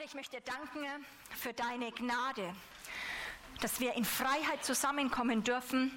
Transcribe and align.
Vater, 0.00 0.08
ich 0.08 0.14
möchte 0.14 0.40
danken 0.40 0.86
für 1.36 1.52
deine 1.52 1.92
Gnade, 1.92 2.54
dass 3.60 3.80
wir 3.80 3.94
in 3.94 4.04
Freiheit 4.06 4.64
zusammenkommen 4.64 5.44
dürfen, 5.44 5.92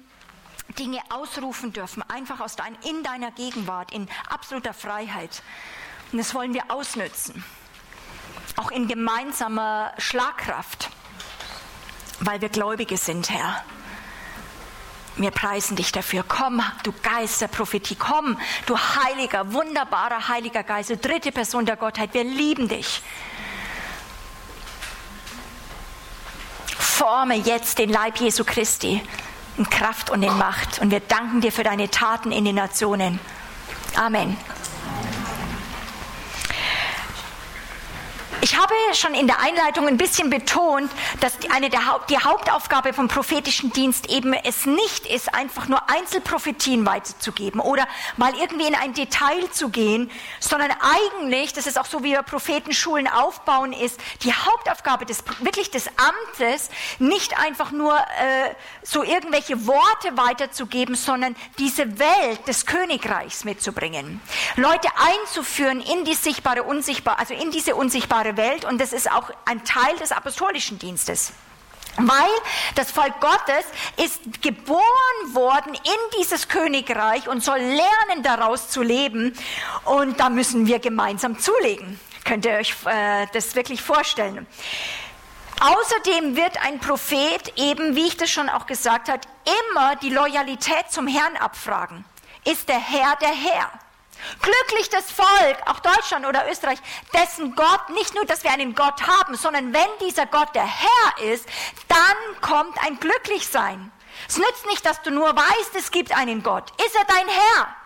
Dinge 0.78 0.98
ausrufen 1.08 1.72
dürfen, 1.72 2.02
einfach 2.10 2.40
aus 2.40 2.54
dein, 2.54 2.76
in 2.82 3.02
deiner 3.02 3.30
Gegenwart, 3.30 3.94
in 3.94 4.08
absoluter 4.28 4.74
Freiheit. 4.74 5.42
Und 6.12 6.18
das 6.18 6.34
wollen 6.34 6.52
wir 6.52 6.70
ausnützen, 6.70 7.42
auch 8.56 8.70
in 8.70 8.88
gemeinsamer 8.88 9.94
Schlagkraft, 9.96 10.90
weil 12.20 12.42
wir 12.42 12.50
Gläubige 12.50 12.98
sind, 12.98 13.30
Herr. 13.30 13.64
Wir 15.16 15.30
preisen 15.30 15.76
dich 15.76 15.92
dafür. 15.92 16.24
Komm, 16.26 16.60
du 16.82 16.92
Geist 17.02 17.40
der 17.40 17.48
Prophetie, 17.48 17.96
komm, 17.96 18.38
du 18.66 18.76
heiliger, 18.76 19.52
wunderbarer 19.52 20.28
Heiliger 20.28 20.62
Geist, 20.62 20.90
du 20.90 20.96
dritte 20.98 21.32
Person 21.32 21.64
der 21.64 21.76
Gottheit. 21.76 22.12
Wir 22.12 22.24
lieben 22.24 22.68
dich. 22.68 23.00
Forme 27.04 27.34
jetzt 27.34 27.78
den 27.78 27.90
Leib 27.90 28.16
Jesu 28.16 28.44
Christi 28.44 29.02
in 29.58 29.68
Kraft 29.68 30.08
und 30.08 30.22
in 30.22 30.34
Macht. 30.38 30.80
Und 30.80 30.90
wir 30.90 31.00
danken 31.00 31.42
dir 31.42 31.52
für 31.52 31.62
deine 31.62 31.90
Taten 31.90 32.32
in 32.32 32.46
den 32.46 32.54
Nationen. 32.54 33.20
Amen. 33.94 34.38
Ich 38.44 38.58
habe 38.58 38.74
schon 38.92 39.14
in 39.14 39.26
der 39.26 39.40
Einleitung 39.40 39.88
ein 39.88 39.96
bisschen 39.96 40.28
betont, 40.28 40.90
dass 41.20 41.32
eine 41.50 41.70
der 41.70 41.90
Haupt, 41.90 42.10
die 42.10 42.18
Hauptaufgabe 42.18 42.92
vom 42.92 43.08
prophetischen 43.08 43.72
Dienst 43.72 44.10
eben 44.10 44.34
es 44.34 44.66
nicht 44.66 45.06
ist, 45.06 45.34
einfach 45.34 45.66
nur 45.66 45.88
Einzelprophetien 45.88 46.84
weiterzugeben 46.84 47.58
oder 47.58 47.88
mal 48.18 48.34
irgendwie 48.34 48.66
in 48.66 48.74
ein 48.74 48.92
Detail 48.92 49.50
zu 49.50 49.70
gehen, 49.70 50.10
sondern 50.40 50.70
eigentlich, 50.72 51.54
das 51.54 51.66
ist 51.66 51.80
auch 51.80 51.86
so, 51.86 52.04
wie 52.04 52.10
wir 52.10 52.20
Prophetenschulen 52.20 53.08
aufbauen, 53.08 53.72
ist 53.72 53.98
die 54.24 54.34
Hauptaufgabe 54.34 55.06
des, 55.06 55.24
wirklich 55.40 55.70
des 55.70 55.88
Amtes, 55.96 56.68
nicht 56.98 57.38
einfach 57.38 57.70
nur 57.70 57.96
äh, 57.96 58.54
so 58.82 59.02
irgendwelche 59.02 59.66
Worte 59.66 60.18
weiterzugeben, 60.18 60.96
sondern 60.96 61.34
diese 61.58 61.98
Welt 61.98 62.46
des 62.46 62.66
Königreichs 62.66 63.44
mitzubringen. 63.44 64.20
Leute 64.56 64.88
einzuführen 64.98 65.80
in 65.80 66.04
die 66.04 66.12
sichtbare, 66.12 66.62
unsichtbare, 66.62 67.18
also 67.18 67.32
in 67.32 67.50
diese 67.50 67.74
unsichtbare 67.74 68.33
Welt 68.36 68.64
und 68.64 68.80
das 68.80 68.92
ist 68.92 69.10
auch 69.10 69.30
ein 69.44 69.64
Teil 69.64 69.96
des 69.96 70.12
apostolischen 70.12 70.78
Dienstes. 70.78 71.32
Weil 71.96 72.30
das 72.74 72.90
Volk 72.90 73.20
Gottes 73.20 73.64
ist 74.04 74.42
geboren 74.42 74.82
worden 75.32 75.74
in 75.74 76.18
dieses 76.18 76.48
Königreich 76.48 77.28
und 77.28 77.42
soll 77.42 77.58
lernen, 77.58 78.22
daraus 78.22 78.68
zu 78.68 78.82
leben. 78.82 79.32
Und 79.84 80.18
da 80.18 80.28
müssen 80.28 80.66
wir 80.66 80.80
gemeinsam 80.80 81.38
zulegen. 81.38 82.00
Könnt 82.24 82.46
ihr 82.46 82.54
euch 82.54 82.74
äh, 82.86 83.26
das 83.32 83.54
wirklich 83.54 83.80
vorstellen? 83.80 84.46
Außerdem 85.60 86.36
wird 86.36 86.60
ein 86.64 86.80
Prophet 86.80 87.52
eben, 87.56 87.94
wie 87.94 88.08
ich 88.08 88.16
das 88.16 88.30
schon 88.30 88.48
auch 88.48 88.66
gesagt 88.66 89.08
habe, 89.08 89.20
immer 89.70 89.94
die 89.96 90.10
Loyalität 90.10 90.90
zum 90.90 91.06
Herrn 91.06 91.36
abfragen. 91.36 92.04
Ist 92.44 92.68
der 92.68 92.80
Herr 92.80 93.16
der 93.20 93.28
Herr? 93.28 93.70
Glücklich 94.40 94.90
das 94.90 95.10
Volk, 95.10 95.56
auch 95.66 95.80
Deutschland 95.80 96.26
oder 96.26 96.50
Österreich, 96.50 96.78
dessen 97.12 97.54
Gott, 97.54 97.90
nicht 97.90 98.14
nur, 98.14 98.24
dass 98.24 98.44
wir 98.44 98.50
einen 98.50 98.74
Gott 98.74 99.06
haben, 99.06 99.36
sondern 99.36 99.72
wenn 99.72 99.88
dieser 100.00 100.26
Gott 100.26 100.54
der 100.54 100.66
Herr 100.66 101.32
ist, 101.32 101.46
dann 101.88 102.40
kommt 102.40 102.76
ein 102.84 102.98
Glücklichsein. 103.00 103.92
Es 104.28 104.38
nützt 104.38 104.66
nicht, 104.66 104.84
dass 104.86 105.02
du 105.02 105.10
nur 105.10 105.34
weißt, 105.34 105.74
es 105.76 105.90
gibt 105.90 106.16
einen 106.16 106.42
Gott. 106.42 106.70
Ist 106.84 106.94
er 106.94 107.04
dein 107.04 107.28
Herr? 107.28 107.76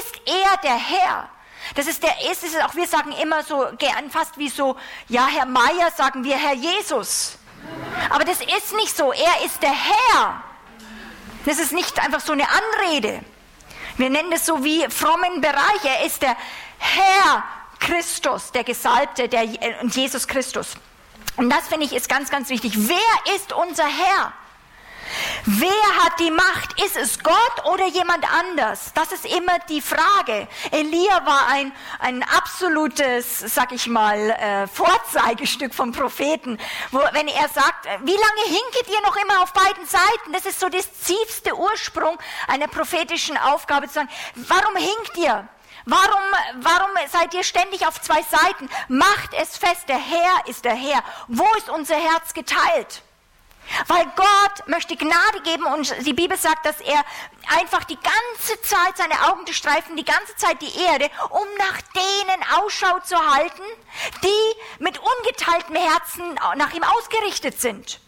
Ist 0.00 0.20
er 0.26 0.56
der 0.58 0.76
Herr? 0.76 1.30
Das 1.74 1.86
ist 1.86 2.02
der, 2.02 2.30
ist 2.30 2.44
es 2.44 2.56
auch, 2.56 2.74
wir 2.74 2.86
sagen 2.86 3.12
immer 3.12 3.42
so 3.42 3.66
gern 3.78 4.10
fast 4.10 4.36
wie 4.36 4.50
so, 4.50 4.76
ja, 5.08 5.26
Herr 5.26 5.46
Meier 5.46 5.90
sagen 5.96 6.24
wir 6.24 6.36
Herr 6.36 6.54
Jesus. 6.54 7.38
Aber 8.10 8.24
das 8.24 8.40
ist 8.40 8.74
nicht 8.74 8.94
so. 8.94 9.12
Er 9.12 9.44
ist 9.44 9.62
der 9.62 9.72
Herr. 9.72 10.42
Das 11.46 11.58
ist 11.58 11.72
nicht 11.72 11.98
einfach 11.98 12.20
so 12.20 12.32
eine 12.32 12.46
Anrede. 12.48 13.24
Wir 13.96 14.10
nennen 14.10 14.32
es 14.32 14.46
so 14.46 14.64
wie 14.64 14.84
frommen 14.88 15.40
Bereich. 15.40 15.84
Er 15.84 16.04
ist 16.04 16.22
der 16.22 16.36
Herr 16.78 17.44
Christus, 17.78 18.50
der 18.52 18.64
Gesalbte, 18.64 19.28
der 19.28 19.44
Jesus 19.44 20.26
Christus. 20.26 20.74
Und 21.36 21.50
das 21.50 21.68
finde 21.68 21.86
ich 21.86 21.92
ist 21.92 22.08
ganz, 22.08 22.30
ganz 22.30 22.48
wichtig. 22.48 22.72
Wer 22.76 23.34
ist 23.34 23.52
unser 23.52 23.86
Herr? 23.86 24.32
Wer 25.44 26.04
hat 26.04 26.18
die 26.20 26.30
Macht? 26.30 26.80
Ist 26.82 26.96
es 26.96 27.22
Gott 27.22 27.64
oder 27.64 27.86
jemand 27.86 28.24
anders? 28.32 28.92
Das 28.94 29.12
ist 29.12 29.24
immer 29.26 29.58
die 29.68 29.80
Frage. 29.80 30.48
Elia 30.70 31.26
war 31.26 31.48
ein, 31.48 31.72
ein 31.98 32.22
absolutes, 32.22 33.38
sag 33.38 33.72
ich 33.72 33.86
mal, 33.86 34.30
äh, 34.30 34.66
Vorzeigestück 34.66 35.74
vom 35.74 35.92
Propheten, 35.92 36.58
wo, 36.90 36.98
wenn 37.12 37.28
er 37.28 37.48
sagt, 37.48 37.86
wie 38.04 38.16
lange 38.16 38.42
hinket 38.44 38.88
ihr 38.88 39.00
noch 39.02 39.16
immer 39.16 39.42
auf 39.42 39.52
beiden 39.52 39.86
Seiten? 39.86 40.32
Das 40.32 40.46
ist 40.46 40.60
so 40.60 40.68
das 40.68 40.88
tiefste 40.90 41.56
Ursprung 41.56 42.18
einer 42.48 42.68
prophetischen 42.68 43.36
Aufgabe 43.36 43.88
zu 43.88 43.94
sagen, 43.94 44.10
warum 44.34 44.76
hinkt 44.76 45.16
ihr? 45.16 45.48
Warum, 45.86 46.22
warum 46.60 46.90
seid 47.10 47.34
ihr 47.34 47.44
ständig 47.44 47.86
auf 47.86 48.00
zwei 48.00 48.22
Seiten? 48.22 48.70
Macht 48.88 49.34
es 49.34 49.56
fest, 49.56 49.88
der 49.88 49.98
Herr 49.98 50.46
ist 50.46 50.64
der 50.64 50.74
Herr. 50.74 51.04
Wo 51.28 51.46
ist 51.58 51.68
unser 51.68 51.96
Herz 51.96 52.32
geteilt? 52.32 53.02
Weil 53.88 54.04
Gott 54.16 54.68
möchte 54.68 54.96
Gnade 54.96 55.40
geben 55.42 55.64
und 55.66 55.94
die 56.06 56.12
Bibel 56.12 56.36
sagt, 56.36 56.66
dass 56.66 56.80
er 56.80 57.04
einfach 57.58 57.84
die 57.84 57.98
ganze 57.98 58.60
Zeit 58.62 58.96
seine 58.96 59.32
Augen 59.32 59.46
streifen, 59.52 59.96
die 59.96 60.04
ganze 60.04 60.36
Zeit 60.36 60.60
die 60.62 60.78
Erde, 60.84 61.10
um 61.30 61.46
nach 61.58 61.80
denen 61.94 62.42
Ausschau 62.58 62.98
zu 63.00 63.16
halten, 63.16 63.62
die 64.22 64.82
mit 64.82 64.98
ungeteiltem 64.98 65.76
Herzen 65.76 66.34
nach 66.56 66.72
ihm 66.72 66.84
ausgerichtet 66.84 67.60
sind. 67.60 68.00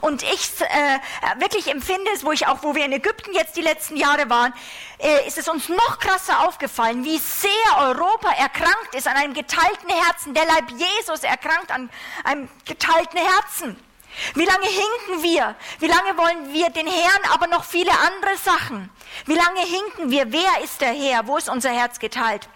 Und 0.00 0.22
ich 0.22 0.60
äh, 0.60 1.40
wirklich 1.40 1.68
empfinde 1.68 2.10
es, 2.14 2.24
wo 2.24 2.32
ich 2.32 2.46
auch, 2.46 2.62
wo 2.62 2.74
wir 2.74 2.84
in 2.84 2.92
Ägypten 2.92 3.32
jetzt 3.32 3.56
die 3.56 3.62
letzten 3.62 3.96
Jahre 3.96 4.28
waren, 4.28 4.52
äh, 4.98 5.26
ist 5.26 5.38
es 5.38 5.48
uns 5.48 5.68
noch 5.68 5.98
krasser 5.98 6.46
aufgefallen, 6.46 7.04
wie 7.04 7.18
sehr 7.18 7.50
Europa 7.78 8.30
erkrankt 8.32 8.94
ist 8.94 9.08
an 9.08 9.16
einem 9.16 9.34
geteilten 9.34 9.88
Herzen. 9.88 10.34
Der 10.34 10.44
Leib 10.44 10.70
Jesus 10.70 11.24
erkrankt 11.24 11.70
an 11.70 11.90
einem 12.24 12.48
geteilten 12.66 13.18
Herzen. 13.18 13.91
Wie 14.34 14.44
lange 14.44 14.66
hinken 14.66 15.22
wir? 15.22 15.54
Wie 15.78 15.86
lange 15.86 16.16
wollen 16.16 16.52
wir 16.52 16.70
den 16.70 16.86
Herrn, 16.86 17.22
aber 17.32 17.46
noch 17.46 17.64
viele 17.64 17.92
andere 17.92 18.36
Sachen? 18.36 18.90
Wie 19.26 19.34
lange 19.34 19.60
hinken 19.60 20.10
wir? 20.10 20.32
Wer 20.32 20.62
ist 20.62 20.80
der 20.80 20.92
Herr? 20.92 21.26
Wo 21.26 21.36
ist 21.36 21.48
unser 21.48 21.70
Herz 21.70 21.98
geteilt? 21.98 22.48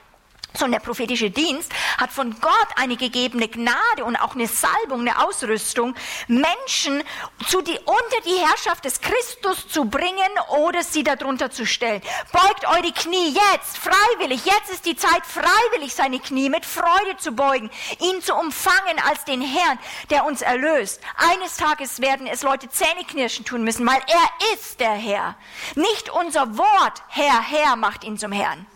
Sondern 0.58 0.80
der 0.80 0.86
prophetische 0.86 1.30
Dienst 1.30 1.72
hat 1.98 2.12
von 2.12 2.38
Gott 2.40 2.68
eine 2.76 2.96
gegebene 2.96 3.48
Gnade 3.48 4.04
und 4.04 4.16
auch 4.16 4.34
eine 4.34 4.46
Salbung, 4.46 5.00
eine 5.00 5.24
Ausrüstung, 5.24 5.94
Menschen 6.28 7.02
zu 7.46 7.62
die, 7.62 7.78
unter 7.78 8.20
die 8.24 8.38
Herrschaft 8.38 8.84
des 8.84 9.00
Christus 9.00 9.68
zu 9.68 9.84
bringen 9.84 10.16
oder 10.58 10.82
sie 10.82 11.04
darunter 11.04 11.50
zu 11.50 11.66
stellen. 11.66 12.02
Beugt 12.32 12.66
eure 12.66 12.92
Knie 12.92 13.34
jetzt, 13.34 13.78
freiwillig. 13.78 14.44
Jetzt 14.44 14.70
ist 14.70 14.86
die 14.86 14.96
Zeit, 14.96 15.24
freiwillig 15.26 15.94
seine 15.94 16.18
Knie 16.20 16.48
mit 16.48 16.64
Freude 16.64 17.16
zu 17.18 17.32
beugen, 17.32 17.70
ihn 18.00 18.22
zu 18.22 18.34
umfangen 18.34 18.98
als 19.08 19.24
den 19.24 19.40
Herrn, 19.40 19.78
der 20.10 20.24
uns 20.24 20.42
erlöst. 20.42 21.00
Eines 21.16 21.56
Tages 21.56 22.00
werden 22.00 22.26
es 22.26 22.42
Leute 22.42 22.68
Zähneknirschen 22.68 23.44
tun 23.44 23.64
müssen, 23.64 23.86
weil 23.86 24.00
er 24.06 24.54
ist 24.54 24.80
der 24.80 24.94
Herr. 24.94 25.36
Nicht 25.74 26.10
unser 26.10 26.58
Wort, 26.58 27.02
Herr, 27.08 27.40
Herr, 27.40 27.76
macht 27.76 28.04
ihn 28.04 28.18
zum 28.18 28.32
Herrn 28.32 28.66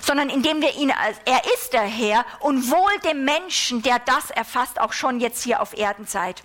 sondern 0.00 0.28
indem 0.28 0.60
wir 0.60 0.74
ihn 0.76 0.90
als, 0.90 1.18
er 1.24 1.42
ist 1.54 1.72
der 1.72 1.82
Herr 1.82 2.24
und 2.40 2.70
wohl 2.70 2.98
dem 3.04 3.24
Menschen, 3.24 3.82
der 3.82 3.98
das 4.00 4.30
erfasst, 4.30 4.80
auch 4.80 4.92
schon 4.92 5.20
jetzt 5.20 5.42
hier 5.42 5.60
auf 5.60 5.76
Erdenzeit. 5.76 6.42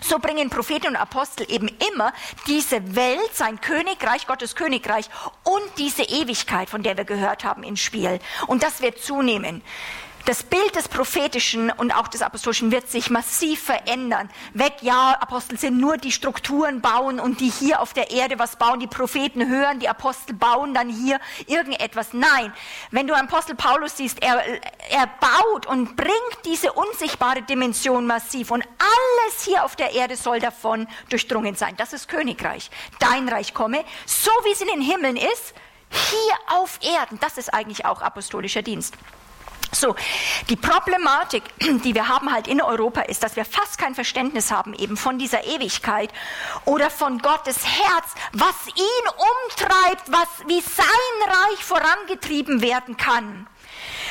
So 0.00 0.18
bringen 0.18 0.50
Propheten 0.50 0.88
und 0.88 0.96
Apostel 0.96 1.50
eben 1.50 1.68
immer 1.90 2.12
diese 2.46 2.94
Welt, 2.94 3.34
sein 3.34 3.60
Königreich, 3.60 4.26
Gottes 4.26 4.54
Königreich 4.54 5.08
und 5.44 5.62
diese 5.78 6.02
Ewigkeit, 6.02 6.68
von 6.68 6.82
der 6.82 6.96
wir 6.96 7.04
gehört 7.04 7.44
haben, 7.44 7.62
ins 7.62 7.80
Spiel. 7.80 8.18
Und 8.46 8.62
das 8.62 8.82
wird 8.82 8.98
zunehmen. 8.98 9.62
Das 10.26 10.42
Bild 10.42 10.74
des 10.74 10.88
Prophetischen 10.88 11.70
und 11.70 11.92
auch 11.92 12.08
des 12.08 12.22
Apostolischen 12.22 12.70
wird 12.72 12.88
sich 12.90 13.10
massiv 13.10 13.62
verändern. 13.62 14.30
Weg, 14.54 14.72
ja, 14.80 15.10
Apostel 15.20 15.58
sind 15.58 15.76
nur 15.76 15.98
die 15.98 16.12
Strukturen 16.12 16.80
bauen 16.80 17.20
und 17.20 17.40
die 17.40 17.50
hier 17.50 17.82
auf 17.82 17.92
der 17.92 18.10
Erde 18.10 18.38
was 18.38 18.56
bauen. 18.56 18.80
Die 18.80 18.86
Propheten 18.86 19.46
hören, 19.46 19.80
die 19.80 19.88
Apostel 19.88 20.34
bauen 20.34 20.72
dann 20.72 20.88
hier 20.88 21.20
irgendetwas. 21.46 22.14
Nein, 22.14 22.54
wenn 22.90 23.06
du 23.06 23.14
Apostel 23.14 23.54
Paulus 23.54 23.98
siehst, 23.98 24.22
er, 24.22 24.42
er 24.88 25.10
baut 25.20 25.66
und 25.66 25.94
bringt 25.94 26.14
diese 26.46 26.72
unsichtbare 26.72 27.42
Dimension 27.42 28.06
massiv 28.06 28.50
und 28.50 28.64
alles 28.64 29.44
hier 29.44 29.62
auf 29.62 29.76
der 29.76 29.92
Erde 29.92 30.16
soll 30.16 30.40
davon 30.40 30.88
durchdrungen 31.10 31.54
sein. 31.54 31.74
Das 31.76 31.92
ist 31.92 32.08
Königreich. 32.08 32.70
Dein 32.98 33.28
Reich 33.28 33.52
komme, 33.52 33.84
so 34.06 34.30
wie 34.44 34.52
es 34.52 34.62
in 34.62 34.68
den 34.68 34.80
Himmeln 34.80 35.16
ist, 35.16 35.52
hier 35.90 36.58
auf 36.58 36.78
Erden. 36.82 37.20
Das 37.20 37.36
ist 37.36 37.52
eigentlich 37.52 37.84
auch 37.84 38.00
apostolischer 38.00 38.62
Dienst. 38.62 38.94
So, 39.74 39.94
die 40.48 40.56
Problematik, 40.56 41.42
die 41.84 41.94
wir 41.94 42.08
haben 42.08 42.32
halt 42.32 42.46
in 42.46 42.62
Europa, 42.62 43.02
ist, 43.02 43.22
dass 43.22 43.36
wir 43.36 43.44
fast 43.44 43.78
kein 43.78 43.94
Verständnis 43.94 44.50
haben 44.50 44.74
eben 44.74 44.96
von 44.96 45.18
dieser 45.18 45.44
Ewigkeit 45.44 46.10
oder 46.64 46.90
von 46.90 47.18
Gottes 47.18 47.58
Herz, 47.64 48.14
was 48.32 48.54
ihn 48.68 49.06
umtreibt, 49.48 50.12
was, 50.12 50.28
wie 50.46 50.60
sein 50.60 50.84
Reich 51.26 51.64
vorangetrieben 51.64 52.62
werden 52.62 52.96
kann. 52.96 53.46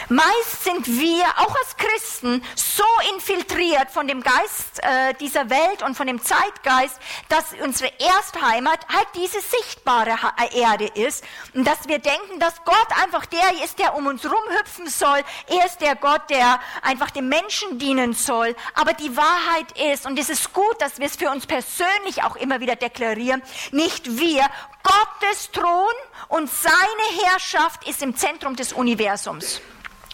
Meist 0.10 0.64
sind 0.64 0.88
wir, 0.88 1.26
auch 1.38 1.56
als 1.56 1.78
Christen, 1.78 2.44
so 2.56 2.84
infiltriert 3.14 3.90
von 3.92 4.08
dem 4.08 4.22
Geist 4.22 4.82
äh, 4.82 5.14
dieser 5.20 5.50
Welt 5.50 5.84
und 5.84 5.96
von 5.96 6.08
dem 6.08 6.22
Zeitgeist, 6.22 7.00
dass 7.30 7.54
unsere 7.62 7.92
Erstheimat 8.00 8.80
halt 8.90 9.08
diese 9.16 9.40
sichtbare 9.42 10.18
äh, 10.38 10.60
Erde 10.60 10.86
ist 10.88 11.24
und 11.54 11.66
dass 11.66 11.88
wir 11.88 12.00
denken, 12.00 12.40
dass 12.40 12.64
Gott 12.66 12.88
einfach 13.02 13.26
der 13.26 13.64
ist, 13.64 13.80
der 13.80 13.96
um 13.96 14.08
uns 14.08 14.26
rumhüpfen 14.26 14.88
soll. 14.88 15.24
Er 15.48 15.66
ist 15.66 15.80
der 15.80 15.96
Gott, 15.96 16.30
der 16.30 16.60
einfach 16.82 17.12
dem 17.12 17.30
Menschen 17.30 17.80
dienen 17.80 18.14
soll. 18.14 18.56
Aber 18.74 18.94
die 18.94 19.16
Wahrheit 19.16 19.72
ist, 19.94 20.06
und 20.06 20.20
es 20.20 20.30
ist 20.30 20.54
gut, 20.54 20.82
dass 20.82 21.00
wir 21.00 21.08
es 21.08 21.16
für 21.16 21.30
uns 21.30 21.46
persönlich 21.46 22.24
auch 22.24 22.36
immer 22.36 22.60
wieder 22.60 22.76
deklarieren, 22.76 23.42
nicht 23.72 24.18
wir, 24.18 24.46
Gottes 24.84 25.52
Thron 25.52 25.94
und 26.28 26.50
seine 26.50 27.28
Herrschaft 27.30 27.88
ist 27.88 28.02
im 28.02 28.16
Zentrum 28.16 28.56
des 28.56 28.74
Universums. 28.74 29.62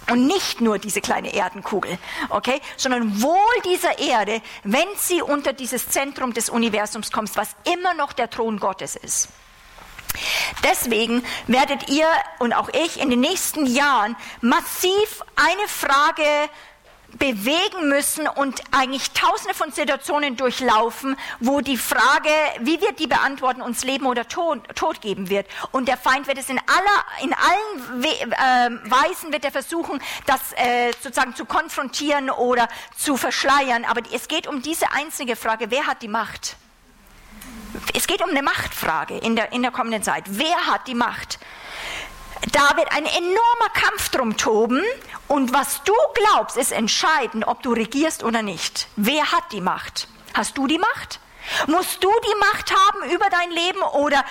Und 0.09 0.25
nicht 0.25 0.61
nur 0.61 0.79
diese 0.79 1.01
kleine 1.01 1.33
Erdenkugel, 1.33 1.97
okay, 2.29 2.59
sondern 2.77 3.21
wohl 3.21 3.61
dieser 3.65 3.99
Erde, 3.99 4.41
wenn 4.63 4.87
sie 4.97 5.21
unter 5.21 5.53
dieses 5.53 5.89
Zentrum 5.89 6.33
des 6.33 6.49
Universums 6.49 7.11
kommt, 7.11 7.35
was 7.35 7.49
immer 7.71 7.93
noch 7.93 8.13
der 8.13 8.29
Thron 8.29 8.59
Gottes 8.59 8.95
ist. 8.95 9.29
Deswegen 10.63 11.23
werdet 11.47 11.89
ihr 11.89 12.07
und 12.39 12.53
auch 12.53 12.69
ich 12.69 12.99
in 12.99 13.09
den 13.09 13.19
nächsten 13.19 13.65
Jahren 13.65 14.15
massiv 14.41 15.21
eine 15.35 15.67
Frage 15.67 16.49
bewegen 17.17 17.89
müssen 17.89 18.27
und 18.27 18.61
eigentlich 18.71 19.11
tausende 19.11 19.53
von 19.53 19.71
Situationen 19.71 20.35
durchlaufen, 20.35 21.15
wo 21.39 21.61
die 21.61 21.77
Frage, 21.77 22.29
wie 22.59 22.79
wir 22.81 22.91
die 22.91 23.07
beantworten, 23.07 23.61
uns 23.61 23.83
Leben 23.83 24.05
oder 24.05 24.27
Tod, 24.27 24.63
Tod 24.75 25.01
geben 25.01 25.29
wird. 25.29 25.47
Und 25.71 25.87
der 25.87 25.97
Feind 25.97 26.27
wird 26.27 26.37
es 26.37 26.49
in, 26.49 26.59
aller, 26.59 27.23
in 27.23 27.33
allen 27.33 28.03
We 28.03 28.09
äh, 28.09 28.89
Weisen 28.89 29.31
wird 29.31 29.45
er 29.45 29.51
versuchen, 29.51 30.01
das 30.25 30.39
äh, 30.55 30.91
sozusagen 31.01 31.35
zu 31.35 31.45
konfrontieren 31.45 32.29
oder 32.29 32.67
zu 32.95 33.17
verschleiern. 33.17 33.85
Aber 33.85 34.01
es 34.13 34.27
geht 34.27 34.47
um 34.47 34.61
diese 34.61 34.91
einzige 34.91 35.35
Frage, 35.35 35.71
wer 35.71 35.87
hat 35.87 36.01
die 36.01 36.07
Macht? 36.07 36.55
Es 37.93 38.07
geht 38.07 38.21
um 38.23 38.29
eine 38.29 38.41
Machtfrage 38.41 39.17
in 39.17 39.35
der, 39.35 39.51
in 39.51 39.61
der 39.61 39.71
kommenden 39.71 40.03
Zeit. 40.03 40.23
Wer 40.27 40.67
hat 40.67 40.87
die 40.87 40.95
Macht? 40.95 41.39
Da 42.51 42.77
wird 42.77 42.91
ein 42.91 43.05
enormer 43.05 43.69
Kampf 43.73 44.09
drum 44.09 44.37
toben 44.37 44.83
und 45.27 45.53
was 45.53 45.83
du 45.83 45.93
glaubst, 46.13 46.57
ist 46.57 46.71
entscheidend, 46.71 47.45
ob 47.45 47.61
du 47.63 47.73
regierst 47.73 48.23
oder 48.23 48.41
nicht. 48.41 48.87
Wer 48.95 49.31
hat 49.31 49.51
die 49.51 49.61
Macht? 49.61 50.07
Hast 50.33 50.57
du 50.57 50.65
die 50.65 50.79
Macht? 50.79 51.19
Musst 51.67 52.03
du 52.03 52.09
die 52.09 52.39
Macht 52.39 52.71
haben 52.71 53.11
über 53.11 53.29
dein 53.29 53.51
Leben 53.51 53.81
oder 53.81 54.23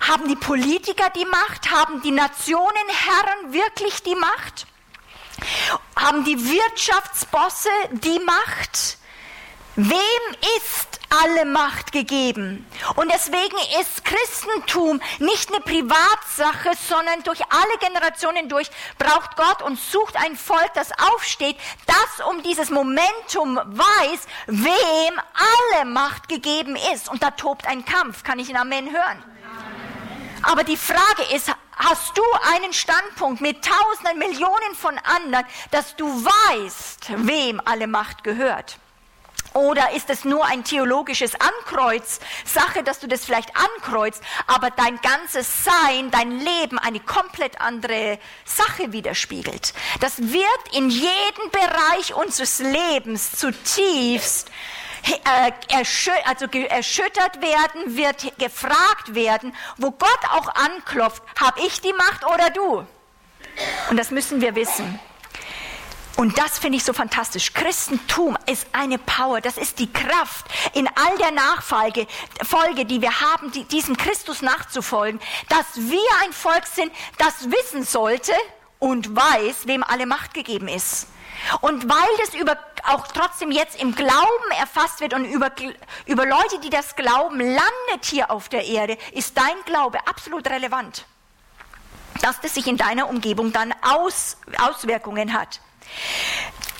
haben 0.00 0.28
die 0.28 0.36
Politiker 0.36 1.10
die 1.10 1.24
Macht? 1.24 1.70
Haben 1.70 2.02
die 2.02 2.10
Nationenherren 2.10 3.52
wirklich 3.52 4.02
die 4.02 4.16
Macht? 4.16 4.66
Haben 5.96 6.24
die 6.24 6.50
Wirtschaftsbosse 6.50 7.70
die 7.92 8.20
Macht? 8.20 8.98
Wem 9.78 9.98
ist 10.56 11.00
alle 11.10 11.44
Macht 11.44 11.92
gegeben? 11.92 12.66
Und 12.94 13.12
deswegen 13.12 13.56
ist 13.78 14.06
Christentum 14.06 15.02
nicht 15.18 15.52
eine 15.52 15.60
Privatsache, 15.60 16.70
sondern 16.88 17.22
durch 17.24 17.42
alle 17.50 17.78
Generationen 17.80 18.48
durch 18.48 18.70
braucht 18.98 19.36
Gott 19.36 19.60
und 19.60 19.78
sucht 19.78 20.16
ein 20.16 20.34
Volk, 20.34 20.72
das 20.72 20.92
aufsteht, 21.12 21.58
das 21.86 22.26
um 22.26 22.42
dieses 22.42 22.70
Momentum 22.70 23.56
weiß, 23.56 24.20
wem 24.46 25.20
alle 25.74 25.84
Macht 25.84 26.30
gegeben 26.30 26.76
ist. 26.94 27.10
Und 27.10 27.22
da 27.22 27.32
tobt 27.32 27.66
ein 27.66 27.84
Kampf. 27.84 28.22
Kann 28.22 28.38
ich 28.38 28.48
in 28.48 28.56
Amen 28.56 28.90
hören? 28.90 29.22
Aber 30.40 30.64
die 30.64 30.78
Frage 30.78 31.34
ist, 31.34 31.52
hast 31.76 32.16
du 32.16 32.22
einen 32.54 32.72
Standpunkt 32.72 33.42
mit 33.42 33.62
Tausenden, 33.62 34.18
Millionen 34.18 34.74
von 34.74 34.98
anderen, 34.98 35.44
dass 35.70 35.96
du 35.96 36.06
weißt, 36.06 37.08
wem 37.26 37.60
alle 37.62 37.86
Macht 37.86 38.24
gehört? 38.24 38.78
Oder 39.56 39.92
ist 39.92 40.10
es 40.10 40.26
nur 40.26 40.44
ein 40.44 40.64
theologisches 40.64 41.32
Ankreuz, 41.40 42.20
Sache, 42.44 42.82
dass 42.82 43.00
du 43.00 43.08
das 43.08 43.24
vielleicht 43.24 43.50
ankreuzt, 43.56 44.22
aber 44.46 44.68
dein 44.68 45.00
ganzes 45.00 45.64
Sein, 45.64 46.10
dein 46.10 46.40
Leben 46.40 46.78
eine 46.78 47.00
komplett 47.00 47.58
andere 47.58 48.18
Sache 48.44 48.92
widerspiegelt? 48.92 49.72
Das 50.00 50.18
wird 50.18 50.74
in 50.74 50.90
jedem 50.90 51.50
Bereich 51.50 52.12
unseres 52.12 52.58
Lebens 52.58 53.32
zutiefst 53.32 54.50
äh, 55.24 55.52
also 56.26 56.44
erschüttert 56.68 57.40
werden, 57.40 57.96
wird 57.96 58.38
gefragt 58.38 59.14
werden, 59.14 59.54
wo 59.78 59.90
Gott 59.90 60.20
auch 60.32 60.48
anklopft, 60.54 61.22
habe 61.40 61.60
ich 61.66 61.80
die 61.80 61.94
Macht 61.94 62.26
oder 62.26 62.50
du? 62.50 62.86
Und 63.88 63.96
das 63.96 64.10
müssen 64.10 64.42
wir 64.42 64.54
wissen. 64.54 65.00
Und 66.16 66.38
das 66.38 66.58
finde 66.58 66.78
ich 66.78 66.84
so 66.84 66.94
fantastisch. 66.94 67.52
Christentum 67.52 68.38
ist 68.46 68.66
eine 68.72 68.96
Power, 68.96 69.42
das 69.42 69.58
ist 69.58 69.78
die 69.78 69.92
Kraft 69.92 70.46
in 70.72 70.88
all 70.88 71.18
der 71.18 71.30
Nachfolge, 71.30 72.06
Folge, 72.42 72.86
die 72.86 73.02
wir 73.02 73.20
haben, 73.20 73.52
die, 73.52 73.64
diesem 73.64 73.98
Christus 73.98 74.40
nachzufolgen, 74.40 75.20
dass 75.50 75.66
wir 75.76 76.08
ein 76.24 76.32
Volk 76.32 76.66
sind, 76.66 76.90
das 77.18 77.50
wissen 77.50 77.84
sollte 77.84 78.32
und 78.78 79.14
weiß, 79.14 79.66
wem 79.66 79.84
alle 79.84 80.06
Macht 80.06 80.32
gegeben 80.32 80.68
ist. 80.68 81.08
Und 81.60 81.86
weil 81.86 82.16
das 82.18 82.34
über, 82.34 82.56
auch 82.84 83.06
trotzdem 83.08 83.50
jetzt 83.50 83.80
im 83.80 83.94
Glauben 83.94 84.50
erfasst 84.58 85.00
wird 85.00 85.12
und 85.12 85.26
über, 85.26 85.50
über 86.06 86.24
Leute, 86.24 86.58
die 86.62 86.70
das 86.70 86.96
glauben, 86.96 87.38
landet 87.40 88.04
hier 88.04 88.30
auf 88.30 88.48
der 88.48 88.64
Erde, 88.64 88.96
ist 89.12 89.36
dein 89.36 89.64
Glaube 89.66 89.98
absolut 90.06 90.48
relevant. 90.48 91.04
Dass 92.22 92.40
das 92.40 92.54
sich 92.54 92.66
in 92.66 92.78
deiner 92.78 93.10
Umgebung 93.10 93.52
dann 93.52 93.74
Aus, 93.82 94.38
Auswirkungen 94.58 95.34
hat. 95.34 95.60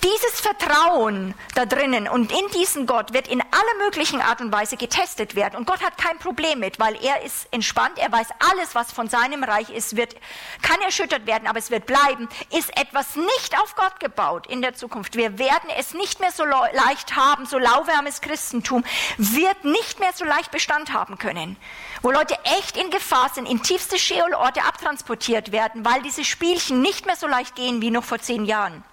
Dieses 0.03 0.39
Vertrauen 0.39 1.33
da 1.55 1.65
drinnen 1.65 2.07
und 2.07 2.31
in 2.31 2.47
diesen 2.53 2.85
Gott 2.85 3.13
wird 3.13 3.27
in 3.27 3.41
aller 3.41 3.83
möglichen 3.83 4.21
Art 4.21 4.39
und 4.39 4.53
Weise 4.53 4.77
getestet 4.77 5.35
werden. 5.35 5.57
Und 5.57 5.67
Gott 5.67 5.83
hat 5.83 5.97
kein 5.97 6.17
Problem 6.19 6.59
mit, 6.59 6.79
weil 6.79 6.95
er 7.03 7.23
ist 7.23 7.47
entspannt, 7.51 7.97
er 7.97 8.09
weiß 8.09 8.27
alles, 8.51 8.73
was 8.73 8.93
von 8.93 9.09
seinem 9.09 9.43
Reich 9.43 9.69
ist, 9.69 9.97
wird, 9.97 10.15
kann 10.61 10.79
erschüttert 10.81 11.25
werden, 11.25 11.45
aber 11.45 11.59
es 11.59 11.71
wird 11.71 11.87
bleiben. 11.87 12.29
Ist 12.57 12.77
etwas 12.77 13.17
nicht 13.17 13.59
auf 13.61 13.75
Gott 13.75 13.99
gebaut 13.99 14.47
in 14.47 14.61
der 14.61 14.75
Zukunft. 14.75 15.15
Wir 15.17 15.39
werden 15.39 15.69
es 15.77 15.93
nicht 15.93 16.21
mehr 16.21 16.31
so 16.31 16.45
leicht 16.45 17.15
haben, 17.17 17.45
so 17.45 17.57
lauwarmes 17.57 18.21
Christentum 18.21 18.85
wird 19.17 19.65
nicht 19.65 19.99
mehr 19.99 20.13
so 20.13 20.23
leicht 20.23 20.51
Bestand 20.51 20.93
haben 20.93 21.17
können. 21.17 21.57
Wo 22.01 22.11
Leute 22.11 22.37
echt 22.59 22.77
in 22.77 22.91
Gefahr 22.91 23.29
sind, 23.33 23.45
in 23.45 23.61
tiefste 23.61 23.97
Scheolorte 23.97 24.63
abtransportiert 24.63 25.51
werden, 25.51 25.83
weil 25.83 26.01
diese 26.03 26.23
Spielchen 26.23 26.81
nicht 26.81 27.05
mehr 27.07 27.17
so 27.17 27.27
leicht 27.27 27.55
gehen 27.55 27.81
wie 27.81 27.91
noch 27.91 28.05
vor 28.05 28.19
zehn 28.19 28.45
Jahren. 28.45 28.85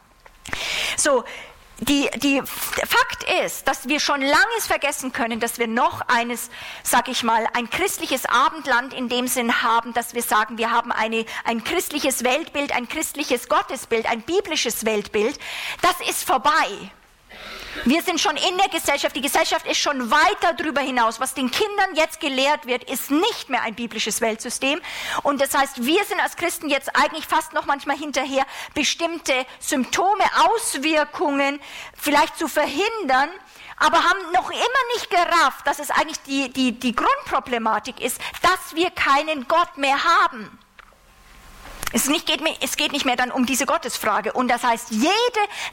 So, 0.97 1.25
die, 1.81 2.09
die 2.17 2.41
Fakt 2.45 3.25
ist, 3.45 3.67
dass 3.67 3.89
wir 3.89 3.99
schon 3.99 4.21
langes 4.21 4.67
vergessen 4.67 5.13
können, 5.13 5.41
dass 5.41 5.59
wir 5.59 5.67
noch 5.67 6.03
eines, 6.03 6.51
sag 6.83 7.09
ich 7.09 7.25
mal, 7.25 7.47
ein 7.53 7.69
christliches 7.69 8.27
Abendland 8.27 8.95
in 8.95 9.09
dem 9.09 9.27
Sinn 9.27 9.63
haben, 9.63 9.93
dass 9.93 10.15
wir 10.15 10.23
sagen, 10.23 10.57
wir 10.57 10.71
haben 10.71 10.93
eine, 10.93 11.27
ein 11.45 11.65
christliches 11.65 12.23
Weltbild, 12.23 12.73
ein 12.73 12.89
christliches 12.89 13.49
Gottesbild, 13.49 14.07
ein 14.07 14.23
biblisches 14.23 14.85
Weltbild. 14.85 15.39
Das 15.83 15.97
ist 16.09 16.25
vorbei. 16.25 16.91
Wir 17.85 18.03
sind 18.03 18.21
schon 18.21 18.37
in 18.37 18.57
der 18.57 18.69
Gesellschaft. 18.69 19.17
Die 19.17 19.21
Gesellschaft 19.21 19.67
ist 19.67 19.79
schon 19.79 20.11
weiter 20.11 20.55
darüber 20.57 20.81
hinaus. 20.81 21.21
Was 21.21 21.35
den 21.35 21.51
Kindern 21.51 21.95
jetzt 21.95 22.21
gelehrt 22.21 22.67
wird, 22.67 22.85
ist 22.85 23.11
nicht 23.11 23.51
mehr 23.51 23.63
ein 23.63 23.75
biblisches 23.75 24.21
Weltsystem. 24.21 24.81
Und 25.23 25.41
das 25.41 25.55
heißt, 25.55 25.85
wir 25.85 26.05
sind 26.05 26.21
als 26.21 26.37
Christen 26.37 26.71
jetzt 26.71 26.95
eigentlich 26.97 27.27
fast 27.27 27.53
noch 27.53 27.67
manchmal 27.67 27.99
hinterher, 27.99 28.47
bestimmte 28.75 29.35
Symptome, 29.59 30.25
Auswirkungen 30.49 31.61
vielleicht 31.97 32.39
zu 32.39 32.49
verhindern, 32.49 33.29
aber 33.77 33.99
haben 33.99 34.33
noch 34.33 34.51
immer 34.51 34.85
nicht 34.95 35.11
gerafft, 35.11 35.67
dass 35.67 35.79
es 35.81 35.91
eigentlich 35.91 36.21
die, 36.23 36.51
die, 36.53 36.79
die 36.79 36.95
Grundproblematik 36.95 38.01
ist, 38.01 38.21
dass 38.41 38.75
wir 38.75 38.91
keinen 38.91 39.49
Gott 39.49 39.77
mehr 39.77 39.99
haben. 40.05 40.59
Es, 41.93 42.09
nicht 42.09 42.27
geht, 42.27 42.41
es 42.61 42.77
geht 42.77 42.93
nicht 42.93 43.05
mehr 43.05 43.17
dann 43.17 43.31
um 43.31 43.47
diese 43.47 43.67
Gottesfrage. 43.67 44.33
Und 44.33 44.49
das 44.49 44.65
heißt, 44.65 44.91
jede, 44.91 45.09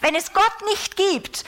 wenn 0.01 0.15
es 0.15 0.33
Gott 0.33 0.53
nicht 0.65 0.95
gibt, 0.95 1.43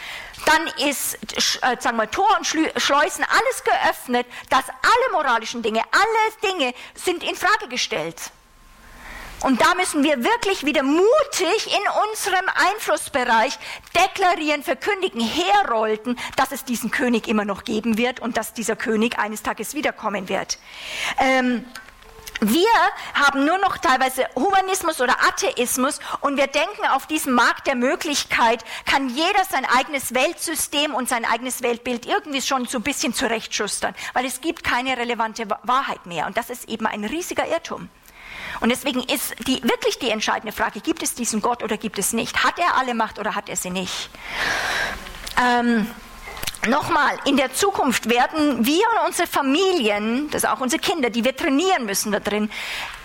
dann 0.45 0.67
ist, 0.89 1.15
äh, 1.61 1.77
sagen 1.79 1.97
wir, 1.97 2.09
Tor 2.09 2.27
und 2.37 2.45
Schleusen 2.45 3.23
alles 3.23 3.63
geöffnet, 3.63 4.27
dass 4.49 4.67
alle 4.67 5.11
moralischen 5.11 5.61
Dinge, 5.61 5.81
alle 5.91 6.51
Dinge 6.53 6.73
sind 6.95 7.23
in 7.23 7.35
Frage 7.35 7.67
gestellt. 7.69 8.31
Und 9.43 9.59
da 9.59 9.75
müssen 9.75 10.03
wir 10.03 10.23
wirklich 10.23 10.65
wieder 10.65 10.83
mutig 10.83 11.67
in 11.67 12.09
unserem 12.09 12.45
Einflussbereich 12.71 13.59
deklarieren, 13.93 14.63
verkündigen, 14.63 15.19
herolten, 15.19 16.17
dass 16.37 16.53
es 16.53 16.63
diesen 16.63 16.91
König 16.91 17.27
immer 17.27 17.43
noch 17.43 17.65
geben 17.65 17.97
wird 17.97 18.21
und 18.21 18.37
dass 18.37 18.53
dieser 18.53 18.77
König 18.77 19.19
eines 19.19 19.43
Tages 19.43 19.73
wiederkommen 19.73 20.29
wird. 20.29 20.59
Ähm, 21.19 21.65
wir 22.49 22.69
haben 23.13 23.45
nur 23.45 23.57
noch 23.57 23.77
teilweise 23.77 24.25
Humanismus 24.35 25.01
oder 25.01 25.15
Atheismus 25.27 25.99
und 26.21 26.37
wir 26.37 26.47
denken, 26.47 26.85
auf 26.91 27.07
diesem 27.07 27.33
Markt 27.33 27.67
der 27.67 27.75
Möglichkeit 27.75 28.63
kann 28.85 29.09
jeder 29.09 29.45
sein 29.49 29.65
eigenes 29.65 30.13
Weltsystem 30.13 30.93
und 30.93 31.07
sein 31.07 31.25
eigenes 31.25 31.61
Weltbild 31.61 32.05
irgendwie 32.05 32.41
schon 32.41 32.65
so 32.65 32.79
ein 32.79 32.83
bisschen 32.83 33.13
zurechtschustern, 33.13 33.95
weil 34.13 34.25
es 34.25 34.41
gibt 34.41 34.63
keine 34.63 34.97
relevante 34.97 35.47
Wahrheit 35.63 36.05
mehr. 36.05 36.27
Und 36.27 36.37
das 36.37 36.49
ist 36.49 36.67
eben 36.69 36.85
ein 36.85 37.05
riesiger 37.05 37.47
Irrtum. 37.47 37.89
Und 38.59 38.69
deswegen 38.69 39.03
ist 39.03 39.35
die, 39.47 39.61
wirklich 39.63 39.99
die 39.99 40.09
entscheidende 40.09 40.55
Frage, 40.55 40.79
gibt 40.79 41.03
es 41.03 41.15
diesen 41.15 41.41
Gott 41.41 41.63
oder 41.63 41.77
gibt 41.77 41.99
es 41.99 42.13
nicht? 42.13 42.43
Hat 42.43 42.59
er 42.59 42.77
alle 42.77 42.93
Macht 42.93 43.19
oder 43.19 43.35
hat 43.35 43.49
er 43.49 43.55
sie 43.55 43.69
nicht? 43.69 44.09
Ähm, 45.41 45.89
Nochmal, 46.67 47.19
in 47.25 47.35
der 47.35 47.53
Zukunft 47.53 48.09
werden 48.09 48.65
wir 48.65 48.85
und 48.91 49.07
unsere 49.07 49.27
Familien, 49.27 50.29
das 50.29 50.45
auch 50.45 50.61
unsere 50.61 50.81
Kinder, 50.81 51.09
die 51.09 51.25
wir 51.25 51.35
trainieren 51.35 51.85
müssen 51.85 52.13
da 52.13 52.21
drin, 52.21 52.49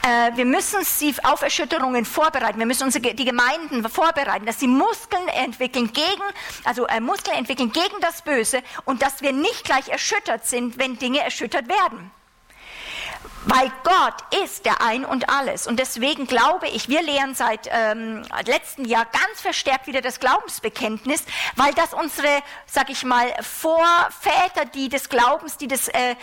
äh, 0.02 0.36
wir 0.36 0.44
müssen 0.44 0.84
sie 0.84 1.12
auf 1.24 1.42
Erschütterungen 1.42 2.04
vorbereiten. 2.04 2.60
Wir 2.60 2.66
müssen 2.66 2.84
unsere, 2.84 3.14
die 3.14 3.24
Gemeinden 3.24 3.88
vorbereiten, 3.88 4.46
dass 4.46 4.60
sie 4.60 4.68
Muskeln 4.68 5.26
entwickeln 5.26 5.92
gegen, 5.92 6.22
also 6.62 6.86
äh, 6.86 7.00
Muskeln 7.00 7.36
entwickeln 7.36 7.72
gegen 7.72 8.00
das 8.00 8.22
Böse 8.22 8.62
und 8.84 9.02
dass 9.02 9.22
wir 9.22 9.32
nicht 9.32 9.64
gleich 9.64 9.88
erschüttert 9.88 10.46
sind, 10.46 10.78
wenn 10.78 10.96
Dinge 10.96 11.20
erschüttert 11.20 11.68
werden. 11.68 12.12
Weil 13.50 13.72
Gott 13.82 14.42
ist 14.44 14.66
der 14.66 14.82
Ein 14.82 15.06
und 15.06 15.30
Alles. 15.30 15.66
Und 15.66 15.78
deswegen 15.78 16.26
glaube 16.26 16.68
ich, 16.68 16.90
wir 16.90 17.00
lehren 17.00 17.34
seit 17.34 17.66
ähm, 17.72 18.22
letztem 18.44 18.84
Jahr 18.84 19.06
ganz 19.06 19.40
verstärkt 19.40 19.86
wieder 19.86 20.02
das 20.02 20.20
Glaubensbekenntnis, 20.20 21.24
weil 21.56 21.72
das 21.72 21.94
unsere, 21.94 22.42
sag 22.66 22.90
ich 22.90 23.04
mal, 23.04 23.26
Vorväter, 23.40 24.66
die 24.74 24.90
des 24.90 25.08
Glaubens, 25.08 25.56
die 25.56 25.66
das 25.66 25.88
äh, 25.88 26.14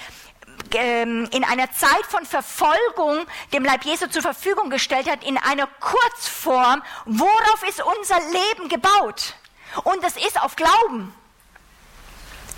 ähm, 0.75 1.27
in 1.31 1.43
einer 1.43 1.71
Zeit 1.71 2.05
von 2.07 2.27
Verfolgung 2.27 3.25
dem 3.51 3.65
Leib 3.65 3.83
Jesu 3.85 4.05
zur 4.05 4.21
Verfügung 4.21 4.69
gestellt 4.69 5.09
hat, 5.09 5.23
in 5.23 5.39
einer 5.39 5.67
Kurzform, 5.79 6.83
worauf 7.05 7.67
ist 7.67 7.81
unser 7.81 8.19
Leben 8.19 8.69
gebaut? 8.69 9.33
Und 9.83 10.03
das 10.03 10.15
ist 10.15 10.39
auf 10.39 10.55
Glauben. 10.55 11.11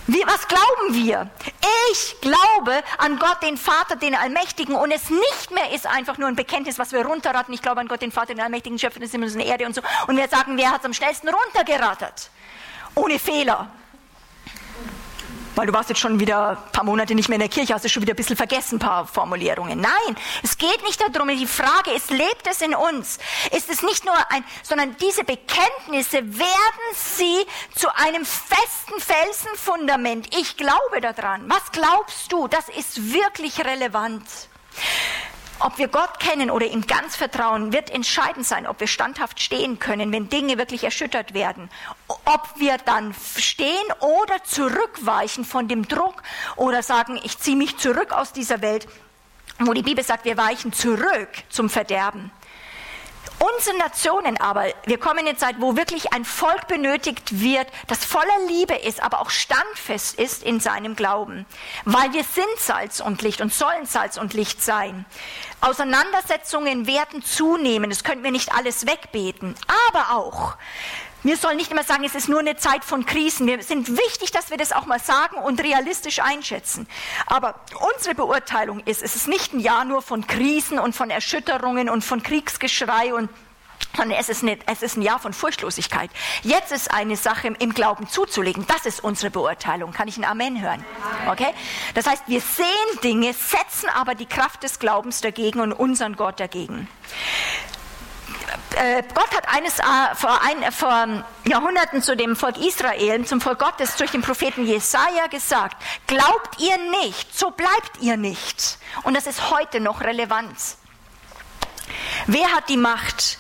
Wie, 0.08 0.24
was 0.26 0.48
glauben 0.48 0.94
wir? 0.94 1.30
Ich 1.92 2.16
glaube 2.22 2.82
an 2.98 3.20
Gott, 3.20 3.44
den 3.44 3.58
Vater, 3.58 3.98
den 3.98 4.16
Allmächtigen, 4.16 4.76
und 4.76 4.92
es 4.92 5.10
nicht 5.10 5.52
mehr 5.52 5.72
ist 5.74 5.86
einfach 5.86 6.18
nur 6.18 6.30
ein 6.30 6.36
Bekenntnis, 6.36 6.80
was 6.80 6.94
wir 6.94 7.06
runterraten. 7.06 7.54
Ich 7.54 7.62
glaube 7.62 7.82
an 7.82 7.90
Gott, 7.90 8.02
den 8.02 8.14
Vater, 8.14 8.34
den 8.34 8.42
Allmächtigen, 8.42 8.80
Schöpfer 8.80 9.02
des 9.02 9.12
Himmels 9.12 9.34
und 9.34 9.40
der 9.40 9.48
Erde 9.48 9.66
und 9.66 9.76
so. 9.76 9.82
Und 10.08 10.16
wir 10.16 10.30
sagen, 10.30 10.58
wer 10.58 10.72
hat 10.72 10.80
es 10.80 10.86
am 10.86 10.94
schnellsten 10.94 11.28
runtergerattert? 11.28 12.30
Ohne 12.96 13.20
Fehler 13.20 13.70
weil 15.58 15.66
du 15.66 15.74
warst 15.74 15.90
jetzt 15.90 16.00
schon 16.00 16.20
wieder 16.20 16.50
ein 16.50 16.72
paar 16.72 16.84
Monate 16.84 17.16
nicht 17.16 17.30
mehr 17.30 17.38
in 17.38 17.42
der 17.42 17.50
Kirche, 17.50 17.74
hast 17.74 17.84
du 17.84 17.90
schon 17.90 18.04
wieder 18.04 18.14
ein 18.14 18.16
bisschen 18.16 18.38
vergessen, 18.38 18.76
ein 18.76 18.80
paar 18.80 19.08
Formulierungen. 19.08 19.82
Nein, 19.82 20.16
es 20.44 20.58
geht 20.58 20.84
nicht 20.84 21.02
darum, 21.02 21.28
die 21.30 21.48
Frage 21.48 21.92
ist, 21.92 22.12
lebt 22.12 22.46
es 22.50 22.62
in 22.62 22.76
uns? 22.76 23.18
Ist 23.52 23.70
es 23.70 23.82
nicht 23.82 24.06
nur 24.06 24.16
ein, 24.32 24.44
sondern 24.62 24.96
diese 24.98 25.24
Bekenntnisse 25.24 26.18
werden 26.18 26.88
sie 26.94 27.46
zu 27.76 27.94
einem 27.96 28.24
festen 28.24 29.00
Felsenfundament. 29.00 30.36
Ich 30.38 30.58
glaube 30.58 31.02
daran. 31.02 31.50
Was 31.50 31.72
glaubst 31.72 32.32
du? 32.32 32.48
Das 32.48 32.70
ist 32.70 33.12
wirklich 33.12 33.60
relevant. 33.66 34.24
Ob 35.60 35.80
wir 35.80 35.88
Gott 35.88 36.20
kennen 36.20 36.52
oder 36.52 36.68
ihm 36.68 36.86
ganz 36.86 37.16
vertrauen, 37.16 37.74
wird 37.74 37.90
entscheidend 37.90 38.46
sein, 38.46 38.68
ob 38.68 38.80
wir 38.80 38.88
standhaft 38.88 39.40
stehen 39.40 39.80
können, 39.80 40.12
wenn 40.12 40.30
Dinge 40.30 40.58
wirklich 40.60 40.84
erschüttert 40.84 41.34
werden. 41.34 41.70
Ob 42.08 42.48
wir 42.58 42.78
dann 42.78 43.16
stehen 43.38 43.66
oder 44.00 44.44
zurückweichen 44.44 45.46
von 45.46 45.68
dem 45.68 45.88
Druck 45.88 46.22
oder 46.58 46.84
sagen, 46.84 47.20
ich 47.24 47.40
ziehe 47.40 47.58
mich 47.58 47.78
zurück 47.78 48.12
aus 48.12 48.34
dieser 48.34 48.62
Welt, 48.62 48.88
wo 49.60 49.74
die 49.74 49.82
Bibel 49.82 50.04
sagt, 50.04 50.26
wir 50.26 50.38
weichen 50.38 50.74
zurück 50.74 51.30
zum 51.50 51.70
Verderben. 51.70 52.32
Unsere 53.40 53.78
Nationen 53.78 54.38
aber, 54.38 54.66
wir 54.86 54.98
kommen 54.98 55.20
in 55.20 55.28
eine 55.28 55.38
Zeit, 55.38 55.58
wo 55.60 55.76
wirklich 55.76 56.12
ein 56.12 56.26
Volk 56.26 56.68
benötigt 56.68 57.40
wird, 57.40 57.68
das 57.86 58.04
voller 58.04 58.48
Liebe 58.48 58.74
ist, 58.74 59.02
aber 59.02 59.22
auch 59.22 59.30
standfest 59.30 60.20
ist 60.20 60.42
in 60.42 60.60
seinem 60.60 60.96
Glauben. 60.96 61.46
Weil 61.86 62.14
wir 62.14 62.24
sind 62.24 62.48
Salz 62.58 63.00
und 63.00 63.22
Licht 63.22 63.42
und 63.42 63.54
sollen 63.54 63.86
Salz 63.86 64.18
und 64.18 64.34
Licht 64.34 64.64
sein. 64.64 65.06
Auseinandersetzungen 65.62 66.88
werden 66.88 67.22
zunehmen, 67.22 67.92
das 67.92 68.04
können 68.04 68.24
wir 68.24 68.32
nicht 68.32 68.54
alles 68.54 68.88
wegbeten. 68.88 69.56
Aber 69.90 70.16
auch, 70.16 70.56
wir 71.28 71.38
sollen 71.38 71.58
nicht 71.58 71.72
immer 71.72 71.84
sagen, 71.84 72.04
es 72.06 72.16
ist 72.16 72.30
nur 72.30 72.40
eine 72.40 72.56
Zeit 72.56 72.84
von 72.84 73.06
Krisen. 73.06 73.48
Wir 73.48 73.62
sind 73.62 73.90
wichtig, 73.90 74.32
dass 74.32 74.50
wir 74.50 74.58
das 74.58 74.72
auch 74.72 74.86
mal 74.86 75.00
sagen 75.00 75.38
und 75.38 75.62
realistisch 75.62 76.20
einschätzen. 76.20 76.88
Aber 77.26 77.56
unsere 77.96 78.16
Beurteilung 78.16 78.80
ist, 78.86 79.04
es 79.04 79.16
ist 79.16 79.28
nicht 79.28 79.54
ein 79.54 79.60
Jahr 79.60 79.86
nur 79.86 80.02
von 80.02 80.26
Krisen 80.26 80.80
und 80.80 80.96
von 80.96 81.10
Erschütterungen 81.10 81.90
und 81.90 82.04
von 82.04 82.24
Kriegsgeschrei 82.24 83.14
und 83.14 83.30
sondern 83.96 84.20
es 84.20 84.30
ist, 84.30 84.44
nicht, 84.44 84.62
es 84.68 84.84
ist 84.84 84.98
ein 84.98 85.02
Jahr 85.02 85.20
von 85.20 85.34
Furchtlosigkeit. 85.34 86.10
Jetzt 86.44 86.72
ist 86.72 86.92
eine 86.92 87.16
Sache 87.16 87.48
im 87.48 87.74
Glauben 87.74 88.08
zuzulegen. 88.08 88.66
Das 88.68 88.86
ist 88.86 89.04
unsere 89.04 89.32
Beurteilung. 89.32 89.92
Kann 89.92 90.08
ich 90.08 90.18
ein 90.18 90.26
Amen 90.26 90.62
hören? 90.62 90.86
Okay? 91.30 91.54
Das 91.96 92.06
heißt, 92.06 92.24
wir 92.28 92.42
sehen 92.42 92.66
Dinge, 93.04 93.34
setzen 93.34 93.90
aber 93.96 94.16
die 94.16 94.26
Kraft 94.26 94.64
des 94.64 94.80
Glaubens 94.80 95.22
dagegen 95.22 95.60
und 95.62 95.74
unseren 95.74 96.16
Gott 96.16 96.40
dagegen. 96.40 96.88
Äh, 98.76 99.04
Gott 99.14 99.36
hat 99.36 99.48
eines 99.50 99.80
äh, 99.80 99.84
vor, 100.16 100.40
ein, 100.42 100.64
äh, 100.64 100.72
vor 100.72 101.24
Jahrhunderten 101.46 102.02
zu 102.02 102.16
dem 102.16 102.36
Volk 102.36 102.58
Israel, 102.58 103.26
zum 103.26 103.42
Volk 103.42 103.60
Gottes 103.60 103.96
durch 103.96 104.12
den 104.12 104.22
Propheten 104.22 104.66
Jesaja 104.66 105.28
gesagt: 105.30 105.76
Glaubt 106.08 106.60
ihr 106.60 106.78
nicht, 107.02 107.38
so 107.38 107.52
bleibt 107.52 108.02
ihr 108.02 108.18
nicht. 108.18 108.78
Und 109.04 109.16
das 109.16 109.28
ist 109.28 109.50
heute 109.52 109.80
noch 109.80 110.02
relevant. 110.02 110.56
Wer 112.28 112.52
hat 112.54 112.70
die 112.70 112.78
Macht? 112.78 113.38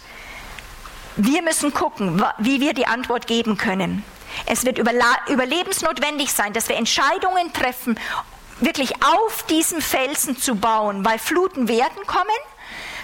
Wir 1.15 1.41
müssen 1.41 1.73
gucken, 1.73 2.23
wie 2.37 2.59
wir 2.59 2.73
die 2.73 2.87
Antwort 2.87 3.27
geben 3.27 3.57
können. 3.57 4.03
Es 4.45 4.65
wird 4.65 4.77
überlebensnotwendig 4.77 6.31
sein, 6.31 6.53
dass 6.53 6.69
wir 6.69 6.75
Entscheidungen 6.75 7.53
treffen, 7.53 7.99
wirklich 8.59 8.93
auf 9.03 9.43
diesem 9.43 9.81
Felsen 9.81 10.37
zu 10.37 10.55
bauen, 10.55 11.03
weil 11.03 11.17
Fluten 11.17 11.67
werden 11.67 12.05
kommen 12.05 12.27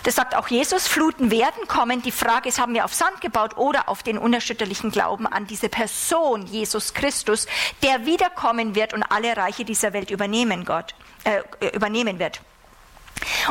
das 0.03 0.15
sagt 0.15 0.35
auch 0.35 0.47
Jesus, 0.49 0.87
Fluten 0.87 1.31
werden 1.31 1.67
kommen. 1.67 2.01
Die 2.01 2.11
Frage 2.11 2.49
ist, 2.49 2.59
haben 2.59 2.73
wir 2.73 2.85
auf 2.85 2.93
Sand 2.93 3.21
gebaut 3.21 3.57
oder 3.57 3.89
auf 3.89 4.03
den 4.03 4.17
unerschütterlichen 4.17 4.91
Glauben 4.91 5.25
an 5.25 5.47
diese 5.47 5.69
Person, 5.69 6.45
Jesus 6.45 6.93
Christus, 6.93 7.47
der 7.81 8.05
wiederkommen 8.05 8.75
wird 8.75 8.93
und 8.93 9.03
alle 9.03 9.35
Reiche 9.35 9.65
dieser 9.65 9.93
Welt 9.93 10.11
übernehmen, 10.11 10.65
Gott, 10.65 10.93
äh, 11.23 11.41
übernehmen 11.73 12.19
wird. 12.19 12.41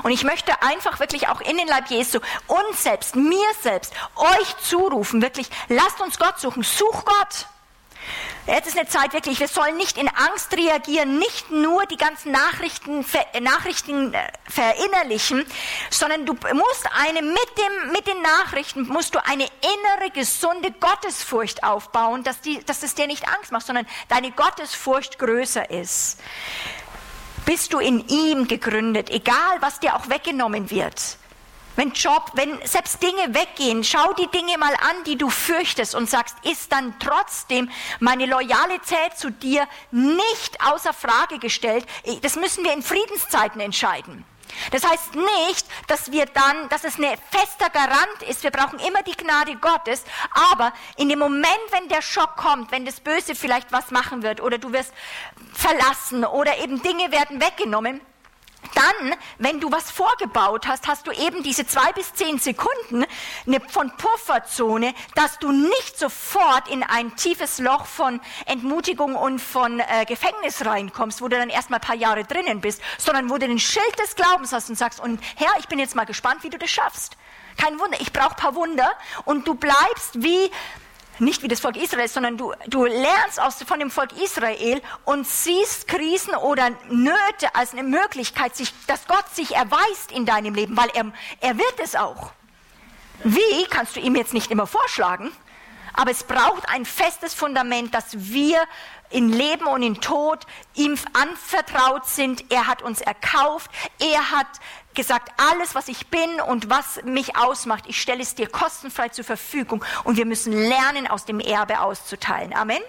Und 0.02 0.10
ich 0.10 0.24
möchte 0.24 0.60
einfach 0.62 1.00
wirklich 1.00 1.28
auch 1.28 1.40
in 1.40 1.56
den 1.56 1.66
Leib 1.66 1.88
Jesu 1.88 2.20
uns 2.46 2.82
selbst, 2.82 3.16
mir 3.16 3.46
selbst, 3.62 3.92
euch 4.16 4.56
zurufen, 4.62 5.22
wirklich, 5.22 5.48
lasst 5.68 6.00
uns 6.00 6.18
Gott 6.18 6.38
suchen, 6.38 6.62
such 6.62 7.04
Gott. 7.04 7.46
Jetzt 8.46 8.66
ist 8.66 8.76
eine 8.76 8.88
Zeit 8.88 9.12
wirklich, 9.12 9.38
wir 9.38 9.46
sollen 9.46 9.76
nicht 9.76 9.96
in 9.96 10.08
Angst 10.08 10.56
reagieren, 10.56 11.18
nicht 11.18 11.52
nur 11.52 11.86
die 11.86 11.96
ganzen 11.96 12.32
Nachrichten, 12.32 13.04
Nachrichten 13.40 14.12
äh, 14.12 14.18
verinnerlichen, 14.48 15.46
sondern 15.90 16.26
du 16.26 16.32
musst 16.52 16.88
eine, 16.98 17.22
mit, 17.22 17.38
dem, 17.56 17.92
mit 17.92 18.06
den 18.08 18.20
Nachrichten 18.20 18.88
musst 18.88 19.14
du 19.14 19.24
eine 19.24 19.44
innere, 19.44 20.10
gesunde 20.12 20.72
Gottesfurcht 20.72 21.62
aufbauen, 21.62 22.24
dass, 22.24 22.40
die, 22.40 22.64
dass 22.64 22.82
es 22.82 22.96
dir 22.96 23.06
nicht 23.06 23.28
Angst 23.28 23.52
macht, 23.52 23.66
sondern 23.66 23.86
deine 24.08 24.32
Gottesfurcht 24.32 25.20
größer 25.20 25.70
ist. 25.70 26.18
Bist 27.46 27.72
du 27.72 27.78
in 27.78 28.06
ihm 28.08 28.48
gegründet, 28.48 29.10
egal 29.10 29.58
was 29.60 29.78
dir 29.78 29.94
auch 29.94 30.08
weggenommen 30.08 30.70
wird. 30.70 31.16
Wenn 31.76 31.92
Job, 31.92 32.32
wenn 32.34 32.58
selbst 32.66 33.02
Dinge 33.02 33.34
weggehen, 33.34 33.82
schau 33.82 34.12
die 34.14 34.26
Dinge 34.28 34.58
mal 34.58 34.74
an, 34.74 35.04
die 35.06 35.16
du 35.16 35.30
fürchtest 35.30 35.94
und 35.94 36.08
sagst, 36.08 36.36
ist 36.44 36.70
dann 36.70 36.94
trotzdem 36.98 37.70
meine 37.98 38.26
Loyalität 38.26 39.16
zu 39.16 39.30
dir 39.30 39.66
nicht 39.90 40.58
außer 40.64 40.92
Frage 40.92 41.38
gestellt. 41.38 41.86
Das 42.22 42.36
müssen 42.36 42.64
wir 42.64 42.72
in 42.72 42.82
Friedenszeiten 42.82 43.60
entscheiden. 43.60 44.24
Das 44.70 44.84
heißt 44.84 45.14
nicht, 45.14 45.66
dass 45.86 46.12
wir 46.12 46.26
dann, 46.26 46.68
dass 46.68 46.84
es 46.84 46.98
ein 46.98 47.16
fester 47.30 47.70
Garant 47.70 48.22
ist. 48.28 48.42
Wir 48.42 48.50
brauchen 48.50 48.78
immer 48.80 49.02
die 49.02 49.16
Gnade 49.16 49.56
Gottes. 49.56 50.04
Aber 50.52 50.72
in 50.96 51.08
dem 51.08 51.18
Moment, 51.18 51.46
wenn 51.70 51.88
der 51.88 52.02
Schock 52.02 52.36
kommt, 52.36 52.70
wenn 52.70 52.84
das 52.84 53.00
Böse 53.00 53.34
vielleicht 53.34 53.72
was 53.72 53.90
machen 53.90 54.22
wird 54.22 54.40
oder 54.40 54.58
du 54.58 54.72
wirst 54.72 54.92
verlassen 55.54 56.24
oder 56.24 56.58
eben 56.58 56.82
Dinge 56.82 57.10
werden 57.10 57.40
weggenommen, 57.40 58.00
dann, 58.74 59.14
wenn 59.38 59.60
du 59.60 59.70
was 59.70 59.90
vorgebaut 59.90 60.66
hast, 60.66 60.88
hast 60.88 61.06
du 61.06 61.12
eben 61.12 61.42
diese 61.42 61.66
zwei 61.66 61.92
bis 61.92 62.14
zehn 62.14 62.38
Sekunden 62.38 63.04
von 63.68 63.92
Pufferzone, 63.96 64.94
dass 65.14 65.38
du 65.38 65.52
nicht 65.52 65.98
sofort 65.98 66.68
in 66.68 66.82
ein 66.82 67.14
tiefes 67.16 67.58
Loch 67.58 67.86
von 67.86 68.20
Entmutigung 68.46 69.16
und 69.16 69.40
von 69.40 69.80
äh, 69.80 70.04
Gefängnis 70.06 70.64
reinkommst, 70.64 71.20
wo 71.20 71.28
du 71.28 71.36
dann 71.36 71.50
erstmal 71.50 71.80
ein 71.80 71.86
paar 71.86 71.96
Jahre 71.96 72.24
drinnen 72.24 72.60
bist, 72.60 72.80
sondern 72.98 73.30
wo 73.30 73.38
du 73.38 73.46
den 73.46 73.58
Schild 73.58 73.98
des 73.98 74.14
Glaubens 74.14 74.52
hast 74.52 74.70
und 74.70 74.76
sagst, 74.76 75.00
und 75.00 75.20
Herr, 75.36 75.52
ich 75.58 75.68
bin 75.68 75.78
jetzt 75.78 75.94
mal 75.94 76.04
gespannt, 76.04 76.42
wie 76.42 76.50
du 76.50 76.58
das 76.58 76.70
schaffst. 76.70 77.16
Kein 77.58 77.78
Wunder, 77.78 78.00
ich 78.00 78.12
brauche 78.12 78.34
paar 78.34 78.54
Wunder 78.54 78.90
und 79.24 79.46
du 79.46 79.54
bleibst 79.54 80.22
wie 80.22 80.50
nicht 81.18 81.42
wie 81.42 81.48
das 81.48 81.60
Volk 81.60 81.76
Israel, 81.76 82.08
sondern 82.08 82.36
du, 82.36 82.52
du 82.66 82.84
lernst 82.84 83.40
aus, 83.40 83.62
von 83.62 83.78
dem 83.78 83.90
Volk 83.90 84.12
Israel 84.20 84.80
und 85.04 85.26
siehst 85.26 85.88
Krisen 85.88 86.34
oder 86.34 86.70
Nöte 86.88 87.54
als 87.54 87.72
eine 87.72 87.82
Möglichkeit, 87.82 88.56
sich, 88.56 88.72
dass 88.86 89.06
Gott 89.06 89.28
sich 89.32 89.54
erweist 89.54 90.12
in 90.12 90.26
deinem 90.26 90.54
Leben, 90.54 90.76
weil 90.76 90.90
er, 90.94 91.12
er 91.40 91.58
wird 91.58 91.80
es 91.82 91.94
auch. 91.96 92.32
Wie, 93.24 93.64
kannst 93.70 93.96
du 93.96 94.00
ihm 94.00 94.16
jetzt 94.16 94.34
nicht 94.34 94.50
immer 94.50 94.66
vorschlagen, 94.66 95.30
aber 95.94 96.10
es 96.10 96.24
braucht 96.24 96.68
ein 96.68 96.84
festes 96.84 97.34
Fundament, 97.34 97.94
dass 97.94 98.32
wir 98.32 98.60
in 99.10 99.28
Leben 99.28 99.66
und 99.66 99.82
in 99.82 100.00
Tod 100.00 100.46
ihm 100.74 100.98
anvertraut 101.12 102.06
sind. 102.06 102.50
Er 102.50 102.66
hat 102.66 102.82
uns 102.82 103.00
erkauft. 103.00 103.70
Er 104.00 104.30
hat 104.30 104.46
gesagt, 104.94 105.32
alles, 105.36 105.74
was 105.74 105.88
ich 105.88 106.08
bin 106.08 106.40
und 106.40 106.70
was 106.70 107.02
mich 107.04 107.36
ausmacht, 107.36 107.84
ich 107.86 108.00
stelle 108.00 108.22
es 108.22 108.34
dir 108.34 108.48
kostenfrei 108.48 109.08
zur 109.08 109.24
Verfügung 109.24 109.84
und 110.04 110.16
wir 110.16 110.26
müssen 110.26 110.52
lernen, 110.52 111.06
aus 111.06 111.24
dem 111.24 111.40
Erbe 111.40 111.80
auszuteilen. 111.80 112.52
Amen. 112.54 112.82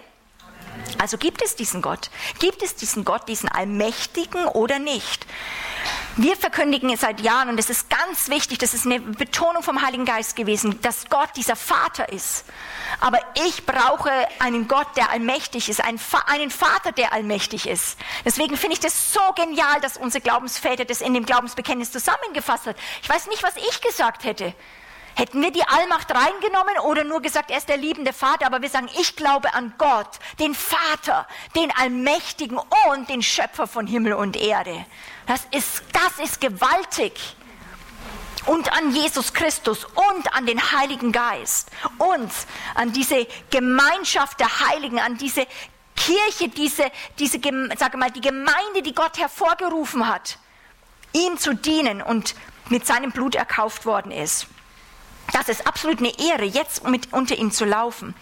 Also 0.98 1.18
gibt 1.18 1.42
es 1.42 1.56
diesen 1.56 1.82
Gott? 1.82 2.10
Gibt 2.38 2.62
es 2.62 2.76
diesen 2.76 3.04
Gott, 3.04 3.28
diesen 3.28 3.48
Allmächtigen 3.48 4.46
oder 4.46 4.78
nicht? 4.78 5.26
Wir 6.16 6.36
verkündigen 6.36 6.90
es 6.90 7.00
seit 7.00 7.20
Jahren 7.20 7.48
und 7.48 7.58
es 7.58 7.70
ist 7.70 7.90
ganz 7.90 8.28
wichtig, 8.28 8.58
das 8.58 8.72
ist 8.72 8.86
eine 8.86 9.00
Betonung 9.00 9.62
vom 9.62 9.82
Heiligen 9.82 10.04
Geist 10.04 10.36
gewesen, 10.36 10.80
dass 10.80 11.08
Gott 11.08 11.30
dieser 11.36 11.56
Vater 11.56 12.12
ist. 12.12 12.44
Aber 13.04 13.18
ich 13.46 13.66
brauche 13.66 14.10
einen 14.38 14.66
Gott, 14.66 14.86
der 14.96 15.10
allmächtig 15.10 15.68
ist, 15.68 15.84
einen, 15.84 15.98
Vater, 15.98 16.90
der 16.90 17.12
allmächtig 17.12 17.68
ist. 17.68 17.98
Deswegen 18.24 18.56
finde 18.56 18.72
ich 18.72 18.80
das 18.80 19.12
so 19.12 19.20
genial, 19.36 19.78
dass 19.82 19.98
unsere 19.98 20.22
Glaubensväter 20.22 20.86
das 20.86 21.02
in 21.02 21.12
dem 21.12 21.26
Glaubensbekenntnis 21.26 21.92
zusammengefasst 21.92 22.64
hat. 22.64 22.76
Ich 23.02 23.08
weiß 23.10 23.26
nicht, 23.26 23.42
was 23.42 23.56
ich 23.56 23.82
gesagt 23.82 24.24
hätte. 24.24 24.54
Hätten 25.16 25.42
wir 25.42 25.50
die 25.50 25.64
Allmacht 25.64 26.14
reingenommen 26.14 26.78
oder 26.78 27.04
nur 27.04 27.20
gesagt, 27.20 27.50
er 27.50 27.58
ist 27.58 27.68
der 27.68 27.76
liebende 27.76 28.14
Vater, 28.14 28.46
aber 28.46 28.62
wir 28.62 28.70
sagen, 28.70 28.88
ich 28.98 29.16
glaube 29.16 29.52
an 29.52 29.74
Gott, 29.76 30.18
den 30.40 30.54
Vater, 30.54 31.28
den 31.54 31.70
Allmächtigen 31.76 32.58
und 32.88 33.10
den 33.10 33.20
Schöpfer 33.20 33.66
von 33.66 33.86
Himmel 33.86 34.14
und 34.14 34.34
Erde. 34.34 34.86
Das 35.26 35.46
ist, 35.50 35.82
das 35.92 36.24
ist 36.24 36.40
gewaltig. 36.40 37.36
Und 38.46 38.72
an 38.72 38.94
Jesus 38.94 39.32
Christus 39.32 39.84
und 39.84 40.34
an 40.34 40.46
den 40.46 40.60
Heiligen 40.72 41.12
Geist 41.12 41.70
und 41.98 42.30
an 42.74 42.92
diese 42.92 43.26
Gemeinschaft 43.50 44.38
der 44.40 44.68
Heiligen, 44.68 44.98
an 44.98 45.16
diese 45.16 45.46
Kirche, 45.96 46.48
diese, 46.48 46.90
diese, 47.18 47.38
sage 47.78 47.96
mal, 47.96 48.10
die 48.10 48.20
Gemeinde, 48.20 48.82
die 48.84 48.94
Gott 48.94 49.18
hervorgerufen 49.18 50.06
hat, 50.08 50.38
ihm 51.12 51.38
zu 51.38 51.54
dienen 51.54 52.02
und 52.02 52.34
mit 52.68 52.86
seinem 52.86 53.12
Blut 53.12 53.34
erkauft 53.34 53.86
worden 53.86 54.10
ist. 54.10 54.46
Das 55.32 55.48
ist 55.48 55.66
absolut 55.66 55.98
eine 56.00 56.18
Ehre, 56.18 56.44
jetzt 56.44 56.86
mit 56.86 57.12
unter 57.12 57.36
ihm 57.36 57.50
zu 57.50 57.64
laufen. 57.64 58.14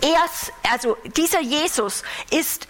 Er, 0.00 0.24
also 0.70 0.96
dieser 1.16 1.40
Jesus 1.40 2.02
ist 2.30 2.68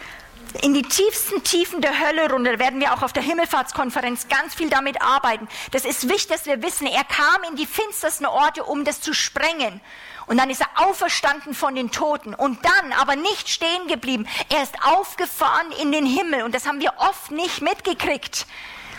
in 0.61 0.75
die 0.75 0.83
tiefsten 0.83 1.43
Tiefen 1.43 1.81
der 1.81 1.99
Hölle 1.99 2.31
runter. 2.31 2.53
Da 2.53 2.59
werden 2.59 2.81
wir 2.81 2.93
auch 2.93 3.03
auf 3.03 3.13
der 3.13 3.23
Himmelfahrtskonferenz 3.23 4.29
ganz 4.29 4.55
viel 4.55 4.69
damit 4.69 5.01
arbeiten. 5.01 5.49
Das 5.71 5.85
ist 5.85 6.09
wichtig, 6.09 6.29
dass 6.29 6.47
wir 6.47 6.63
wissen, 6.63 6.87
er 6.87 7.05
kam 7.05 7.43
in 7.49 7.57
die 7.57 7.67
finstersten 7.67 8.27
Orte, 8.27 8.65
um 8.65 8.85
das 8.85 9.01
zu 9.01 9.15
sprengen. 9.15 9.81
Und 10.27 10.39
dann 10.39 10.51
ist 10.51 10.61
er 10.61 10.69
auferstanden 10.77 11.55
von 11.55 11.75
den 11.75 11.91
Toten 11.91 12.35
und 12.35 12.65
dann 12.65 12.93
aber 12.93 13.17
nicht 13.17 13.49
stehen 13.49 13.89
geblieben. 13.89 14.27
Er 14.51 14.63
ist 14.63 14.75
aufgefahren 14.85 15.73
in 15.81 15.91
den 15.91 16.07
Himmel 16.07 16.43
und 16.43 16.55
das 16.55 16.67
haben 16.67 16.81
wir 16.81 16.93
oft 16.99 17.31
nicht 17.31 17.61
mitgekriegt 17.61 18.47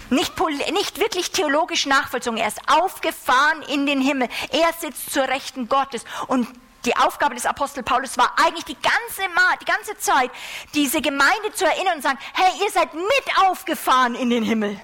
nicht, 0.09 0.33
nicht 0.71 0.99
wirklich 0.99 1.31
theologisch 1.31 1.85
nachvollzogen. 1.85 2.37
Er 2.37 2.47
ist 2.47 2.61
aufgefahren 2.67 3.61
in 3.63 3.85
den 3.85 4.01
Himmel. 4.01 4.29
Er 4.51 4.71
sitzt 4.79 5.11
zur 5.11 5.23
Rechten 5.23 5.67
Gottes. 5.67 6.03
Und 6.27 6.47
die 6.85 6.95
Aufgabe 6.97 7.35
des 7.35 7.45
Apostel 7.45 7.83
Paulus 7.83 8.17
war 8.17 8.33
eigentlich 8.43 8.65
die 8.65 8.77
ganze, 8.81 9.29
die 9.61 9.65
ganze 9.65 9.97
Zeit, 9.97 10.31
diese 10.73 11.01
Gemeinde 11.01 11.53
zu 11.53 11.65
erinnern 11.65 11.95
und 11.97 12.01
sagen, 12.01 12.19
hey, 12.33 12.51
ihr 12.63 12.71
seid 12.71 12.93
mit 12.93 13.37
aufgefahren 13.41 14.15
in 14.15 14.29
den 14.29 14.43
Himmel. 14.43 14.79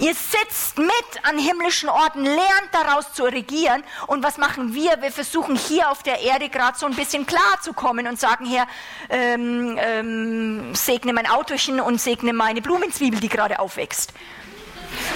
Ihr 0.00 0.14
sitzt 0.14 0.78
mit 0.78 0.90
an 1.24 1.38
himmlischen 1.38 1.90
Orten, 1.90 2.24
lernt 2.24 2.70
daraus 2.72 3.12
zu 3.12 3.24
regieren. 3.24 3.84
Und 4.06 4.22
was 4.22 4.38
machen 4.38 4.72
wir? 4.72 5.02
Wir 5.02 5.12
versuchen 5.12 5.56
hier 5.56 5.90
auf 5.90 6.02
der 6.02 6.20
Erde 6.20 6.48
gerade 6.48 6.78
so 6.78 6.86
ein 6.86 6.94
bisschen 6.94 7.26
klar 7.26 7.60
zu 7.62 7.74
kommen 7.74 8.06
und 8.06 8.18
sagen, 8.18 8.46
Herr, 8.46 8.66
ähm, 9.10 9.76
ähm, 9.78 10.74
segne 10.74 11.12
mein 11.12 11.26
Autochen 11.28 11.80
und 11.80 12.00
segne 12.00 12.32
meine 12.32 12.62
Blumenzwiebel, 12.62 13.20
die 13.20 13.28
gerade 13.28 13.58
aufwächst. 13.58 14.14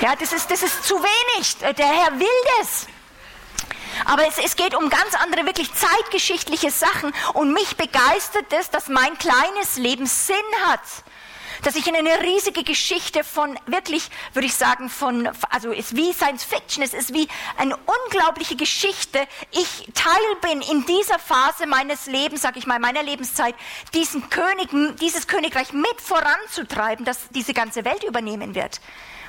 Ja, 0.03 0.15
das 0.17 0.35
ist, 0.35 0.51
das 0.51 0.63
ist 0.63 0.85
zu 0.85 0.97
wenig. 0.97 1.57
Der 1.79 1.87
Herr 1.87 2.21
will 2.21 2.29
das. 2.59 2.87
Aber 4.05 4.27
es, 4.27 4.39
es, 4.39 4.57
geht 4.57 4.75
um 4.75 4.91
ganz 4.91 5.15
andere, 5.15 5.47
wirklich 5.47 5.71
zeitgeschichtliche 5.75 6.71
Sachen. 6.71 7.13
Und 7.35 7.53
mich 7.53 7.77
begeistert 7.77 8.53
es, 8.53 8.71
dass 8.71 8.89
mein 8.89 9.17
kleines 9.19 9.77
Leben 9.77 10.07
Sinn 10.07 10.37
hat 10.67 10.81
dass 11.65 11.77
ich 11.77 11.87
in 11.87 11.97
eine 11.97 12.21
riesige 12.21 12.63
Geschichte 12.63 13.25
von 13.25 13.59
wirklich, 13.67 14.11
würde 14.35 14.47
ich 14.47 14.55
sagen, 14.55 14.91
von, 14.91 15.31
also 15.51 15.73
ist 15.73 15.97
wie 15.97 16.13
Science 16.13 16.45
Fiction, 16.45 16.83
es 16.83 16.93
ist 16.93 17.15
wie 17.15 17.27
eine 17.57 17.77
unglaubliche 17.77 18.55
Geschichte. 18.57 19.27
Ich 19.51 19.89
Teil 19.95 20.15
bin 20.43 20.61
in 20.61 20.85
dieser 20.85 21.19
Phase 21.19 21.67
meines 21.67 22.07
Lebens, 22.07 22.43
sag 22.43 22.57
ich 22.57 22.67
mal, 22.67 22.79
meiner 22.79 23.03
Lebenszeit, 23.03 23.55
diesen 23.95 24.29
König, 24.29 24.69
dieses 25.01 25.27
Königreich 25.27 25.73
mit 25.73 26.01
voranzutreiben, 26.01 27.05
das 27.05 27.19
diese 27.31 27.55
ganze 27.55 27.85
Welt 27.85 28.05
übernehmen 28.05 28.55
wird. 28.55 28.81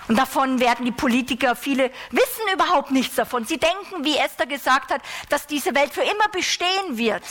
Und 0.08 0.18
davon 0.18 0.60
werden 0.60 0.86
die 0.86 0.92
Politiker, 0.92 1.56
viele 1.56 1.92
wissen 2.12 2.54
überhaupt 2.54 2.92
nichts 2.92 3.16
davon. 3.16 3.46
Sie 3.46 3.58
denken, 3.58 4.04
wie 4.04 4.18
Esther 4.18 4.46
gesagt 4.46 4.92
hat, 4.92 5.02
dass 5.30 5.48
diese 5.48 5.74
Welt 5.74 5.94
für 5.94 6.04
immer 6.04 6.30
bestehen 6.32 6.98
wird. 6.98 7.24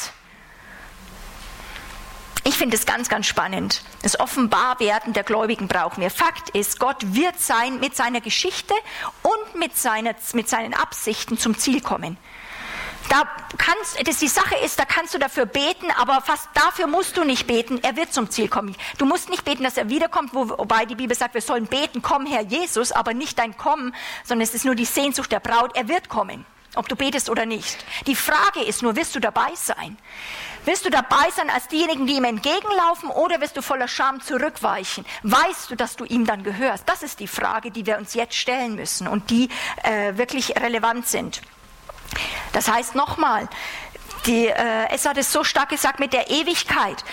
Ich 2.46 2.58
finde 2.58 2.76
es 2.76 2.84
ganz, 2.84 3.08
ganz 3.08 3.26
spannend. 3.26 3.82
Das 4.02 4.20
Offenbarwerden 4.20 5.14
der 5.14 5.22
Gläubigen 5.22 5.66
brauchen 5.66 6.02
wir. 6.02 6.10
Fakt 6.10 6.50
ist, 6.50 6.78
Gott 6.78 6.98
wird 7.14 7.40
sein, 7.40 7.80
mit 7.80 7.96
seiner 7.96 8.20
Geschichte 8.20 8.74
und 9.22 9.58
mit, 9.58 9.76
seiner, 9.78 10.14
mit 10.34 10.48
seinen 10.48 10.74
Absichten 10.74 11.38
zum 11.38 11.56
Ziel 11.56 11.80
kommen. 11.80 12.18
Da 13.08 13.28
kannst, 13.58 14.06
das 14.06 14.18
die 14.18 14.28
Sache 14.28 14.56
ist, 14.64 14.78
da 14.78 14.84
kannst 14.84 15.14
du 15.14 15.18
dafür 15.18 15.46
beten, 15.46 15.90
aber 15.96 16.20
fast 16.20 16.48
dafür 16.54 16.86
musst 16.86 17.16
du 17.16 17.24
nicht 17.24 17.46
beten. 17.46 17.78
Er 17.82 17.96
wird 17.96 18.12
zum 18.12 18.30
Ziel 18.30 18.48
kommen. 18.48 18.74
Du 18.98 19.04
musst 19.04 19.28
nicht 19.28 19.44
beten, 19.44 19.62
dass 19.62 19.76
er 19.76 19.88
wiederkommt, 19.88 20.34
wobei 20.34 20.84
die 20.84 20.94
Bibel 20.94 21.16
sagt, 21.16 21.34
wir 21.34 21.42
sollen 21.42 21.66
beten, 21.66 22.02
komm 22.02 22.26
Herr 22.26 22.42
Jesus, 22.42 22.92
aber 22.92 23.14
nicht 23.14 23.38
dein 23.38 23.56
Kommen, 23.56 23.94
sondern 24.24 24.42
es 24.42 24.54
ist 24.54 24.64
nur 24.64 24.74
die 24.74 24.84
Sehnsucht 24.84 25.30
der 25.32 25.40
Braut. 25.40 25.76
Er 25.76 25.88
wird 25.88 26.08
kommen, 26.08 26.44
ob 26.74 26.88
du 26.88 26.96
betest 26.96 27.30
oder 27.30 27.46
nicht. 27.46 27.84
Die 28.06 28.16
Frage 28.16 28.62
ist 28.64 28.82
nur, 28.82 28.96
wirst 28.96 29.14
du 29.14 29.20
dabei 29.20 29.50
sein? 29.54 29.96
Wirst 30.64 30.86
du 30.86 30.90
dabei 30.90 31.30
sein 31.36 31.50
als 31.50 31.68
diejenigen, 31.68 32.06
die 32.06 32.14
ihm 32.14 32.24
entgegenlaufen 32.24 33.10
oder 33.10 33.40
wirst 33.42 33.56
du 33.56 33.60
voller 33.60 33.86
Scham 33.86 34.22
zurückweichen? 34.22 35.04
Weißt 35.22 35.70
du, 35.70 35.76
dass 35.76 35.96
du 35.96 36.04
ihm 36.04 36.24
dann 36.24 36.42
gehörst? 36.42 36.88
Das 36.88 37.02
ist 37.02 37.20
die 37.20 37.28
Frage, 37.28 37.70
die 37.70 37.84
wir 37.84 37.98
uns 37.98 38.14
jetzt 38.14 38.34
stellen 38.34 38.76
müssen 38.76 39.06
und 39.06 39.28
die 39.28 39.50
äh, 39.82 40.16
wirklich 40.16 40.56
relevant 40.56 41.06
sind. 41.06 41.42
Das 42.52 42.68
heißt 42.68 42.94
nochmal, 42.94 43.48
die, 44.26 44.46
äh, 44.46 44.88
es 44.90 45.06
hat 45.06 45.18
es 45.18 45.32
so 45.32 45.44
stark 45.44 45.68
gesagt 45.68 46.00
mit 46.00 46.12
der 46.12 46.30
Ewigkeit. 46.30 47.04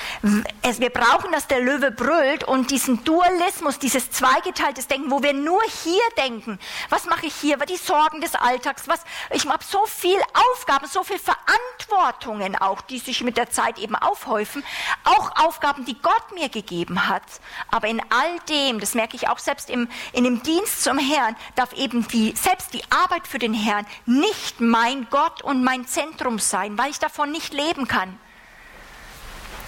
Es, 0.62 0.80
wir 0.80 0.89
brauchen, 0.89 1.32
dass 1.32 1.47
der 1.47 1.60
Löwe 1.60 1.91
brüllt 1.91 2.43
und 2.43 2.71
diesen 2.71 3.04
Dualismus, 3.04 3.80
dieses 3.80 4.12
zweigeteiltes 4.12 4.88
Denken, 4.88 5.12
wo 5.12 5.21
wir 5.21 5.34
nur 5.34 5.62
hier 5.84 6.02
denken. 6.17 6.60
Was 6.89 7.06
mache 7.06 7.26
ich 7.26 7.36
hier? 7.36 7.58
Die 7.58 7.78
Sorgen 7.78 8.21
des 8.21 8.36
Alltags. 8.36 8.88
Was, 8.88 9.02
ich 9.32 9.45
habe 9.47 9.63
so 9.63 9.86
viel 9.86 10.19
Aufgaben, 10.52 10.88
so 10.88 11.04
viel 11.04 11.19
Verantwortungen 11.19 12.56
auch, 12.56 12.82
die 12.82 13.00
sich 13.00 13.24
mit 13.24 13.38
der 13.38 13.50
Zeit 13.50 13.78
eben 13.80 13.95
aufhäufen. 13.95 14.63
Auch 15.04 15.45
Aufgaben, 15.45 15.86
die 15.86 16.00
Gott 16.02 16.34
mir 16.34 16.50
gegeben 16.50 17.08
hat. 17.08 17.24
Aber 17.69 17.88
in 17.88 18.02
all 18.10 18.39
dem, 18.50 18.80
das 18.80 18.93
merke 18.93 19.15
ich 19.15 19.28
auch 19.28 19.39
selbst 19.39 19.69
im, 19.69 19.89
in 20.13 20.24
dem 20.24 20.43
Dienst 20.43 20.84
zum 20.84 20.97
Herrn, 20.97 21.36
darf 21.56 21.74
eben 21.74 22.08
die, 22.08 22.34
selbst 22.36 22.74
die 22.74 22.84
Arbeit 22.89 23.28
für 23.28 23.39
den 23.39 23.54
Herrn 23.54 23.86
nicht 24.06 24.62
mein 24.62 25.08
Gott 25.10 25.41
und 25.41 25.63
mein 25.63 25.86
Zentrum 25.88 26.39
sein, 26.39 26.78
weil 26.78 26.89
ich 26.89 27.01
davon 27.02 27.32
nicht 27.32 27.54
leben 27.54 27.88
kann. 27.88 28.18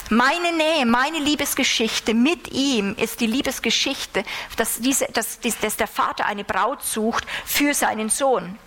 Meine 0.10 0.52
Nähe, 0.52 0.86
meine 0.86 1.19
Liebesgeschichte 1.19 2.13
mit 2.13 2.52
ihm 2.52 2.96
ist 2.98 3.19
die 3.19 3.28
Liebesgeschichte, 3.28 4.24
dass, 4.58 4.80
diese, 4.80 5.06
dass, 5.08 5.39
dass 5.39 5.78
der 5.78 5.88
Vater 5.88 6.26
eine 6.26 6.43
Braut 6.43 6.84
sucht 6.84 7.26
für 7.46 7.74
seinen 7.74 8.10
Sohn. 8.10 8.60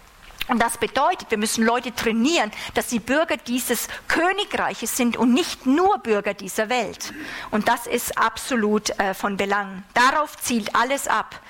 Und 0.49 0.61
das 0.61 0.79
bedeutet, 0.79 1.31
wir 1.31 1.39
müssen 1.39 1.65
Leute 1.65 1.95
trainieren, 1.95 2.51
dass 2.75 2.91
sie 2.91 2.99
Bürger 2.99 3.37
dieses 3.37 3.89
Königreiches 4.09 4.97
sind 4.97 5.17
und 5.17 5.33
nicht 5.33 5.67
nur 5.67 5.99
Bürger 5.99 6.35
dieser 6.35 6.69
Welt. 6.69 7.13
Und 7.51 7.69
das 7.69 7.87
ist 7.87 8.17
absolut 8.19 8.91
äh, 8.99 9.15
von 9.15 9.37
Belang. 9.37 9.83
Darauf 9.95 10.37
zielt 10.37 10.75
alles 10.75 11.09
ab. 11.09 11.41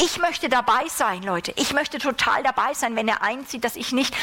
Ich 0.00 0.18
möchte 0.18 0.48
dabei 0.48 0.86
sein, 0.88 1.22
Leute. 1.22 1.52
Ich 1.56 1.72
möchte 1.72 1.98
total 1.98 2.42
dabei 2.42 2.74
sein, 2.74 2.96
wenn 2.96 3.08
er 3.08 3.22
einzieht, 3.22 3.64
dass 3.64 3.76
ich 3.76 3.92
nicht 3.92 4.14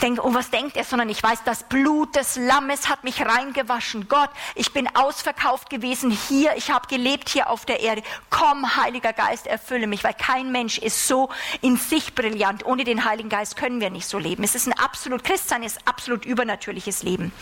denke, 0.00 0.24
oh, 0.24 0.34
was 0.34 0.50
denkt 0.50 0.76
er, 0.76 0.84
sondern 0.84 1.08
ich 1.08 1.22
weiß, 1.22 1.44
das 1.44 1.64
Blut 1.64 2.16
des 2.16 2.36
Lammes 2.36 2.88
hat 2.88 3.04
mich 3.04 3.20
reingewaschen. 3.24 4.08
Gott, 4.08 4.30
ich 4.54 4.72
bin 4.72 4.88
ausverkauft 4.94 5.70
gewesen 5.70 6.10
hier. 6.10 6.56
Ich 6.56 6.70
habe 6.70 6.88
gelebt 6.88 7.28
hier 7.28 7.50
auf 7.50 7.66
der 7.66 7.80
Erde. 7.80 8.02
Komm, 8.30 8.76
Heiliger 8.76 9.12
Geist, 9.12 9.46
erfülle 9.46 9.86
mich, 9.86 10.04
weil 10.04 10.14
kein 10.14 10.52
Mensch 10.52 10.78
ist 10.78 11.06
so 11.06 11.28
in 11.60 11.76
sich 11.76 12.14
brillant. 12.14 12.64
Ohne 12.64 12.84
den 12.84 13.04
Heiligen 13.04 13.28
Geist 13.28 13.56
können 13.56 13.73
können 13.74 13.80
wir 13.80 13.90
nicht 13.90 14.06
so 14.06 14.18
leben. 14.18 14.44
Es 14.44 14.54
ist 14.54 14.68
ein 14.68 14.72
absolut, 14.78 15.24
Christsein 15.24 15.64
ist 15.64 15.80
absolut 15.84 16.24
übernatürliches 16.24 17.02
Leben. 17.02 17.32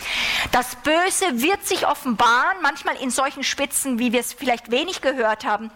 Das 0.51 0.75
Böse 0.77 1.43
wird 1.43 1.63
sich 1.67 1.85
offenbaren, 1.85 2.57
manchmal 2.63 2.95
in 2.95 3.11
solchen 3.11 3.43
Spitzen, 3.43 3.99
wie 3.99 4.11
wir 4.11 4.19
es 4.19 4.33
vielleicht 4.33 4.71
wenig 4.71 5.01
gehört 5.01 5.45
haben. 5.45 5.69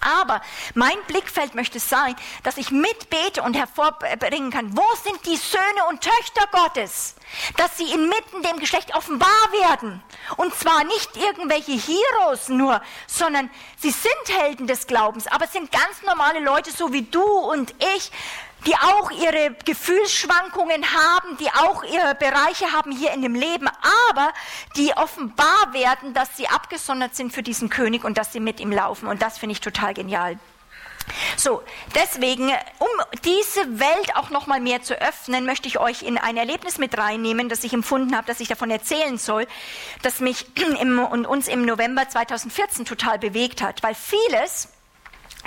Aber 0.00 0.40
mein 0.74 0.96
Blickfeld 1.08 1.56
möchte 1.56 1.80
sein, 1.80 2.14
dass 2.44 2.58
ich 2.58 2.70
mitbete 2.70 3.42
und 3.42 3.54
hervorbringen 3.54 4.52
kann, 4.52 4.76
wo 4.76 4.84
sind 5.02 5.26
die 5.26 5.34
Söhne 5.34 5.86
und 5.88 6.00
Töchter 6.00 6.46
Gottes? 6.52 7.16
Dass 7.56 7.76
sie 7.76 7.92
inmitten 7.92 8.44
dem 8.44 8.60
Geschlecht 8.60 8.94
offenbar 8.94 9.28
werden. 9.50 10.00
Und 10.36 10.54
zwar 10.54 10.84
nicht 10.84 11.16
irgendwelche 11.16 11.72
Heroes 11.72 12.48
nur, 12.48 12.80
sondern 13.08 13.50
sie 13.78 13.90
sind 13.90 14.38
Helden 14.40 14.68
des 14.68 14.86
Glaubens, 14.86 15.26
aber 15.26 15.48
sind 15.48 15.72
ganz 15.72 16.02
normale 16.06 16.38
Leute, 16.38 16.70
so 16.70 16.92
wie 16.92 17.02
du 17.02 17.24
und 17.24 17.74
ich, 17.96 18.12
die 18.66 18.74
auch 18.74 19.10
ihre 19.10 19.54
Gefühlsschwankungen 19.64 20.84
haben, 20.84 21.36
die 21.38 21.50
auch 21.50 21.84
ihre 21.84 22.14
Bereiche 22.14 22.72
haben 22.72 22.92
hier 22.92 23.12
in 23.12 23.22
dem 23.22 23.34
Leben, 23.34 23.68
aber 24.08 24.32
die 24.76 24.92
offenbar 24.96 25.72
werden, 25.72 26.14
dass 26.14 26.36
sie 26.36 26.48
abgesondert 26.48 27.14
sind 27.14 27.32
für 27.32 27.42
diesen 27.42 27.70
König 27.70 28.04
und 28.04 28.18
dass 28.18 28.32
sie 28.32 28.40
mit 28.40 28.60
ihm 28.60 28.72
laufen. 28.72 29.06
Und 29.06 29.22
das 29.22 29.38
finde 29.38 29.52
ich 29.52 29.60
total 29.60 29.94
genial. 29.94 30.38
So, 31.36 31.62
deswegen, 31.94 32.50
um 32.78 32.88
diese 33.24 33.80
Welt 33.80 34.16
auch 34.16 34.30
noch 34.30 34.46
mal 34.46 34.60
mehr 34.60 34.82
zu 34.82 35.00
öffnen, 35.00 35.46
möchte 35.46 35.68
ich 35.68 35.78
euch 35.78 36.02
in 36.02 36.18
ein 36.18 36.36
Erlebnis 36.36 36.78
mit 36.78 36.96
reinnehmen, 36.98 37.48
das 37.48 37.64
ich 37.64 37.72
empfunden 37.72 38.16
habe, 38.16 38.26
dass 38.26 38.40
ich 38.40 38.48
davon 38.48 38.70
erzählen 38.70 39.18
soll, 39.18 39.46
das 40.02 40.20
mich 40.20 40.46
im, 40.80 40.98
und 40.98 41.26
uns 41.26 41.48
im 41.48 41.64
November 41.64 42.08
2014 42.08 42.84
total 42.84 43.18
bewegt 43.18 43.62
hat, 43.62 43.82
weil 43.82 43.94
vieles 43.94 44.68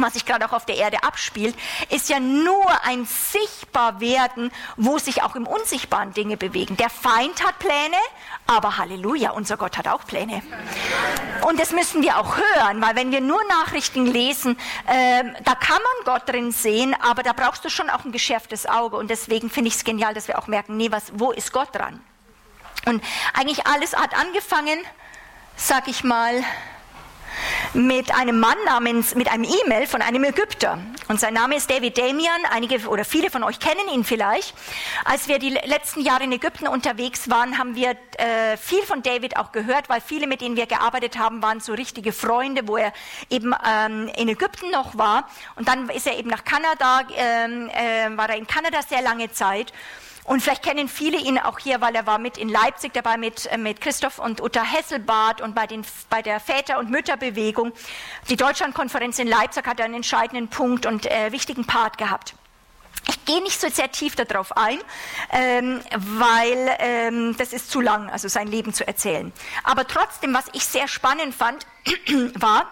was 0.02 0.14
sich 0.14 0.26
gerade 0.26 0.46
auch 0.46 0.54
auf 0.54 0.66
der 0.66 0.78
Erde 0.78 1.04
abspielt, 1.04 1.56
ist 1.90 2.10
ja 2.10 2.20
nur 2.20 2.66
ein 2.84 3.06
Sichtbarwerden, 3.06 4.52
wo 4.78 4.98
sich 4.98 5.24
auch 5.24 5.36
im 5.36 5.48
Unsichtbaren 5.48 6.14
Dinge 6.14 6.38
bewegen. 6.38 6.78
Der 6.78 6.90
Feind 6.90 7.46
hat 7.46 7.60
Pläne, 7.60 7.98
aber 8.48 8.78
Halleluja, 8.78 9.32
unser 9.32 9.58
Gott 9.58 9.78
hat 9.78 9.88
auch 9.88 10.06
Pläne. 10.06 10.42
Und 11.48 11.60
das 11.60 11.72
müssen 11.72 12.02
wir 12.02 12.18
auch 12.18 12.38
hören, 12.38 12.82
weil 12.82 12.96
wenn 12.96 13.12
wir 13.12 13.22
nur 13.22 13.42
Nachrichten 13.46 14.06
lesen, 14.06 14.58
äh, 14.88 15.24
da 15.44 15.56
kann 15.56 15.80
man 15.82 16.06
Gott 16.06 16.28
drin 16.28 16.52
sehen, 16.52 16.96
aber 17.02 17.24
da 17.24 17.34
brauchst 17.34 17.64
du 17.66 17.70
schon 17.70 17.90
auch 17.90 18.06
ein 18.06 18.12
geschärftes 18.12 18.66
Auge. 18.66 18.98
Und 18.98 19.10
deswegen 19.10 19.50
finde 19.50 19.70
ich 19.70 19.76
es 19.76 19.84
genial, 19.84 20.14
dass 20.14 20.28
wir 20.28 20.38
auch 20.38 20.48
merken, 20.48 20.78
nee, 20.78 20.92
was, 20.92 21.12
wo 21.16 21.32
ist 21.32 21.52
Gott 21.52 21.74
dran? 21.74 22.02
Und 22.86 23.04
eigentlich 23.34 23.68
alles 23.68 23.96
hat 23.96 24.18
angefangen, 24.18 24.80
sag 25.56 25.88
ich 25.88 26.04
mal, 26.04 26.44
mit 27.74 28.14
einem 28.14 28.40
Mann 28.40 28.58
namens, 28.66 29.16
mit 29.16 29.32
einem 29.32 29.44
E-Mail 29.44 29.88
von 29.88 30.02
einem 30.02 30.24
Ägypter. 30.24 30.78
Und 31.08 31.20
sein 31.20 31.34
Name 31.34 31.56
ist 31.56 31.70
David 31.70 31.98
Damian. 31.98 32.46
Einige 32.52 32.88
oder 32.88 33.06
viele 33.06 33.30
von 33.30 33.44
euch 33.44 33.60
kennen 33.60 33.88
ihn 33.94 34.04
vielleicht. 34.04 34.54
Als 35.06 35.28
wir 35.28 35.40
die 35.40 35.50
letzten 35.50 36.02
Jahre 36.02 36.24
in 36.24 36.32
Ägypten 36.32 36.68
unterwegs 36.68 37.30
waren, 37.30 37.58
haben 37.58 37.76
wir 37.76 37.92
äh, 38.18 38.58
viel 38.58 38.82
von 38.84 39.04
David 39.04 39.38
auch 39.38 39.52
gehört, 39.52 39.90
weil 39.90 40.02
viele, 40.02 40.28
mit 40.28 40.42
denen 40.42 40.56
wir 40.56 40.68
gearbeitet 40.68 41.18
haben, 41.18 41.42
waren 41.42 41.60
so 41.60 41.74
richtige 41.74 42.14
Freunde, 42.14 42.68
wo 42.68 42.78
er 42.78 42.94
eben 43.30 43.54
ähm, 43.68 44.10
in 44.16 44.30
Ägypten 44.30 44.70
noch 44.72 44.98
war. 44.98 45.28
Und 45.56 45.68
dann 45.68 45.90
ist 45.90 46.08
er 46.08 46.18
eben 46.18 46.30
nach 46.30 46.44
Kanada, 46.44 47.02
ähm, 47.16 47.70
äh, 47.70 48.18
war 48.18 48.30
er 48.30 48.38
in 48.38 48.48
Kanada 48.48 48.82
sehr 48.88 49.02
lange 49.02 49.32
Zeit. 49.32 49.74
Und 50.24 50.42
vielleicht 50.42 50.64
kennen 50.64 50.88
viele 50.88 51.18
ihn 51.18 51.38
auch 51.40 51.60
hier, 51.60 51.82
weil 51.82 51.96
er 51.96 52.06
war 52.06 52.20
mit 52.20 52.38
in 52.38 52.50
Leipzig 52.50 52.94
dabei 52.94 53.18
mit, 53.18 53.48
äh, 53.48 53.58
mit 53.58 53.82
Christoph 53.82 54.20
und 54.20 54.42
Uta 54.42 54.64
Hesselbart 54.64 55.42
und 55.42 55.56
bei, 55.56 55.68
den, 55.68 55.84
bei 56.10 56.22
der 56.22 56.40
Väter- 56.40 56.78
und 56.80 56.90
Mütterbewegung. 56.90 57.74
Die 58.30 58.36
Deutschlandkonferenz 58.36 59.20
in 59.20 59.28
Leipzig 59.28 59.66
hat 59.66 59.82
einen 59.82 59.96
entscheidenden 59.96 60.48
Punkt 60.48 60.86
und 60.86 61.06
äh, 61.06 61.32
wichtigen 61.32 61.66
Part 61.66 61.98
gehabt. 61.98 62.36
Ich 63.08 63.26
gehe 63.26 63.42
nicht 63.42 63.60
so 63.60 63.68
sehr 63.68 63.92
tief 63.92 64.16
darauf 64.16 64.56
ein, 64.56 64.78
ähm, 65.32 65.82
weil 65.96 66.76
ähm, 66.80 67.36
das 67.38 67.52
ist 67.52 67.72
zu 67.72 67.82
lang, 67.82 68.10
also 68.10 68.28
sein 68.28 68.48
Leben 68.48 68.74
zu 68.74 68.88
erzählen. 68.88 69.34
Aber 69.64 69.88
trotzdem, 69.88 70.34
was 70.36 70.46
ich 70.54 70.64
sehr 70.64 70.88
spannend 70.88 71.34
fand, 71.34 71.66
war, 72.36 72.70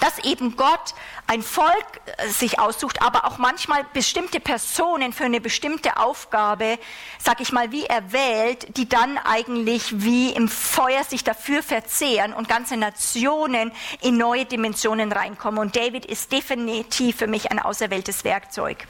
dass 0.00 0.18
eben 0.24 0.56
Gott 0.56 0.94
ein 1.26 1.42
Volk 1.42 2.00
äh, 2.18 2.28
sich 2.28 2.58
aussucht, 2.58 3.02
aber 3.02 3.24
auch 3.24 3.38
manchmal 3.38 3.84
bestimmte 3.92 4.40
Personen 4.40 5.12
für 5.12 5.24
eine 5.24 5.40
bestimmte 5.40 5.96
Aufgabe, 5.96 6.78
sag 7.18 7.40
ich 7.40 7.52
mal, 7.52 7.72
wie 7.72 7.84
er 7.84 8.12
wählt, 8.12 8.76
die 8.76 8.88
dann 8.88 9.18
eigentlich 9.18 10.02
wie 10.02 10.30
im 10.30 10.48
Feuer 10.48 11.02
sich 11.04 11.24
dafür 11.24 11.62
verzehren 11.62 12.32
und 12.32 12.48
ganze 12.48 12.76
Nationen 12.76 13.72
in 14.02 14.16
neue 14.16 14.44
Dimensionen 14.44 15.10
reinkommen. 15.12 15.60
Und 15.60 15.76
David 15.76 16.06
ist 16.06 16.30
definitiv 16.32 17.16
für 17.16 17.26
mich 17.26 17.50
ein 17.50 17.58
auserwähltes 17.58 18.24
Werkzeug. 18.24 18.86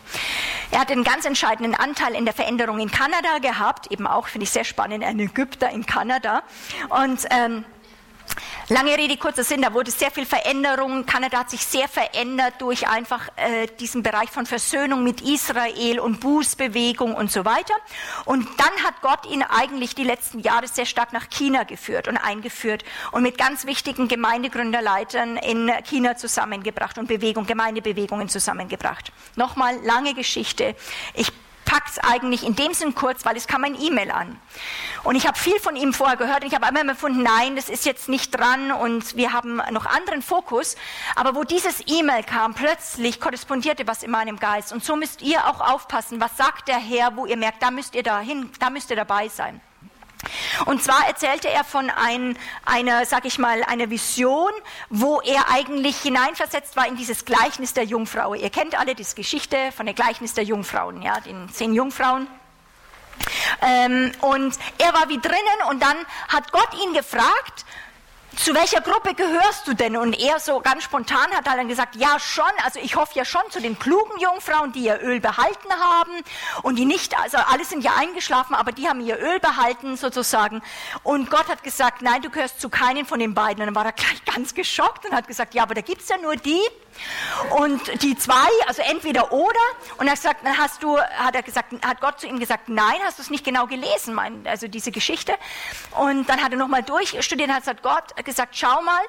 Er 0.71 0.81
hat 0.81 0.91
einen 0.91 1.05
ganz 1.05 1.25
entscheidenden 1.25 1.75
Anteil 1.75 2.15
in 2.15 2.25
der 2.25 2.35
Veränderung 2.35 2.81
in 2.81 2.91
Kanada 2.91 3.39
gehabt, 3.39 3.91
eben 3.91 4.07
auch, 4.07 4.29
finde 4.29 4.45
ich 4.45 4.51
sehr 4.51 4.65
spannend, 4.65 5.05
ein 5.05 5.19
Ägypter 5.19 5.71
in 5.71 5.87
Kanada. 5.87 6.43
Und 6.89 7.25
ähm, 7.31 7.65
Lange 8.69 8.99
Rede, 8.99 9.17
kurzer 9.17 9.45
Sinn, 9.45 9.63
da 9.63 9.73
wurde 9.73 9.93
sehr 9.93 10.11
viel 10.11 10.27
Veränderung. 10.27 11.07
Kanada 11.07 11.39
hat 11.39 11.51
sich 11.51 11.65
sehr 11.65 11.87
verändert 11.87 12.55
durch 12.59 12.89
einfach 12.89 13.29
äh, 13.37 13.69
diesen 13.79 14.03
Bereich 14.03 14.29
von 14.29 14.45
Versöhnung 14.45 15.05
mit 15.05 15.21
Israel 15.21 16.01
und 16.01 16.19
Bußbewegung 16.19 17.15
und 17.15 17.31
so 17.31 17.45
weiter. 17.45 17.75
Und 18.25 18.49
dann 18.59 18.85
hat 18.85 19.03
Gott 19.03 19.25
ihn 19.31 19.45
eigentlich 19.45 19.95
die 19.95 20.03
letzten 20.03 20.41
Jahre 20.41 20.67
sehr 20.67 20.85
stark 20.85 21.13
nach 21.13 21.31
China 21.31 21.63
geführt 21.63 22.09
und 22.09 22.17
eingeführt 22.17 22.85
und 23.13 23.23
mit 23.23 23.39
ganz 23.39 23.67
wichtigen 23.67 24.09
Gemeindegründerleitern 24.09 25.37
in 25.37 25.71
China 25.85 26.17
zusammengebracht 26.17 26.99
und 26.99 27.07
Bewegung, 27.07 27.47
Gemeindebewegungen 27.47 28.29
zusammengebracht. 28.29 29.13
Nochmal 29.37 29.77
lange 29.85 30.13
Geschichte. 30.13 30.75
Ich 31.15 31.31
pack's 31.67 31.99
eigentlich 31.99 32.47
in 32.47 32.57
dem 32.57 32.73
Sinn 32.73 32.95
kurz, 32.95 33.27
weil 33.27 33.37
es 33.37 33.47
kam 33.47 33.65
ein 33.65 33.79
E-Mail 33.79 34.11
an. 34.11 34.41
Und 35.05 35.17
ich 35.17 35.27
habe 35.27 35.39
viel 35.39 35.59
von 35.61 35.77
ihm 35.77 35.93
vorher 35.93 36.17
gehört 36.17 36.43
und 36.43 36.49
ich 36.49 36.55
habe 36.55 36.67
einmal 36.67 36.87
gefunden, 36.87 37.23
nein, 37.23 37.57
das 37.57 37.69
ist 37.69 37.85
jetzt 37.85 38.09
nicht 38.09 38.31
dran 38.31 38.73
und 38.73 39.17
wir 39.17 39.35
haben 39.35 39.61
noch 39.71 39.85
anderen 39.85 40.23
Fokus. 40.23 40.77
Aber 41.15 41.35
wo 41.35 41.45
dieses 41.45 41.83
E-Mail 41.87 42.23
kam, 42.23 42.55
plötzlich 42.55 43.21
korrespondierte 43.21 43.87
was 43.87 44.03
in 44.03 44.11
meinem 44.11 44.39
Geist. 44.39 44.73
Und 44.73 44.83
so 44.83 44.97
müsst 44.97 45.21
ihr 45.21 45.47
auch 45.47 45.61
aufpassen, 45.61 46.21
was 46.21 46.37
sagt 46.39 46.69
der 46.69 46.79
Herr, 46.79 47.17
wo 47.17 47.27
ihr 47.27 47.37
merkt, 47.37 47.63
da 47.63 47.71
müsst 47.71 47.95
ihr 47.95 48.03
dahin, 48.03 48.51
da 48.59 48.71
müsst 48.71 48.89
ihr 48.89 48.97
dabei 48.97 49.29
sein. 49.29 49.61
Und 50.65 50.83
zwar 50.83 51.07
erzählte 51.07 51.49
er 51.49 51.65
von 51.65 51.91
ein, 51.91 52.39
einer, 52.65 53.07
sag 53.07 53.25
ich 53.25 53.39
mal, 53.39 53.63
einer 53.65 53.91
Vision, 53.91 54.53
wo 54.91 55.21
er 55.21 55.51
eigentlich 55.51 55.99
hineinversetzt 55.99 56.77
war 56.77 56.87
in 56.87 56.97
dieses 56.97 57.25
Gleichnis 57.25 57.75
der 57.75 57.85
Jungfrau. 57.85 58.35
Ihr 58.35 58.51
kennt 58.51 58.79
alle 58.79 58.95
diese 58.95 59.15
Geschichte 59.15 59.73
von 59.77 59.87
der 59.87 59.95
Gleichnis 59.95 60.35
der 60.35 60.45
Jungfrauen, 60.45 61.03
ja, 61.03 61.21
den 61.21 61.49
zehn 61.53 61.75
Jungfrauen. 61.75 62.27
Ähm, 63.63 64.13
und 64.21 64.55
er 64.79 64.93
war 64.93 65.09
wie 65.09 65.19
drinnen 65.19 65.61
und 65.71 65.83
dann 65.83 65.97
hat 66.29 66.53
Gott 66.53 66.69
ihn 66.83 66.93
gefragt, 66.93 67.65
zu 68.37 68.55
welcher 68.55 68.81
Gruppe 68.81 69.15
gehörst 69.15 69.67
du 69.67 69.75
denn? 69.75 69.97
Und 69.97 70.19
er 70.19 70.39
so 70.39 70.61
ganz 70.61 70.85
spontan 70.85 71.31
hat 71.35 71.47
dann 71.47 71.69
gesagt, 71.69 71.97
ja 71.97 72.19
schon, 72.19 72.45
also 72.65 72.79
ich 72.81 72.97
hoffe 72.97 73.13
ja 73.15 73.25
schon 73.25 73.43
zu 73.51 73.61
den 73.61 73.79
klugen 73.79 74.19
Jungfrauen, 74.21 74.73
die 74.73 74.85
ihr 74.85 75.01
Öl 75.03 75.21
behalten 75.21 75.73
haben 75.73 76.13
und 76.63 76.77
die 76.77 76.85
nicht, 76.85 77.19
also 77.19 77.39
alle 77.39 77.65
sind 77.65 77.83
ja 77.83 77.93
eingeschlafen, 77.97 78.55
aber 78.55 78.73
die 78.73 78.89
haben 78.89 79.01
ihr 79.01 79.19
Öl 79.19 79.41
behalten 79.41 79.97
sozusagen. 79.97 80.63
Und 81.03 81.31
Gott 81.31 81.49
hat 81.49 81.63
gesagt, 81.63 82.03
nein, 82.03 82.23
du 82.23 82.31
gehörst 82.31 82.61
zu 82.61 82.69
keinen 82.69 83.07
von 83.07 83.19
den 83.19 83.35
beiden. 83.35 83.61
Und 83.61 83.67
dann 83.67 83.75
war 83.75 83.87
er 83.87 83.93
gleich 83.93 84.25
ganz 84.35 84.55
geschockt 84.55 85.07
und 85.07 85.13
hat 85.13 85.27
gesagt, 85.27 85.55
ja, 85.55 85.63
aber 85.63 85.75
da 85.75 85.81
gibt's 85.81 86.09
ja 86.09 86.19
nur 86.19 86.37
die, 86.37 86.61
und 87.51 88.03
die 88.03 88.17
zwei, 88.17 88.49
also 88.67 88.83
entweder 88.83 89.33
oder. 89.33 89.61
Und 89.99 90.07
er 90.07 90.15
gesagt, 90.15 90.45
dann 90.45 90.59
hast 90.59 90.83
du, 90.83 90.99
hat 90.99 91.35
er 91.35 91.43
gesagt, 91.43 91.73
hat 91.85 92.01
Gott 92.01 92.21
zu 92.21 92.27
ihm 92.27 92.39
gesagt, 92.39 92.69
nein, 92.69 92.97
hast 93.05 93.19
du 93.19 93.23
es 93.23 93.31
nicht 93.31 93.45
genau 93.45 93.67
gelesen, 93.67 94.15
mein, 94.15 94.47
also 94.47 94.69
diese 94.69 94.91
Geschichte. 94.91 95.35
Und 95.99 96.29
dann 96.29 96.43
hat 96.43 96.53
er 96.53 96.59
nochmal 96.59 96.83
durchstudiert 96.83 97.49
und 97.49 97.55
hat 97.55 97.63
gesagt, 97.63 97.83
Gott 97.83 98.25
gesagt, 98.25 98.57
schau 98.57 98.83
mal, 98.83 99.03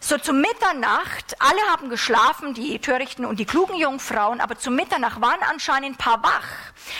so 0.00 0.18
zu 0.18 0.32
Mitternacht, 0.32 1.36
alle 1.38 1.60
haben 1.70 1.88
geschlafen, 1.88 2.54
die 2.54 2.78
törichten 2.78 3.24
und 3.24 3.40
die 3.40 3.44
klugen 3.44 3.76
Jungfrauen, 3.76 4.40
aber 4.40 4.58
zu 4.58 4.70
Mitternacht 4.70 5.20
waren 5.20 5.40
anscheinend 5.50 5.92
ein 5.92 5.96
paar 5.96 6.22
wach, 6.22 6.46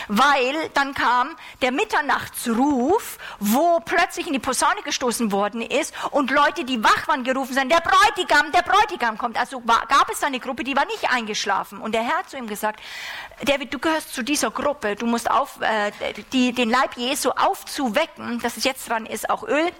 weil 0.07 0.69
dann 0.73 0.93
kam 0.93 1.35
der 1.61 1.71
Mitternachtsruf, 1.71 3.17
wo 3.39 3.79
plötzlich 3.81 4.27
in 4.27 4.33
die 4.33 4.39
Posaune 4.39 4.81
gestoßen 4.83 5.31
worden 5.31 5.61
ist 5.61 5.93
und 6.11 6.31
Leute, 6.31 6.63
die 6.65 6.83
wach 6.83 7.07
waren, 7.07 7.23
gerufen 7.23 7.53
sind, 7.53 7.71
der 7.71 7.81
Bräutigam, 7.81 8.51
der 8.51 8.63
Bräutigam 8.63 9.17
kommt. 9.17 9.37
Also 9.39 9.61
war, 9.65 9.85
gab 9.87 10.09
es 10.11 10.23
eine 10.23 10.39
Gruppe, 10.39 10.63
die 10.63 10.75
war 10.75 10.85
nicht 10.85 11.09
eingeschlafen. 11.09 11.79
Und 11.79 11.93
der 11.93 12.03
Herr 12.03 12.19
hat 12.19 12.29
zu 12.29 12.37
ihm 12.37 12.47
gesagt, 12.47 12.79
David, 13.43 13.73
du 13.73 13.79
gehörst 13.79 14.13
zu 14.13 14.23
dieser 14.23 14.51
Gruppe, 14.51 14.95
du 14.95 15.05
musst 15.05 15.29
auf, 15.29 15.61
äh, 15.61 15.91
die, 16.33 16.53
den 16.53 16.69
Leib 16.69 16.97
Jesu 16.97 17.29
aufzuwecken, 17.29 18.39
dass 18.39 18.57
es 18.57 18.63
jetzt 18.63 18.89
dran 18.89 19.05
ist, 19.05 19.29
auch 19.29 19.43
Öl 19.43 19.71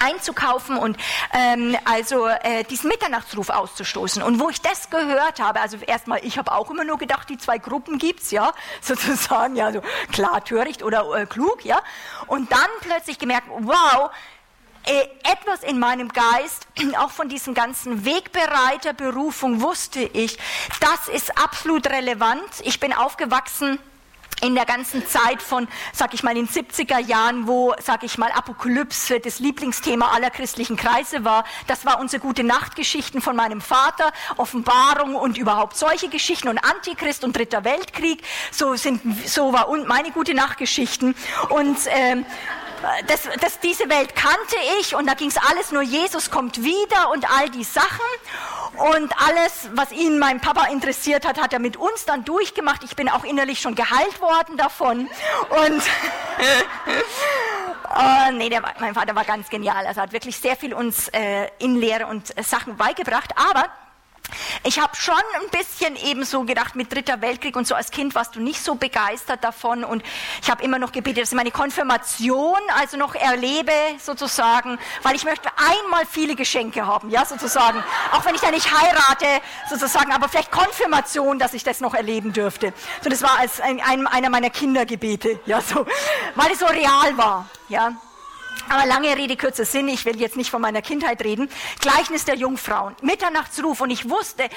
einzukaufen 0.00 0.76
und 0.76 0.96
ähm, 1.32 1.76
also 1.84 2.26
äh, 2.26 2.64
diesen 2.64 2.88
Mitternachtsruf 2.88 3.50
auszustoßen. 3.50 4.22
Und 4.22 4.40
wo 4.40 4.48
ich 4.50 4.60
das 4.60 4.90
gehört 4.90 5.40
habe, 5.40 5.60
also 5.60 5.76
erstmal, 5.78 6.24
ich 6.24 6.38
habe 6.38 6.52
auch 6.52 6.70
immer 6.70 6.84
nur 6.84 6.98
gedacht, 6.98 7.28
die 7.28 7.38
zwei 7.38 7.58
Gruppen 7.58 7.98
gibt's 7.98 8.30
ja, 8.30 8.52
sozusagen, 8.80 9.56
ja, 9.56 9.72
so 9.72 9.82
klar, 10.12 10.44
töricht 10.44 10.82
oder 10.82 11.14
äh, 11.14 11.26
klug, 11.26 11.64
ja. 11.64 11.80
Und 12.26 12.52
dann 12.52 12.68
plötzlich 12.80 13.18
gemerkt, 13.18 13.48
wow, 13.50 14.10
äh, 14.84 15.02
etwas 15.24 15.62
in 15.62 15.78
meinem 15.78 16.08
Geist, 16.12 16.66
auch 16.98 17.10
von 17.10 17.28
diesem 17.28 17.54
ganzen 17.54 18.04
Wegbereiter 18.04 18.92
Berufung 18.92 19.60
wusste 19.60 20.00
ich, 20.00 20.38
das 20.80 21.08
ist 21.08 21.36
absolut 21.36 21.88
relevant. 21.88 22.48
Ich 22.62 22.80
bin 22.80 22.92
aufgewachsen 22.92 23.78
in 24.42 24.54
der 24.54 24.66
ganzen 24.66 25.06
Zeit 25.06 25.42
von, 25.42 25.66
sag 25.92 26.12
ich 26.14 26.22
mal, 26.22 26.34
den 26.34 26.48
70er 26.48 26.98
Jahren, 26.98 27.46
wo, 27.46 27.74
sag 27.82 28.02
ich 28.02 28.18
mal, 28.18 28.30
Apokalypse 28.32 29.20
das 29.20 29.38
Lieblingsthema 29.38 30.10
aller 30.12 30.30
christlichen 30.30 30.76
Kreise 30.76 31.24
war. 31.24 31.44
Das 31.66 31.86
war 31.86 32.00
unsere 32.00 32.20
gute 32.20 32.44
Nachtgeschichten 32.44 33.22
von 33.22 33.34
meinem 33.36 33.60
Vater, 33.60 34.12
Offenbarung 34.36 35.14
und 35.14 35.38
überhaupt 35.38 35.76
solche 35.76 36.08
Geschichten 36.08 36.48
und 36.48 36.58
Antichrist 36.58 37.24
und 37.24 37.36
Dritter 37.36 37.64
Weltkrieg. 37.64 38.22
So 38.50 38.74
sind, 38.74 39.00
so 39.26 39.52
war 39.52 39.68
meine 39.86 40.10
gute 40.10 40.34
Nachtgeschichten 40.34 41.14
und 41.48 41.78
ähm, 41.88 42.26
das, 43.06 43.28
das, 43.40 43.60
diese 43.60 43.88
Welt 43.88 44.14
kannte 44.14 44.56
ich 44.80 44.94
und 44.94 45.06
da 45.06 45.14
ging 45.14 45.28
es 45.28 45.36
alles 45.38 45.72
nur, 45.72 45.82
Jesus 45.82 46.30
kommt 46.30 46.62
wieder 46.62 47.10
und 47.12 47.30
all 47.30 47.48
die 47.50 47.64
Sachen. 47.64 47.86
Und 48.78 49.12
alles, 49.18 49.68
was 49.72 49.92
ihn 49.92 50.18
mein 50.18 50.40
Papa 50.40 50.66
interessiert 50.66 51.26
hat, 51.26 51.40
hat 51.40 51.52
er 51.52 51.58
mit 51.58 51.76
uns 51.76 52.04
dann 52.04 52.24
durchgemacht. 52.24 52.84
Ich 52.84 52.96
bin 52.96 53.08
auch 53.08 53.24
innerlich 53.24 53.60
schon 53.60 53.74
geheilt 53.74 54.20
worden 54.20 54.56
davon. 54.56 55.08
Und 55.48 55.82
oh, 57.94 58.32
nee, 58.32 58.48
der, 58.48 58.62
mein 58.80 58.94
Vater 58.94 59.14
war 59.14 59.24
ganz 59.24 59.48
genial. 59.48 59.86
Also 59.86 60.00
hat 60.00 60.12
wirklich 60.12 60.38
sehr 60.38 60.56
viel 60.56 60.74
uns 60.74 61.08
äh, 61.08 61.48
in 61.58 61.76
Lehre 61.76 62.06
und 62.06 62.36
äh, 62.36 62.42
Sachen 62.42 62.76
beigebracht. 62.76 63.30
Aber 63.50 63.70
ich 64.62 64.80
habe 64.80 64.96
schon 64.96 65.14
ein 65.14 65.48
bisschen 65.50 65.96
eben 65.96 66.24
so 66.24 66.44
gedacht, 66.44 66.74
mit 66.76 66.92
Dritter 66.92 67.20
Weltkrieg 67.20 67.56
und 67.56 67.66
so 67.66 67.74
als 67.74 67.90
Kind 67.90 68.14
warst 68.14 68.36
du 68.36 68.40
nicht 68.40 68.62
so 68.62 68.74
begeistert 68.74 69.44
davon. 69.44 69.84
Und 69.84 70.02
ich 70.42 70.50
habe 70.50 70.62
immer 70.62 70.78
noch 70.78 70.92
gebetet, 70.92 71.22
dass 71.22 71.30
ich 71.30 71.36
meine 71.36 71.50
Konfirmation 71.50 72.58
also 72.78 72.96
noch 72.96 73.14
erlebe 73.14 73.72
sozusagen, 73.98 74.78
weil 75.02 75.14
ich 75.14 75.24
möchte 75.24 75.48
einmal 75.56 76.04
viele 76.06 76.34
Geschenke 76.34 76.86
haben, 76.86 77.10
ja 77.10 77.24
sozusagen, 77.24 77.82
auch 78.12 78.24
wenn 78.24 78.34
ich 78.34 78.40
da 78.40 78.50
nicht 78.50 78.70
heirate 78.70 79.42
sozusagen, 79.68 80.12
aber 80.12 80.28
vielleicht 80.28 80.50
Konfirmation, 80.50 81.38
dass 81.38 81.54
ich 81.54 81.64
das 81.64 81.80
noch 81.80 81.94
erleben 81.94 82.32
dürfte. 82.32 82.72
So, 83.02 83.10
das 83.10 83.22
war 83.22 83.38
als 83.38 83.60
ein, 83.60 83.80
ein, 83.80 84.06
einer 84.06 84.30
meiner 84.30 84.50
Kindergebete, 84.50 85.40
ja 85.46 85.60
so, 85.60 85.86
weil 86.34 86.52
es 86.52 86.58
so 86.58 86.66
real 86.66 87.16
war, 87.16 87.48
ja. 87.68 87.92
Aber 88.68 88.86
lange 88.86 89.16
Rede, 89.16 89.36
kurzer 89.36 89.64
Sinn, 89.64 89.88
ich 89.88 90.04
will 90.04 90.20
jetzt 90.20 90.36
nicht 90.36 90.50
von 90.50 90.60
meiner 90.60 90.82
Kindheit 90.82 91.22
reden. 91.22 91.48
Gleichnis 91.80 92.24
der 92.24 92.36
Jungfrauen, 92.36 92.96
Mitternachtsruf 93.02 93.80
und 93.80 93.90
ich 93.90 94.08
wusste, 94.08 94.48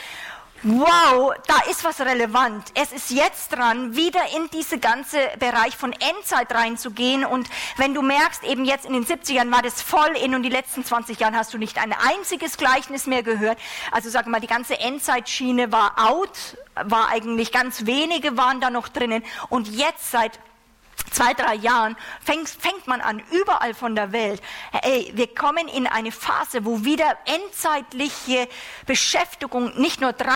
wow, 0.64 1.34
da 1.48 1.70
ist 1.70 1.84
was 1.84 2.02
relevant. 2.02 2.72
Es 2.74 2.92
ist 2.92 3.12
jetzt 3.12 3.50
dran, 3.50 3.96
wieder 3.96 4.22
in 4.36 4.50
diese 4.52 4.78
ganze 4.78 5.18
Bereich 5.40 5.76
von 5.78 5.94
Endzeit 5.94 6.52
reinzugehen 6.54 7.24
und 7.26 7.48
wenn 7.78 7.94
du 7.94 8.02
merkst, 8.02 8.44
eben 8.44 8.66
jetzt 8.66 8.86
in 8.86 8.94
den 8.94 9.06
70ern 9.06 9.52
war 9.52 9.62
das 9.62 9.82
voll 9.82 10.16
in 10.22 10.36
und 10.36 10.44
die 10.44 10.50
letzten 10.50 10.84
20 10.84 11.20
Jahren 11.20 11.36
hast 11.36 11.54
du 11.54 11.58
nicht 11.58 11.78
ein 11.78 11.94
einziges 11.94 12.58
Gleichnis 12.58 13.06
mehr 13.06 13.24
gehört. 13.24 13.58
Also 13.92 14.10
sag 14.10 14.28
mal, 14.28 14.42
die 14.42 14.48
ganze 14.48 14.80
Endzeitschiene 14.80 15.72
war 15.72 15.94
out, 15.98 16.58
war 16.76 17.10
eigentlich 17.10 17.52
ganz 17.52 17.86
wenige 17.86 18.38
waren 18.38 18.62
da 18.62 18.70
noch 18.70 18.90
drinnen 18.90 19.24
und 19.50 19.68
jetzt 19.68 20.12
seit 20.12 20.40
zwei, 21.12 21.34
drei 21.34 21.56
Jahren 21.56 21.96
fängt, 22.24 22.50
fängt 22.50 22.88
man 22.88 23.02
an, 23.02 23.22
überall 23.32 23.74
von 23.74 23.96
der 23.96 24.12
Welt, 24.12 24.42
ey, 24.84 25.12
wir 25.16 25.34
kommen 25.34 25.68
in 25.68 25.88
eine 25.88 26.12
Phase, 26.12 26.66
wo 26.66 26.84
wieder 26.84 27.18
endzeitliche 27.26 28.48
Beschäftigung 28.86 29.80
nicht 29.80 30.02
nur 30.02 30.14
dran 30.14 30.36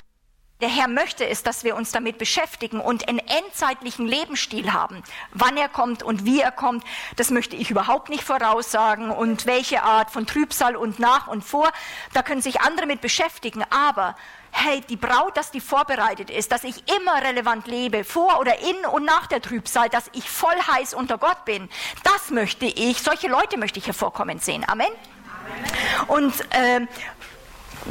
der 0.64 0.72
Herr 0.72 0.88
möchte 0.88 1.28
es, 1.28 1.44
dass 1.44 1.66
wir 1.66 1.76
uns 1.76 1.92
damit 1.92 2.18
beschäftigen 2.18 2.80
und 2.80 3.10
einen 3.10 3.20
endzeitlichen 3.20 4.08
Lebensstil 4.08 4.72
haben. 4.72 5.04
Wann 5.34 5.58
er 5.58 5.68
kommt 5.68 6.04
und 6.04 6.24
wie 6.24 6.40
er 6.40 6.52
kommt, 6.52 6.86
das 7.18 7.32
möchte 7.32 7.58
ich 7.58 7.70
überhaupt 7.70 8.08
nicht 8.08 8.24
voraussagen 8.24 9.12
und 9.12 9.46
welche 9.46 9.84
Art 9.84 10.10
von 10.10 10.26
Trübsal 10.26 10.78
und 10.78 11.00
nach 11.00 11.28
und 11.28 11.44
vor, 11.44 11.70
da 12.14 12.24
können 12.24 12.42
sich 12.42 12.62
andere 12.62 12.86
mit 12.86 13.02
beschäftigen. 13.02 13.62
Aber 13.72 14.16
hey, 14.54 14.82
die 14.88 14.96
Braut, 14.96 15.36
dass 15.36 15.52
die 15.52 15.60
vorbereitet 15.60 16.30
ist, 16.30 16.52
dass 16.52 16.64
ich 16.64 16.76
immer 16.96 17.22
relevant 17.22 17.68
lebe, 17.68 18.04
vor 18.04 18.40
oder 18.40 18.60
in 18.60 18.86
und 18.92 19.04
nach 19.04 19.28
der 19.28 19.42
Trübsal, 19.42 19.90
dass 19.90 20.10
ich 20.14 20.30
voll 20.30 20.56
heiß 20.56 20.94
unter 20.94 21.18
Gott 21.18 21.44
bin, 21.44 21.70
das 22.04 22.30
möchte 22.30 22.66
ich, 22.66 23.02
solche 23.02 23.28
Leute 23.28 23.58
möchte 23.58 23.80
ich 23.80 23.88
hervorkommen 23.88 24.40
sehen. 24.40 24.64
Amen. 24.68 24.88
Amen. 24.88 26.08
Und 26.08 26.42
äh, 26.52 26.82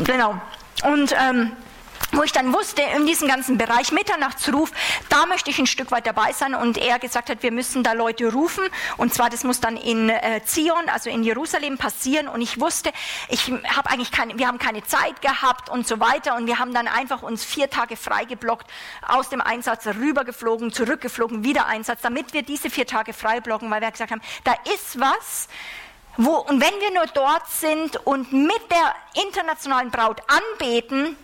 genau. 0.05 0.41
Und 0.85 1.15
ähm, 1.21 1.53
wo 2.13 2.23
ich 2.23 2.33
dann 2.33 2.53
wusste, 2.53 2.83
in 2.95 3.07
diesem 3.07 3.27
ganzen 3.27 3.59
Bereich 3.59 3.91
Mitternachtsruf, 3.91 4.71
da 5.09 5.27
möchte 5.27 5.51
ich 5.51 5.59
ein 5.59 5.67
Stück 5.67 5.91
weit 5.91 6.07
dabei 6.07 6.33
sein. 6.33 6.55
Und 6.55 6.79
er 6.79 6.99
gesagt 6.99 7.31
hat, 7.31 7.43
wir 7.43 7.53
müssen 7.53 7.83
da 7.83 7.93
Leute 7.93 8.31
rufen. 8.33 8.65
Und 8.99 9.15
zwar 9.15 9.31
das 9.31 9.45
muss 9.45 9.61
dann 9.61 9.77
in 9.77 10.11
äh, 10.11 10.43
Zion, 10.45 10.89
also 10.93 11.09
in 11.09 11.25
Jerusalem 11.25 11.79
passieren. 11.79 12.29
Und 12.29 12.43
ich 12.43 12.61
wusste, 12.61 12.93
ich 13.29 13.51
habe 13.51 13.91
eigentlich 13.91 14.13
keine, 14.13 14.39
wir 14.39 14.47
haben 14.47 14.59
keine 14.59 14.85
Zeit 14.85 15.23
gehabt 15.23 15.71
und 15.71 15.87
so 15.87 16.01
weiter. 16.01 16.37
Und 16.37 16.47
wir 16.47 16.59
haben 16.59 16.75
dann 16.75 16.87
einfach 16.87 17.23
uns 17.23 17.45
vier 17.45 17.71
Tage 17.71 17.97
freigeblockt, 17.97 18.67
aus 19.07 19.31
dem 19.31 19.41
Einsatz 19.41 19.87
rübergeflogen, 19.87 20.73
zurückgeflogen, 20.73 21.45
wieder 21.45 21.67
Einsatz, 21.67 22.03
damit 22.03 22.35
wir 22.35 22.43
diese 22.43 22.69
vier 22.71 22.87
Tage 22.87 23.13
freiblocken, 23.13 23.71
weil 23.71 23.81
wir 23.81 23.91
gesagt 23.91 24.11
haben, 24.11 24.23
da 24.45 24.55
ist 24.75 25.01
was, 25.01 25.49
wo, 26.19 26.37
und 26.37 26.61
wenn 26.61 26.81
wir 26.81 26.93
nur 26.93 27.07
dort 27.15 27.49
sind 27.49 27.97
und 28.07 28.33
mit 28.33 28.61
der 28.71 29.23
internationalen 29.25 29.91
Braut 29.91 30.21
anbeten, 30.29 31.17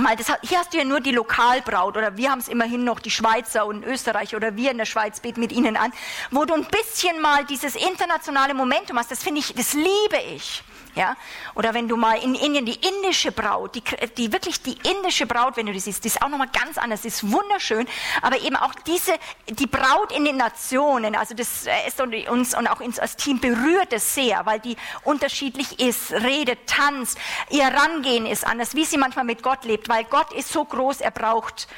Mal, 0.00 0.16
das, 0.16 0.26
hier 0.42 0.58
hast 0.58 0.74
du 0.74 0.78
ja 0.78 0.84
nur 0.84 1.00
die 1.00 1.12
Lokalbraut 1.12 1.96
oder 1.96 2.16
wir 2.16 2.28
haben 2.28 2.40
es 2.40 2.48
immerhin 2.48 2.82
noch 2.82 2.98
die 2.98 3.12
Schweizer 3.12 3.64
und 3.64 3.84
Österreicher 3.84 4.36
oder 4.36 4.56
wir 4.56 4.72
in 4.72 4.78
der 4.78 4.86
Schweiz 4.86 5.20
beten 5.20 5.38
mit 5.38 5.52
ihnen 5.52 5.76
an, 5.76 5.92
wo 6.32 6.44
du 6.44 6.54
ein 6.54 6.66
bisschen 6.66 7.20
mal 7.20 7.44
dieses 7.44 7.76
internationale 7.76 8.54
Momentum 8.54 8.98
hast. 8.98 9.12
Das 9.12 9.22
finde 9.22 9.40
ich, 9.40 9.54
das 9.54 9.72
liebe 9.72 10.18
ich. 10.34 10.64
Ja? 10.94 11.16
Oder 11.54 11.74
wenn 11.74 11.88
du 11.88 11.96
mal 11.96 12.22
in 12.22 12.34
Indien 12.34 12.66
die 12.66 12.74
indische 12.74 13.32
Braut, 13.32 13.74
die, 13.74 13.82
die 14.16 14.32
wirklich 14.32 14.62
die 14.62 14.76
indische 14.88 15.26
Braut, 15.26 15.56
wenn 15.56 15.66
du 15.66 15.72
die 15.72 15.80
siehst, 15.80 16.04
die 16.04 16.08
ist 16.08 16.22
auch 16.22 16.28
nochmal 16.28 16.48
ganz 16.52 16.78
anders, 16.78 17.02
die 17.02 17.08
ist 17.08 17.30
wunderschön, 17.30 17.86
aber 18.22 18.40
eben 18.40 18.56
auch 18.56 18.74
diese, 18.86 19.12
die 19.48 19.66
Braut 19.66 20.12
in 20.12 20.24
den 20.24 20.36
Nationen, 20.36 21.16
also 21.16 21.34
das 21.34 21.66
ist 21.86 22.00
uns 22.00 22.56
und 22.56 22.66
auch 22.68 22.80
uns 22.80 22.98
als 22.98 23.16
Team 23.16 23.40
berührt 23.40 23.92
es 23.92 24.14
sehr, 24.14 24.46
weil 24.46 24.60
die 24.60 24.76
unterschiedlich 25.02 25.80
ist, 25.80 26.12
redet, 26.12 26.66
tanzt, 26.66 27.18
ihr 27.50 27.64
Rangehen 27.64 28.26
ist 28.26 28.46
anders, 28.46 28.74
wie 28.74 28.84
sie 28.84 28.96
manchmal 28.96 29.24
mit 29.24 29.42
Gott 29.42 29.64
lebt, 29.64 29.83
weil 29.88 30.04
Gott 30.04 30.32
ist 30.32 30.52
so 30.52 30.64
groß, 30.64 31.00
er 31.00 31.10
braucht 31.10 31.68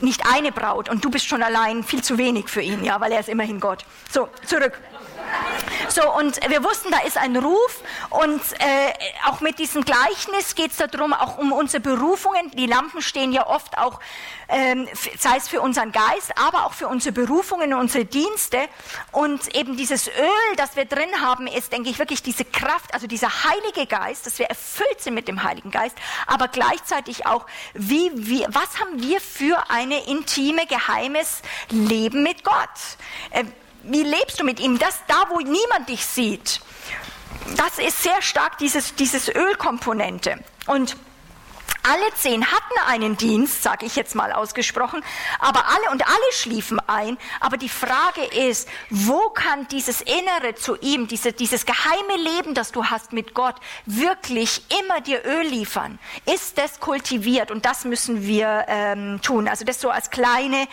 nicht 0.00 0.22
eine 0.26 0.52
Braut 0.52 0.88
und 0.88 1.04
du 1.04 1.10
bist 1.10 1.26
schon 1.26 1.42
allein 1.42 1.84
viel 1.84 2.02
zu 2.02 2.18
wenig 2.18 2.48
für 2.48 2.62
ihn, 2.62 2.84
ja, 2.84 3.00
weil 3.00 3.12
er 3.12 3.20
ist 3.20 3.28
immerhin 3.28 3.60
Gott. 3.60 3.84
So, 4.10 4.28
zurück. 4.46 4.80
So, 5.88 6.10
und 6.10 6.40
wir 6.48 6.64
wussten, 6.64 6.90
da 6.90 7.00
ist 7.00 7.18
ein 7.18 7.36
Ruf 7.36 7.80
und 8.10 8.40
äh, 8.58 8.92
auch 9.26 9.40
mit 9.40 9.58
diesem 9.58 9.84
Gleichnis 9.84 10.54
geht 10.54 10.70
es 10.70 10.78
darum, 10.78 11.12
auch 11.12 11.38
um 11.38 11.52
unsere 11.52 11.82
Berufungen. 11.82 12.50
Die 12.52 12.66
Lampen 12.66 13.02
stehen 13.02 13.32
ja 13.32 13.46
oft 13.46 13.76
auch, 13.76 14.00
ähm, 14.48 14.88
sei 15.18 15.36
es 15.36 15.48
für 15.48 15.60
unseren 15.60 15.92
Geist, 15.92 16.32
aber 16.36 16.64
auch 16.64 16.72
für 16.72 16.88
unsere 16.88 17.12
Berufungen 17.12 17.74
und 17.74 17.80
unsere 17.80 18.04
Dienste. 18.04 18.68
Und 19.10 19.54
eben 19.54 19.76
dieses 19.76 20.08
Öl, 20.08 20.56
das 20.56 20.76
wir 20.76 20.86
drin 20.86 21.20
haben, 21.20 21.46
ist, 21.46 21.72
denke 21.72 21.90
ich, 21.90 21.98
wirklich 21.98 22.22
diese 22.22 22.44
Kraft, 22.44 22.94
also 22.94 23.06
dieser 23.06 23.44
Heilige 23.44 23.86
Geist, 23.86 24.26
dass 24.26 24.38
wir 24.38 24.46
erfüllt 24.46 25.00
sind 25.00 25.14
mit 25.14 25.28
dem 25.28 25.42
Heiligen 25.42 25.70
Geist, 25.70 25.96
aber 26.26 26.48
gleichzeitig 26.48 27.26
auch, 27.26 27.46
wie, 27.74 28.10
wie, 28.14 28.46
was 28.48 28.80
haben 28.80 29.02
wir 29.02 29.20
für 29.20 29.70
eine 29.70 30.06
intime, 30.06 30.66
geheimes 30.66 31.42
Leben 31.70 32.22
mit 32.22 32.44
Gott? 32.44 32.56
Äh, 33.30 33.44
wie 33.84 34.02
lebst 34.02 34.40
du 34.40 34.44
mit 34.44 34.60
ihm? 34.60 34.78
Das 34.78 35.00
da, 35.06 35.24
wo 35.30 35.38
niemand 35.38 35.88
dich 35.88 36.06
sieht. 36.06 36.60
Das 37.56 37.78
ist 37.78 38.02
sehr 38.02 38.22
stark 38.22 38.58
dieses, 38.58 38.94
dieses 38.94 39.28
Ölkomponente. 39.28 40.38
Und 40.66 40.96
alle 41.84 42.14
zehn 42.14 42.46
hatten 42.46 42.78
einen 42.86 43.16
Dienst, 43.16 43.64
sage 43.64 43.86
ich 43.86 43.96
jetzt 43.96 44.14
mal 44.14 44.32
ausgesprochen, 44.32 45.02
aber 45.40 45.64
alle 45.66 45.90
und 45.90 46.06
alle 46.06 46.32
schliefen 46.32 46.78
ein. 46.86 47.18
Aber 47.40 47.56
die 47.56 47.68
Frage 47.68 48.22
ist, 48.24 48.68
wo 48.90 49.30
kann 49.30 49.66
dieses 49.66 50.00
Innere 50.00 50.54
zu 50.54 50.76
ihm, 50.76 51.08
diese, 51.08 51.32
dieses 51.32 51.66
geheime 51.66 52.16
Leben, 52.18 52.54
das 52.54 52.70
du 52.70 52.84
hast 52.84 53.12
mit 53.12 53.34
Gott, 53.34 53.56
wirklich 53.84 54.62
immer 54.80 55.00
dir 55.00 55.24
Öl 55.24 55.42
liefern? 55.42 55.98
Ist 56.24 56.56
das 56.56 56.78
kultiviert? 56.78 57.50
Und 57.50 57.66
das 57.66 57.84
müssen 57.84 58.22
wir 58.22 58.64
ähm, 58.68 59.20
tun. 59.20 59.48
Also 59.48 59.64
das 59.64 59.80
so 59.80 59.90
als 59.90 60.10
kleine 60.10 60.68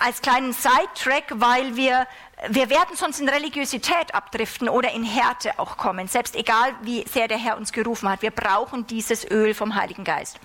als 0.00 0.22
kleinen 0.22 0.52
Sidetrack, 0.52 1.24
weil 1.34 1.76
wir 1.76 2.06
wir 2.48 2.68
werden 2.70 2.96
sonst 2.96 3.20
in 3.20 3.28
Religiosität 3.28 4.14
abdriften 4.14 4.68
oder 4.68 4.92
in 4.92 5.04
Härte 5.04 5.58
auch 5.58 5.76
kommen, 5.76 6.08
selbst 6.08 6.36
egal 6.36 6.74
wie 6.82 7.04
sehr 7.08 7.28
der 7.28 7.38
Herr 7.38 7.56
uns 7.56 7.72
gerufen 7.72 8.08
hat. 8.08 8.22
Wir 8.22 8.30
brauchen 8.30 8.86
dieses 8.86 9.28
Öl 9.30 9.54
vom 9.54 9.74
Heiligen 9.74 10.04
Geist. 10.04 10.38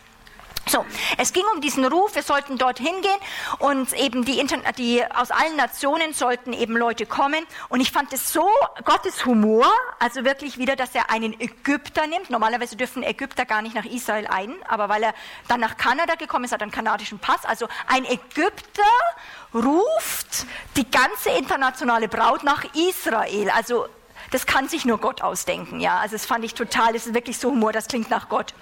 So, 0.69 0.86
es 1.17 1.34
ging 1.34 1.43
um 1.55 1.62
diesen 1.62 1.84
Ruf, 1.84 2.13
wir 2.13 2.21
sollten 2.21 2.60
dorthin 2.60 3.01
gehen 3.01 3.19
und 3.58 3.91
eben 3.93 4.23
die, 4.23 4.45
die, 4.77 5.03
aus 5.03 5.32
allen 5.32 5.55
Nationen 5.55 6.13
sollten 6.13 6.53
eben 6.53 6.77
Leute 6.77 7.08
kommen. 7.08 7.43
Und 7.69 7.79
ich 7.79 7.91
fand 7.91 8.13
es 8.13 8.32
so 8.32 8.47
Gottes 8.86 9.25
Humor, 9.25 9.65
also 9.97 10.25
wirklich 10.25 10.60
wieder, 10.60 10.75
dass 10.75 10.93
er 10.93 11.10
einen 11.10 11.34
Ägypter 11.41 12.05
nimmt. 12.05 12.29
Normalerweise 12.29 12.75
dürfen 12.75 13.01
Ägypter 13.01 13.45
gar 13.45 13.63
nicht 13.63 13.73
nach 13.73 13.86
Israel 13.86 14.27
ein, 14.27 14.53
aber 14.67 14.89
weil 14.89 15.01
er 15.01 15.15
dann 15.47 15.60
nach 15.60 15.75
Kanada 15.75 16.13
gekommen 16.13 16.45
ist, 16.45 16.51
hat 16.51 16.62
er 16.62 16.65
einen 16.65 16.71
kanadischen 16.71 17.17
Pass. 17.17 17.45
Also 17.45 17.67
ein 17.88 18.05
Ägypter 18.05 18.84
ruft 19.55 20.45
die 20.77 20.89
ganze 20.89 21.32
internationale 21.32 22.08
Braut 22.08 22.43
nach 22.43 22.63
Israel. 22.75 23.49
Also 23.49 23.88
das 24.29 24.45
kann 24.45 24.69
sich 24.69 24.86
nur 24.86 24.99
Gott 24.99 25.23
ausdenken, 25.23 25.79
ja. 25.79 25.97
Also 25.97 26.13
das 26.13 26.27
fand 26.27 26.45
ich 26.45 26.53
total, 26.53 26.93
das 26.93 27.08
ist 27.08 27.15
wirklich 27.15 27.39
so 27.39 27.49
Humor, 27.49 27.73
das 27.73 27.88
klingt 27.88 28.12
nach 28.12 28.29
Gott. 28.29 28.53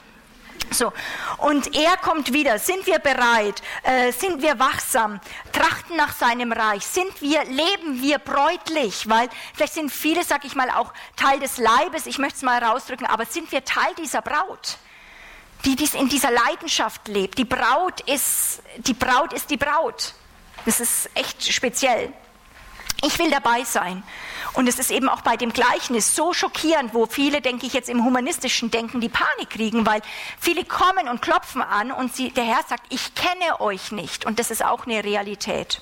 So, 0.71 0.91
und 1.38 1.75
er 1.75 1.97
kommt 1.97 2.34
wieder. 2.34 2.60
Sind 2.60 2.86
wir 2.86 2.99
bereit? 2.99 3.62
Äh, 3.84 4.12
sind 4.12 4.41
wir 4.41 4.60
wachsam? 4.60 5.19
Trachten 5.53 5.95
nach 5.95 6.13
seinem 6.13 6.51
Reich? 6.51 6.86
Sind 6.86 7.21
wir, 7.21 7.43
leben 7.45 8.01
wir 8.01 8.19
bräutlich? 8.19 9.08
Weil 9.10 9.30
vielleicht 9.53 9.73
sind 9.73 9.91
viele, 9.91 10.23
sag 10.23 10.45
ich 10.45 10.56
mal, 10.56 10.69
auch 10.71 10.93
Teil 11.15 11.39
des 11.39 11.58
Leibes, 11.58 12.06
ich 12.06 12.17
möchte 12.17 12.38
es 12.38 12.41
mal 12.43 12.63
rausdrücken, 12.63 13.08
aber 13.08 13.25
sind 13.25 13.51
wir 13.51 13.63
Teil 13.63 13.93
dieser 13.97 14.21
Braut? 14.21 14.77
Die 15.65 15.75
dies 15.75 15.93
in 15.93 16.10
dieser 16.10 16.32
Leidenschaft 16.32 17.08
lebt. 17.08 17.38
Die 17.38 17.45
Braut 17.45 18.01
ist, 18.01 18.62
die 18.77 18.93
Braut 18.93 19.34
ist 19.34 19.49
die 19.49 19.58
Braut. 19.58 20.13
Das 20.65 20.80
ist 20.80 21.10
echt 21.15 21.51
speziell. 21.51 22.13
Ich 23.03 23.17
will 23.19 23.30
dabei 23.30 23.63
sein. 23.63 24.03
Und 24.58 24.67
es 24.67 24.80
ist 24.80 24.89
eben 24.89 25.08
auch 25.08 25.22
bei 25.22 25.38
dem 25.38 25.54
Gleichnis 25.54 26.15
so 26.15 26.34
schockierend, 26.34 26.96
wo 26.96 27.06
viele, 27.06 27.41
denke 27.41 27.67
ich, 27.67 27.74
jetzt 27.74 27.89
im 27.89 28.04
humanistischen 28.04 28.72
Denken 28.72 29.00
die 29.00 29.08
Panik 29.08 29.52
kriegen, 29.52 29.86
weil 29.86 30.02
viele 30.39 30.65
kommen 30.65 31.08
und 31.08 31.22
klopfen 31.22 31.62
an 31.62 31.91
und 31.91 32.15
sie, 32.15 32.32
der 32.32 32.43
Herr 32.43 32.63
sagt, 32.67 32.82
ich 32.89 33.13
kenne 33.13 33.62
euch 33.62 33.91
nicht. 33.91 34.26
Und 34.26 34.39
das 34.39 34.50
ist 34.50 34.65
auch 34.65 34.88
eine 34.88 35.04
Realität. 35.04 35.80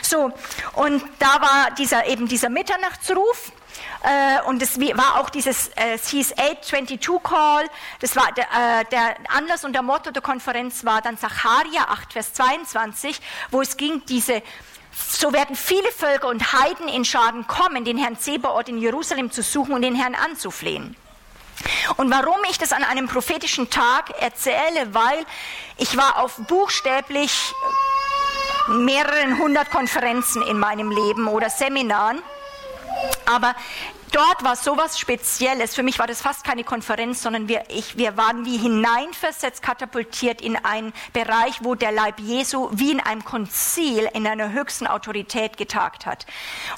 So, 0.00 0.32
und 0.72 1.02
da 1.18 1.42
war 1.42 1.72
dieser, 1.76 2.06
eben 2.06 2.26
dieser 2.26 2.48
Mitternachtsruf. 2.48 3.52
Äh, 4.02 4.48
und 4.48 4.62
es 4.62 4.80
war 4.80 5.20
auch 5.20 5.28
dieses, 5.28 5.68
äh, 5.76 5.98
hieß 5.98 6.32
822 6.38 7.22
Call, 7.22 7.68
das 8.00 8.16
war 8.16 8.32
der, 8.32 8.44
äh, 8.44 8.84
der 8.90 9.16
Anlass 9.28 9.64
und 9.66 9.74
der 9.74 9.82
Motto 9.82 10.10
der 10.10 10.22
Konferenz 10.22 10.86
war 10.86 11.02
dann 11.02 11.18
Zacharia 11.18 11.82
8, 11.88 12.14
Vers 12.14 12.32
22, 12.32 13.20
wo 13.50 13.60
es 13.60 13.76
ging, 13.76 14.02
diese 14.06 14.42
so 15.08 15.32
werden 15.32 15.56
viele 15.56 15.90
Völker 15.92 16.28
und 16.28 16.52
Heiden 16.52 16.88
in 16.88 17.04
Schaden 17.04 17.46
kommen, 17.46 17.84
den 17.84 17.98
Herrn 17.98 18.18
Zebaoth 18.18 18.68
in 18.68 18.78
Jerusalem 18.78 19.30
zu 19.30 19.42
suchen 19.42 19.74
und 19.74 19.82
den 19.82 19.94
Herrn 19.94 20.14
anzuflehen. 20.14 20.96
Und 21.96 22.10
warum 22.10 22.38
ich 22.50 22.58
das 22.58 22.72
an 22.72 22.84
einem 22.84 23.06
prophetischen 23.06 23.68
Tag 23.70 24.10
erzähle, 24.20 24.92
weil 24.92 25.24
ich 25.76 25.96
war 25.96 26.18
auf 26.18 26.36
buchstäblich 26.36 27.52
mehreren 28.68 29.38
hundert 29.38 29.70
Konferenzen 29.70 30.42
in 30.42 30.58
meinem 30.58 30.90
Leben 30.90 31.28
oder 31.28 31.50
Seminaren. 31.50 32.22
Aber 33.26 33.54
dort 34.10 34.44
war 34.44 34.56
sowas 34.56 34.98
Spezielles. 34.98 35.74
Für 35.74 35.82
mich 35.82 35.98
war 35.98 36.06
das 36.06 36.20
fast 36.20 36.44
keine 36.44 36.64
Konferenz, 36.64 37.22
sondern 37.22 37.48
wir, 37.48 37.64
ich, 37.68 37.96
wir 37.96 38.16
waren 38.16 38.44
wie 38.44 38.56
hineinversetzt, 38.56 39.62
katapultiert 39.62 40.40
in 40.40 40.56
einen 40.56 40.92
Bereich, 41.12 41.62
wo 41.62 41.74
der 41.74 41.92
Leib 41.92 42.20
Jesu 42.20 42.68
wie 42.72 42.92
in 42.92 43.00
einem 43.00 43.24
Konzil 43.24 44.08
in 44.12 44.26
einer 44.26 44.52
höchsten 44.52 44.86
Autorität 44.86 45.56
getagt 45.56 46.06
hat. 46.06 46.26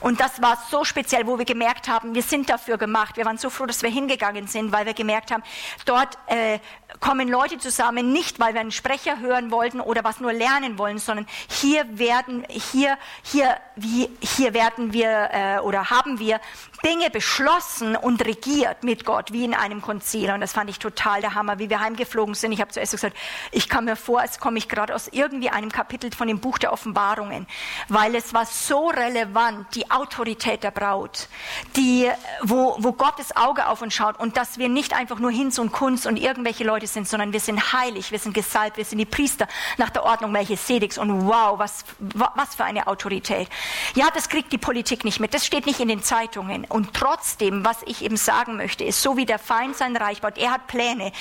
Und 0.01 0.21
das 0.21 0.41
war 0.43 0.59
so 0.71 0.85
speziell, 0.85 1.27
wo 1.27 1.39
wir 1.39 1.45
gemerkt 1.45 1.89
haben, 1.89 2.15
wir 2.15 2.23
sind 2.23 2.49
dafür 2.49 2.79
gemacht. 2.79 3.17
Wir 3.17 3.25
waren 3.25 3.39
so 3.39 3.51
froh, 3.51 3.67
dass 3.67 3.83
wir 3.83 3.91
hingegangen 3.91 4.47
sind, 4.47 4.73
weil 4.73 4.87
wir 4.87 4.95
gemerkt 4.95 5.31
haben, 5.31 5.43
dort 5.85 6.19
äh, 6.27 6.59
kommen 7.01 7.29
Leute 7.29 7.59
zusammen, 7.59 8.13
nicht 8.13 8.41
weil 8.41 8.55
wir 8.55 8.61
einen 8.61 8.71
Sprecher 8.71 9.19
hören 9.19 9.51
wollten 9.51 9.81
oder 9.81 10.05
was 10.05 10.21
nur 10.21 10.33
lernen 10.33 10.79
wollen, 10.79 10.99
sondern 10.99 11.27
hier 11.49 11.99
werden, 11.99 12.45
hier, 12.49 12.99
hier, 13.23 13.57
wie, 13.77 14.11
hier 14.21 14.55
werden 14.55 14.93
wir 14.93 15.31
äh, 15.33 15.59
oder 15.61 15.91
haben 15.91 16.19
wir 16.19 16.41
Dinge 16.85 17.11
beschlossen 17.11 17.95
und 17.95 18.25
regiert 18.25 18.83
mit 18.83 19.05
Gott, 19.05 19.33
wie 19.33 19.45
in 19.45 19.55
einem 19.55 19.83
Konzil. 19.83 20.31
Und 20.33 20.41
das 20.41 20.53
fand 20.53 20.69
ich 20.69 20.79
total 20.79 21.21
der 21.21 21.35
Hammer, 21.35 21.59
wie 21.59 21.71
wir 21.71 21.81
heimgeflogen 21.81 22.35
sind. 22.35 22.53
Ich 22.53 22.61
habe 22.61 22.73
zuerst 22.73 22.93
gesagt, 22.93 23.17
ich 23.53 23.69
kam 23.69 23.85
mir 23.85 23.95
vor, 23.95 24.21
als 24.21 24.41
komme 24.41 24.59
ich 24.59 24.69
gerade 24.69 24.95
aus 24.95 25.09
irgendwie 25.09 25.51
einem 25.51 25.71
Kapitel 25.71 26.11
von 26.13 26.27
dem 26.27 26.41
Buch 26.41 26.59
der 26.59 26.73
Offenbarungen, 26.73 27.47
weil 27.89 28.15
es 28.15 28.35
war 28.35 28.47
so 28.47 28.89
relevant, 28.89 29.75
die 29.75 29.91
Autorität 29.91 30.65
der 30.65 30.73
Braut, 30.73 31.29
die, 31.77 32.11
wo, 32.43 32.77
wo 32.79 32.93
Gottes 32.93 33.37
Auge 33.37 33.69
auf 33.69 33.81
uns 33.81 33.95
schaut 33.95 34.19
und 34.19 34.37
dass 34.37 34.59
wir 34.59 34.69
nicht 34.69 34.95
einfach 34.95 35.19
nur 35.21 35.31
Hinz 35.31 35.59
und 35.59 35.73
Kunst 35.73 36.07
und 36.07 36.17
irgendwelche 36.17 36.65
Leute 36.65 36.87
sind, 36.89 37.07
sondern 37.07 37.33
wir 37.33 37.41
sind 37.41 37.73
heilig, 37.73 38.11
wir 38.11 38.19
sind 38.19 38.35
gesalbt, 38.35 38.77
wir 38.77 38.85
sind 38.85 38.99
die 38.99 39.07
Priester 39.07 39.47
nach 39.77 39.91
der 39.91 40.05
Ordnung 40.05 40.33
Melchisedeks 40.33 40.99
und 40.99 41.27
wow, 41.27 41.59
was, 41.59 41.85
was 41.99 42.57
für 42.57 42.65
eine 42.65 42.89
Autorität. 42.89 43.49
Ja, 43.95 44.09
das 44.13 44.29
kriegt 44.29 44.53
die 44.53 44.59
Politik 44.59 45.05
nicht 45.05 45.21
mit, 45.21 45.33
das 45.33 45.47
steht 45.47 45.67
nicht 45.67 45.79
in 45.79 45.89
den 45.89 46.03
Zeitungen 46.03 46.67
und 46.73 46.95
trotzdem, 46.95 47.65
was 47.65 47.83
ich 47.85 48.03
eben 48.03 48.17
sagen 48.17 48.57
möchte, 48.57 48.85
ist, 48.85 49.03
so 49.03 49.17
wie 49.17 49.27
der 49.27 49.39
Feind 49.39 49.77
sein 49.77 49.97
Reich 49.97 50.21
baut, 50.23 50.39
er 50.39 50.53
hat 50.53 50.67
Pläne, 50.67 51.13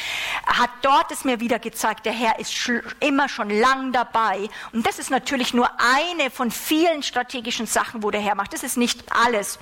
hat 0.45 0.69
dort 0.81 1.11
es 1.11 1.25
mir 1.25 1.39
wieder 1.39 1.59
gezeigt, 1.59 2.05
der 2.05 2.13
Herr 2.13 2.39
ist 2.39 2.71
immer 2.99 3.27
schon 3.27 3.49
lang 3.49 3.91
dabei. 3.91 4.49
Und 4.71 4.87
das 4.87 4.97
ist 4.97 5.11
natürlich 5.11 5.53
nur 5.53 5.69
eine 5.77 6.31
von 6.31 6.51
vielen 6.51 7.03
strategischen 7.03 7.65
Sachen, 7.65 8.01
wo 8.01 8.11
der 8.11 8.21
Herr 8.21 8.35
macht. 8.35 8.53
Das 8.53 8.63
ist 8.63 8.77
nicht 8.77 9.03
alles 9.09 9.59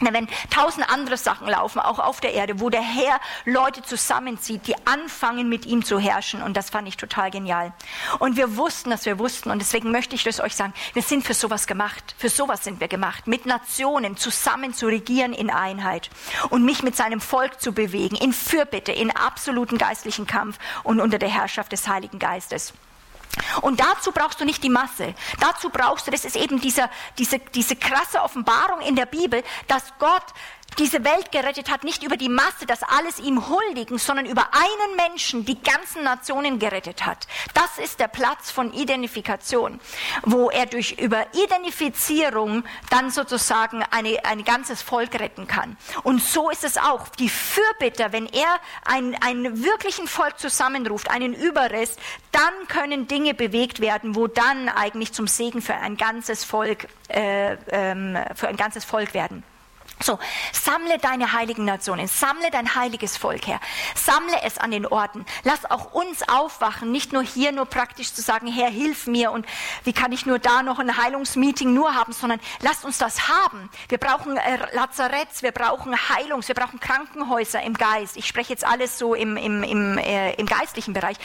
wenn 0.00 0.28
tausend 0.50 0.88
andere 0.90 1.16
Sachen 1.16 1.48
laufen, 1.48 1.78
auch 1.78 1.98
auf 1.98 2.20
der 2.20 2.32
Erde, 2.32 2.60
wo 2.60 2.70
der 2.70 2.82
Herr 2.82 3.20
Leute 3.44 3.82
zusammenzieht, 3.82 4.66
die 4.66 4.74
anfangen 4.86 5.48
mit 5.48 5.66
ihm 5.66 5.84
zu 5.84 5.98
herrschen. 5.98 6.42
Und 6.42 6.56
das 6.56 6.70
fand 6.70 6.88
ich 6.88 6.96
total 6.96 7.30
genial. 7.30 7.72
Und 8.18 8.36
wir 8.36 8.56
wussten, 8.56 8.90
dass 8.90 9.06
wir 9.06 9.18
wussten. 9.18 9.50
Und 9.50 9.60
deswegen 9.60 9.90
möchte 9.90 10.14
ich 10.14 10.24
das 10.24 10.40
euch 10.40 10.56
sagen. 10.56 10.72
Wir 10.94 11.02
sind 11.02 11.24
für 11.24 11.34
sowas 11.34 11.66
gemacht. 11.66 12.14
Für 12.18 12.28
sowas 12.28 12.64
sind 12.64 12.80
wir 12.80 12.88
gemacht. 12.88 13.26
Mit 13.26 13.46
Nationen 13.46 14.16
zusammen 14.16 14.74
zu 14.74 14.86
regieren 14.86 15.32
in 15.32 15.50
Einheit. 15.50 16.10
Und 16.48 16.64
mich 16.64 16.82
mit 16.82 16.96
seinem 16.96 17.20
Volk 17.20 17.60
zu 17.60 17.72
bewegen. 17.72 18.16
In 18.16 18.32
Fürbitte, 18.32 18.92
in 18.92 19.10
absoluten 19.10 19.78
geistlichen 19.78 20.26
Kampf 20.26 20.58
und 20.82 21.00
unter 21.00 21.18
der 21.18 21.28
Herrschaft 21.28 21.72
des 21.72 21.88
Heiligen 21.88 22.18
Geistes. 22.18 22.72
Und 23.62 23.80
dazu 23.80 24.12
brauchst 24.12 24.40
du 24.40 24.44
nicht 24.44 24.62
die 24.62 24.70
Masse. 24.70 25.14
Dazu 25.38 25.70
brauchst 25.70 26.06
du, 26.06 26.10
das 26.10 26.24
ist 26.24 26.36
eben 26.36 26.60
dieser, 26.60 26.90
diese, 27.18 27.38
diese 27.38 27.76
krasse 27.76 28.22
Offenbarung 28.22 28.80
in 28.80 28.96
der 28.96 29.06
Bibel, 29.06 29.42
dass 29.68 29.84
Gott 29.98 30.24
diese 30.78 31.04
Welt 31.04 31.32
gerettet 31.32 31.70
hat, 31.70 31.84
nicht 31.84 32.02
über 32.02 32.16
die 32.16 32.28
Masse, 32.28 32.66
das 32.66 32.82
alles 32.82 33.18
ihm 33.18 33.48
huldigen, 33.48 33.98
sondern 33.98 34.26
über 34.26 34.48
einen 34.52 34.96
Menschen 34.96 35.44
die 35.44 35.60
ganzen 35.60 36.02
Nationen 36.02 36.58
gerettet 36.58 37.04
hat. 37.04 37.26
Das 37.54 37.78
ist 37.82 38.00
der 38.00 38.08
Platz 38.08 38.50
von 38.50 38.72
Identifikation, 38.72 39.80
wo 40.22 40.50
er 40.50 40.66
durch 40.66 40.92
über 40.98 41.26
Identifizierung 41.34 42.64
dann 42.90 43.10
sozusagen 43.10 43.82
eine, 43.90 44.24
ein 44.24 44.44
ganzes 44.44 44.82
Volk 44.82 45.18
retten 45.18 45.46
kann. 45.46 45.76
Und 46.02 46.22
so 46.22 46.50
ist 46.50 46.64
es 46.64 46.76
auch. 46.76 47.08
Die 47.08 47.28
Fürbitter, 47.28 48.12
wenn 48.12 48.26
er 48.26 48.58
ein, 48.84 49.16
einen 49.22 49.62
wirklichen 49.64 50.06
Volk 50.06 50.38
zusammenruft, 50.38 51.10
einen 51.10 51.34
Überrest, 51.34 51.98
dann 52.32 52.68
können 52.68 53.06
Dinge 53.06 53.34
bewegt 53.34 53.80
werden, 53.80 54.14
wo 54.14 54.26
dann 54.26 54.68
eigentlich 54.68 55.12
zum 55.12 55.26
Segen 55.26 55.62
für 55.62 55.74
ein 55.74 55.96
ganzes 55.96 56.44
Volk, 56.44 56.86
äh, 57.08 57.56
ähm, 57.70 58.16
für 58.34 58.48
ein 58.48 58.56
ganzes 58.56 58.84
Volk 58.84 59.14
werden. 59.14 59.42
So, 60.02 60.18
sammle 60.52 60.96
deine 60.96 61.34
heiligen 61.34 61.66
Nationen, 61.66 62.08
sammle 62.08 62.50
dein 62.50 62.74
heiliges 62.74 63.18
Volk 63.18 63.46
her, 63.46 63.60
sammle 63.94 64.34
es 64.42 64.56
an 64.56 64.70
den 64.70 64.86
Orten. 64.86 65.26
Lass 65.44 65.70
auch 65.70 65.92
uns 65.92 66.26
aufwachen, 66.26 66.90
nicht 66.90 67.12
nur 67.12 67.22
hier 67.22 67.52
nur 67.52 67.66
praktisch 67.66 68.14
zu 68.14 68.22
sagen, 68.22 68.46
Herr, 68.46 68.70
hilf 68.70 69.06
mir 69.06 69.30
und 69.30 69.44
wie 69.84 69.92
kann 69.92 70.12
ich 70.12 70.24
nur 70.24 70.38
da 70.38 70.62
noch 70.62 70.78
ein 70.78 70.96
Heilungsmeeting 70.96 71.74
nur 71.74 71.94
haben, 71.94 72.14
sondern 72.14 72.40
lasst 72.60 72.86
uns 72.86 72.96
das 72.96 73.28
haben. 73.28 73.68
Wir 73.90 73.98
brauchen 73.98 74.38
äh, 74.38 74.58
Lazaretts, 74.72 75.42
wir 75.42 75.52
brauchen 75.52 75.94
Heilungs, 76.08 76.48
wir 76.48 76.54
brauchen 76.54 76.80
Krankenhäuser 76.80 77.62
im 77.62 77.74
Geist. 77.74 78.16
Ich 78.16 78.26
spreche 78.26 78.54
jetzt 78.54 78.64
alles 78.64 78.98
so 78.98 79.14
im, 79.14 79.36
im, 79.36 79.62
im, 79.62 79.98
äh, 79.98 80.32
im 80.34 80.46
geistlichen 80.46 80.94
Bereich. 80.94 81.18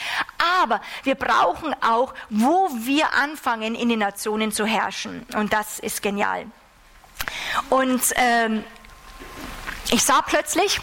Aber 0.62 0.82
wir 1.02 1.14
brauchen 1.14 1.74
auch, 1.82 2.12
wo 2.28 2.68
wir 2.74 3.14
anfangen, 3.14 3.74
in 3.74 3.88
den 3.88 4.00
Nationen 4.00 4.52
zu 4.52 4.66
herrschen. 4.66 5.26
Und 5.34 5.54
das 5.54 5.78
ist 5.78 6.02
genial. 6.02 6.46
Und 7.68 8.02
ähm, 8.16 8.64
ich 9.90 10.02
sah 10.02 10.22
plötzlich, 10.22 10.80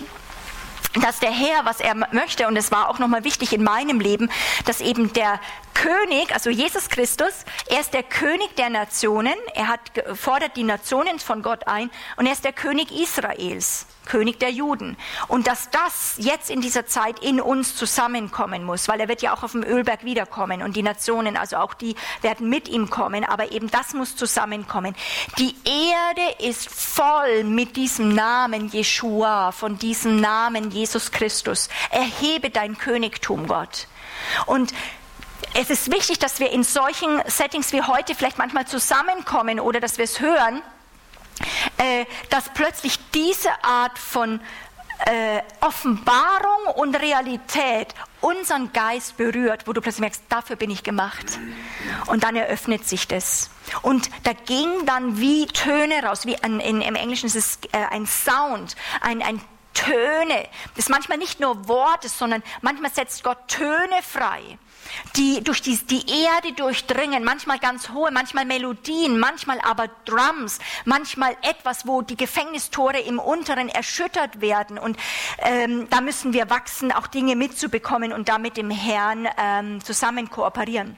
dass 1.01 1.19
der 1.19 1.31
Herr, 1.31 1.65
was 1.65 1.79
er 1.79 1.95
möchte, 2.11 2.47
und 2.47 2.55
es 2.55 2.71
war 2.71 2.89
auch 2.89 2.99
nochmal 2.99 3.23
wichtig 3.23 3.53
in 3.53 3.63
meinem 3.63 3.99
Leben, 3.99 4.29
dass 4.65 4.79
eben 4.79 5.11
der 5.13 5.39
König, 5.73 6.33
also 6.33 6.49
Jesus 6.49 6.89
Christus, 6.89 7.45
er 7.67 7.79
ist 7.81 7.93
der 7.93 8.03
König 8.03 8.55
der 8.55 8.69
Nationen, 8.69 9.35
er 9.53 9.67
hat, 9.67 9.79
fordert 10.15 10.55
die 10.55 10.63
Nationen 10.63 11.19
von 11.19 11.41
Gott 11.41 11.67
ein 11.67 11.89
und 12.17 12.25
er 12.25 12.33
ist 12.33 12.45
der 12.45 12.53
König 12.53 12.91
Israels. 12.91 13.85
König 14.05 14.39
der 14.39 14.51
Juden. 14.51 14.97
Und 15.27 15.47
dass 15.47 15.69
das 15.69 16.15
jetzt 16.17 16.49
in 16.49 16.61
dieser 16.61 16.85
Zeit 16.85 17.19
in 17.19 17.39
uns 17.39 17.75
zusammenkommen 17.75 18.63
muss, 18.63 18.87
weil 18.87 18.99
er 18.99 19.07
wird 19.07 19.21
ja 19.21 19.33
auch 19.33 19.43
auf 19.43 19.53
dem 19.53 19.63
Ölberg 19.63 20.03
wiederkommen 20.03 20.61
und 20.61 20.75
die 20.75 20.83
Nationen, 20.83 21.37
also 21.37 21.57
auch 21.57 21.73
die 21.73 21.95
werden 22.21 22.49
mit 22.49 22.67
ihm 22.67 22.89
kommen, 22.89 23.23
aber 23.23 23.51
eben 23.51 23.71
das 23.71 23.93
muss 23.93 24.15
zusammenkommen. 24.15 24.95
Die 25.37 25.55
Erde 25.63 26.49
ist 26.49 26.69
voll 26.69 27.43
mit 27.43 27.75
diesem 27.75 28.13
Namen 28.13 28.67
Jeshua, 28.67 29.51
von 29.51 29.77
diesem 29.77 30.19
Namen 30.19 30.71
Jesus 30.71 31.11
Christus. 31.11 31.69
Erhebe 31.89 32.49
dein 32.49 32.77
Königtum, 32.77 33.47
Gott. 33.47 33.87
Und 34.45 34.73
es 35.53 35.69
ist 35.69 35.91
wichtig, 35.91 36.19
dass 36.19 36.39
wir 36.39 36.51
in 36.51 36.63
solchen 36.63 37.21
Settings 37.27 37.71
wie 37.73 37.81
heute 37.81 38.15
vielleicht 38.15 38.37
manchmal 38.37 38.65
zusammenkommen 38.67 39.59
oder 39.59 39.79
dass 39.79 39.97
wir 39.97 40.05
es 40.05 40.19
hören, 40.19 40.61
äh, 41.77 42.05
dass 42.29 42.49
plötzlich 42.53 42.99
diese 43.13 43.49
Art 43.63 43.97
von 43.97 44.39
äh, 45.05 45.41
Offenbarung 45.61 46.75
und 46.75 46.95
Realität 46.95 47.93
unseren 48.21 48.71
Geist 48.71 49.17
berührt, 49.17 49.67
wo 49.67 49.73
du 49.73 49.81
plötzlich 49.81 50.01
merkst, 50.01 50.23
dafür 50.29 50.55
bin 50.55 50.69
ich 50.69 50.83
gemacht. 50.83 51.39
Und 52.07 52.23
dann 52.23 52.35
eröffnet 52.35 52.87
sich 52.87 53.07
das. 53.07 53.49
Und 53.81 54.09
da 54.23 54.31
ging 54.33 54.85
dann 54.85 55.19
wie 55.19 55.47
Töne 55.47 56.03
raus, 56.03 56.25
wie 56.25 56.41
ein, 56.41 56.59
in, 56.59 56.81
im 56.81 56.95
Englischen 56.95 57.27
ist 57.27 57.35
es 57.35 57.59
äh, 57.71 57.85
ein 57.91 58.05
Sound, 58.05 58.75
ein, 59.01 59.21
ein 59.21 59.41
Töne. 59.73 60.47
Das 60.75 60.85
ist 60.85 60.89
manchmal 60.89 61.17
nicht 61.17 61.39
nur 61.39 61.67
Worte, 61.67 62.09
sondern 62.09 62.43
manchmal 62.61 62.91
setzt 62.91 63.23
Gott 63.23 63.47
Töne 63.47 64.01
frei 64.01 64.57
die 65.15 65.43
durch 65.43 65.61
die, 65.61 65.77
die 65.77 66.23
Erde 66.23 66.53
durchdringen, 66.53 67.23
manchmal 67.23 67.59
ganz 67.59 67.89
hohe, 67.89 68.11
manchmal 68.11 68.45
Melodien, 68.45 69.19
manchmal 69.19 69.59
aber 69.61 69.89
Drums, 70.05 70.59
manchmal 70.85 71.35
etwas, 71.41 71.87
wo 71.87 72.01
die 72.01 72.17
Gefängnistore 72.17 72.99
im 72.99 73.19
Unteren 73.19 73.69
erschüttert 73.69 74.41
werden. 74.41 74.77
Und 74.77 74.97
ähm, 75.39 75.87
da 75.89 76.01
müssen 76.01 76.33
wir 76.33 76.49
wachsen, 76.49 76.91
auch 76.91 77.07
Dinge 77.07 77.35
mitzubekommen 77.35 78.13
und 78.13 78.29
damit 78.29 78.57
dem 78.57 78.69
Herrn 78.69 79.27
ähm, 79.37 79.83
zusammen 79.83 80.29
kooperieren. 80.29 80.97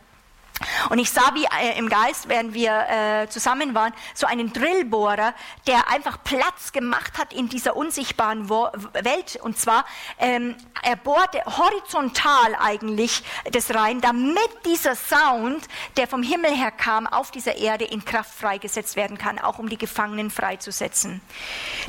Und 0.90 1.00
ich 1.00 1.12
sah 1.12 1.34
wie 1.34 1.44
äh, 1.46 1.78
im 1.78 1.90
Geist, 1.90 2.30
während 2.30 2.54
wir 2.54 2.88
äh, 2.90 3.28
zusammen 3.30 3.76
waren, 3.76 3.94
so 4.14 4.26
einen 4.26 4.54
Drillbohrer, 4.54 5.34
der 5.68 5.90
einfach 5.90 6.24
Platz 6.24 6.72
gemacht 6.72 7.18
hat 7.18 7.34
in 7.34 7.50
dieser 7.50 7.76
unsichtbaren 7.76 8.50
Wo 8.50 8.70
Welt. 8.94 9.38
Und 9.42 9.58
zwar, 9.60 9.86
ähm, 10.18 10.56
er 10.82 10.96
bohrte 10.96 11.44
horizontal 11.46 12.56
eigentlich 12.60 13.24
das 13.52 13.74
rein, 13.74 14.00
damit 14.00 14.50
dieser 14.66 14.96
Sound, 14.96 15.68
der 15.98 16.08
vom 16.08 16.24
Himmel 16.24 16.56
her 16.56 16.72
kam, 16.72 17.06
auf 17.06 17.32
dieser 17.32 17.58
Erde 17.58 17.86
in 17.86 18.06
Kraft 18.06 18.34
freigesetzt 18.34 18.96
werden 18.96 19.18
kann, 19.18 19.40
auch 19.40 19.60
um 19.60 19.68
die 19.68 19.78
Gefangenen 19.78 20.32
freizusetzen. 20.32 21.22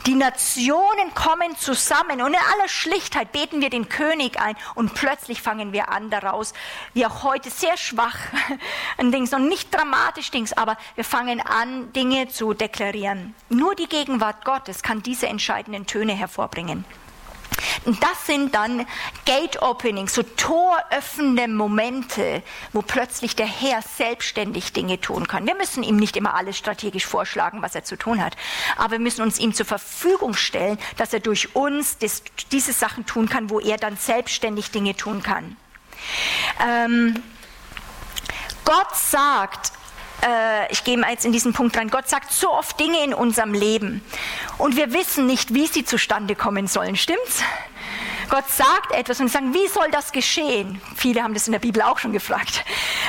Die 0.07 0.15
Nationen 0.15 1.15
kommen 1.15 1.57
zusammen 1.57 2.21
und 2.21 2.35
in 2.35 2.41
aller 2.55 2.69
Schlichtheit 2.69 3.33
beten 3.33 3.61
wir 3.61 3.71
den 3.71 3.89
König 3.89 4.41
ein 4.41 4.57
und 4.75 4.95
plötzlich 4.95 5.41
fangen 5.41 5.73
wir 5.73 5.91
an 5.91 6.11
daraus, 6.11 6.53
wie 6.95 7.07
auch 7.07 7.23
heute 7.23 7.51
sehr 7.51 7.77
schwach, 7.77 8.17
ein 8.99 9.13
Dings 9.13 9.33
und 9.33 9.49
nicht 9.49 9.75
dramatisch 9.75 10.31
Dings, 10.31 10.53
aber 10.53 10.77
wir 10.95 11.05
fangen 11.05 11.41
an, 11.41 11.93
Dinge 11.93 12.29
zu 12.29 12.55
deklarieren. 12.55 13.35
Nur 13.49 13.75
die 13.75 13.89
Gegenwart 13.89 14.45
Gottes 14.45 14.83
kann 14.83 15.03
diese 15.03 15.27
entscheidenden 15.27 15.87
Töne 15.87 16.15
hervorbringen. 16.15 16.85
Und 17.85 18.03
das 18.03 18.27
sind 18.27 18.55
dann 18.55 18.87
Gate-Openings, 19.25 20.15
so 20.15 20.23
toröffnende 20.23 21.49
Momente, 21.49 22.43
wo 22.73 22.83
plötzlich 22.83 23.37
der 23.37 23.47
Herr 23.47 23.83
selbstständig 23.83 24.73
Dinge 24.73 25.01
tun 25.01 25.27
kann. 25.27 25.47
Wir 25.47 25.55
müssen 25.55 25.83
ihm 25.83 25.97
nicht 25.97 26.17
immer 26.17 26.35
alles 26.35 26.59
strategisch 26.59 27.07
vorschlagen, 27.07 27.63
was 27.63 27.75
er 27.75 27.85
zu 27.85 27.97
tun 27.97 28.23
hat, 28.23 28.37
aber 28.77 28.93
wir 28.93 28.99
müssen 28.99 29.23
uns 29.23 29.39
ihm 29.39 29.55
zur 29.55 29.67
Verfügung 29.67 30.35
stellen, 30.35 30.79
dass 30.97 31.13
er 31.13 31.21
durch 31.21 31.55
uns 31.55 31.99
das, 31.99 32.23
diese 32.51 32.73
Sachen 32.73 33.07
tun 33.07 33.29
kann, 33.29 33.51
wo 33.51 33.61
er 33.61 33.77
dann 33.77 33.97
selbstständig 33.97 34.71
Dinge 34.71 34.97
tun 34.97 35.23
kann. 35.23 35.57
Ähm, 36.67 37.23
Gott 38.67 38.97
sagt, 38.97 39.73
äh, 40.27 40.71
ich 40.73 40.83
gehe 40.83 40.99
mal 40.99 41.11
jetzt 41.13 41.25
in 41.25 41.31
diesen 41.31 41.53
Punkt 41.53 41.77
rein, 41.77 41.89
Gott 41.89 42.09
sagt 42.09 42.33
so 42.33 42.53
oft 42.53 42.79
Dinge 42.81 43.03
in 43.05 43.15
unserem 43.15 43.55
Leben 43.55 44.05
und 44.59 44.77
wir 44.77 44.93
wissen 44.93 45.25
nicht, 45.27 45.55
wie 45.55 45.69
sie 45.69 45.85
zustande 45.85 46.35
kommen 46.35 46.67
sollen, 46.67 46.97
stimmt's? 46.97 47.43
Gott 48.29 48.49
sagt 48.49 48.91
etwas 48.91 49.21
und 49.21 49.29
sagen, 49.29 49.55
wie 49.55 49.69
soll 49.69 49.89
das 49.93 50.11
geschehen? 50.11 50.81
Viele 50.97 51.23
haben 51.23 51.33
das 51.33 51.47
in 51.47 51.53
der 51.53 51.61
Bibel 51.61 51.81
auch 51.81 52.01
schon 52.01 52.13
gefragt. 52.13 52.65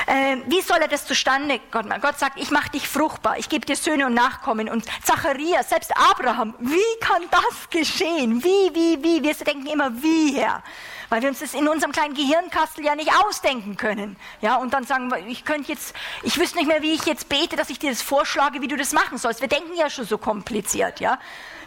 Äh, 0.06 0.36
wie 0.46 0.60
soll 0.60 0.78
er 0.78 0.86
das 0.86 1.06
zustande 1.06 1.58
kommen? 1.72 1.92
Gott 2.00 2.20
sagt, 2.20 2.38
ich 2.38 2.52
mache 2.52 2.70
dich 2.70 2.86
fruchtbar, 2.86 3.36
ich 3.36 3.48
gebe 3.48 3.66
dir 3.66 3.74
Söhne 3.74 4.06
und 4.06 4.14
Nachkommen. 4.14 4.68
Und 4.68 4.84
Zacharias, 5.02 5.70
selbst 5.70 5.92
Abraham, 5.96 6.54
wie 6.60 7.00
kann 7.00 7.22
das 7.32 7.68
geschehen? 7.68 8.44
Wie, 8.44 8.72
wie, 8.72 9.02
wie? 9.02 9.22
Wir 9.24 9.34
denken 9.34 9.66
immer, 9.66 9.90
wie, 10.00 10.36
Herr? 10.36 10.62
Weil 11.08 11.22
wir 11.22 11.28
uns 11.28 11.40
das 11.40 11.54
in 11.54 11.68
unserem 11.68 11.92
kleinen 11.92 12.14
Gehirnkastel 12.14 12.84
ja 12.84 12.94
nicht 12.94 13.10
ausdenken 13.24 13.76
können. 13.76 14.16
Ja, 14.40 14.56
und 14.56 14.74
dann 14.74 14.84
sagen 14.84 15.10
wir, 15.10 15.26
ich 15.26 15.44
könnte 15.44 15.72
jetzt, 15.72 15.94
ich 16.22 16.38
wüsste 16.38 16.58
nicht 16.58 16.68
mehr, 16.68 16.82
wie 16.82 16.94
ich 16.94 17.04
jetzt 17.06 17.28
bete, 17.28 17.56
dass 17.56 17.70
ich 17.70 17.78
dir 17.78 17.90
das 17.90 18.02
vorschlage, 18.02 18.60
wie 18.60 18.68
du 18.68 18.76
das 18.76 18.92
machen 18.92 19.18
sollst. 19.18 19.40
Wir 19.40 19.48
denken 19.48 19.74
ja 19.76 19.90
schon 19.90 20.04
so 20.04 20.18
kompliziert, 20.18 21.00
ja. 21.00 21.18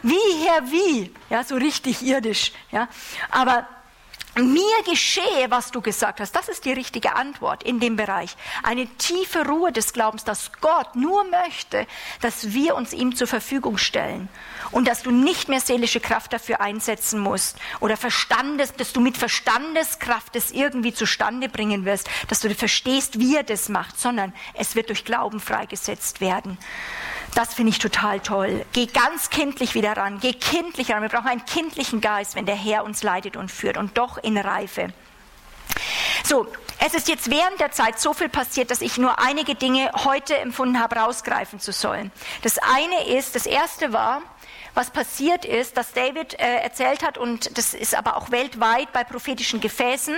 Wie, 0.04 0.18
Herr, 0.46 0.72
wie? 0.72 1.14
Ja, 1.30 1.44
so 1.44 1.56
richtig 1.56 2.02
irdisch, 2.02 2.52
ja. 2.72 2.88
Aber 3.30 3.68
mir 4.36 4.84
geschehe, 4.86 5.50
was 5.50 5.72
du 5.72 5.82
gesagt 5.82 6.20
hast. 6.20 6.36
Das 6.36 6.48
ist 6.48 6.66
die 6.66 6.72
richtige 6.72 7.16
Antwort 7.16 7.64
in 7.64 7.80
dem 7.80 7.96
Bereich. 7.96 8.36
Eine 8.64 8.88
tiefe 8.98 9.46
Ruhe 9.46 9.72
des 9.72 9.94
Glaubens, 9.94 10.24
dass 10.24 10.52
Gott 10.62 10.96
nur 10.96 11.24
möchte, 11.26 11.86
dass 12.22 12.54
wir 12.54 12.76
uns 12.76 12.94
ihm 12.94 13.16
zur 13.16 13.28
Verfügung 13.28 13.78
stellen 13.78 14.30
und 14.72 14.88
dass 14.88 15.04
du 15.04 15.12
nicht 15.12 15.50
mehr 15.50 15.60
seelische 15.60 16.00
Kraft 16.00 16.34
dafür 16.34 16.62
einsetzen 16.62 17.20
musst 17.20 17.58
oder 17.80 17.98
Verstandes, 17.98 18.74
dass 18.74 18.94
du 18.94 19.02
mit 19.02 19.18
Verstandeskraft 19.18 20.36
es 20.36 20.52
irgendwie 20.52 20.94
zustande 20.94 21.50
bringen 21.50 21.86
wirst, 21.86 22.10
dass 22.30 22.40
du 22.40 22.54
verstehst, 22.56 23.20
wie 23.20 23.36
er 23.36 23.44
das 23.44 23.70
macht, 23.70 24.00
sondern 24.00 24.34
es 24.54 24.76
wird 24.76 24.90
durch 24.90 25.06
Glauben 25.06 25.40
freigesetzt 25.40 26.22
werden. 26.22 26.58
Das 27.34 27.54
finde 27.54 27.72
ich 27.72 27.80
total 27.80 28.20
toll. 28.20 28.66
Geh 28.74 28.88
ganz 28.88 29.30
kindlich 29.30 29.74
wieder 29.74 29.96
ran. 29.96 30.20
Geh 30.20 30.34
kindlich 30.34 30.92
ran. 30.92 31.02
Wir 31.02 31.10
brauchen 31.10 31.28
einen 31.28 31.46
kindlichen 31.46 32.02
Geist, 32.02 32.36
wenn 32.36 32.46
der 32.46 32.56
Herr 32.56 32.84
uns 32.84 33.04
leitet 33.04 33.38
und 33.38 33.52
führt 33.52 33.78
und 33.78 33.98
doch 33.98 34.18
in 34.18 34.38
Reife. 34.38 34.90
So, 36.24 36.48
es 36.80 36.94
ist 36.94 37.08
jetzt 37.08 37.30
während 37.30 37.60
der 37.60 37.72
Zeit 37.72 38.00
so 38.00 38.14
viel 38.14 38.30
passiert, 38.30 38.70
dass 38.70 38.82
ich 38.82 38.98
nur 38.98 39.20
einige 39.20 39.56
Dinge 39.56 39.92
heute 40.04 40.38
empfunden 40.38 40.80
habe, 40.80 40.98
rausgreifen 40.98 41.60
zu 41.60 41.72
sollen. 41.72 42.12
Das 42.42 42.58
eine 42.58 43.08
ist, 43.18 43.36
das 43.36 43.46
erste 43.46 43.94
war, 43.94 44.22
was 44.74 44.92
passiert 44.92 45.46
ist, 45.46 45.78
dass 45.78 45.94
David 45.94 46.40
äh, 46.40 46.58
erzählt 46.58 47.04
hat, 47.04 47.18
und 47.18 47.58
das 47.58 47.74
ist 47.74 47.96
aber 47.96 48.18
auch 48.18 48.32
weltweit 48.32 48.92
bei 48.94 49.04
prophetischen 49.04 49.60
Gefäßen. 49.60 50.18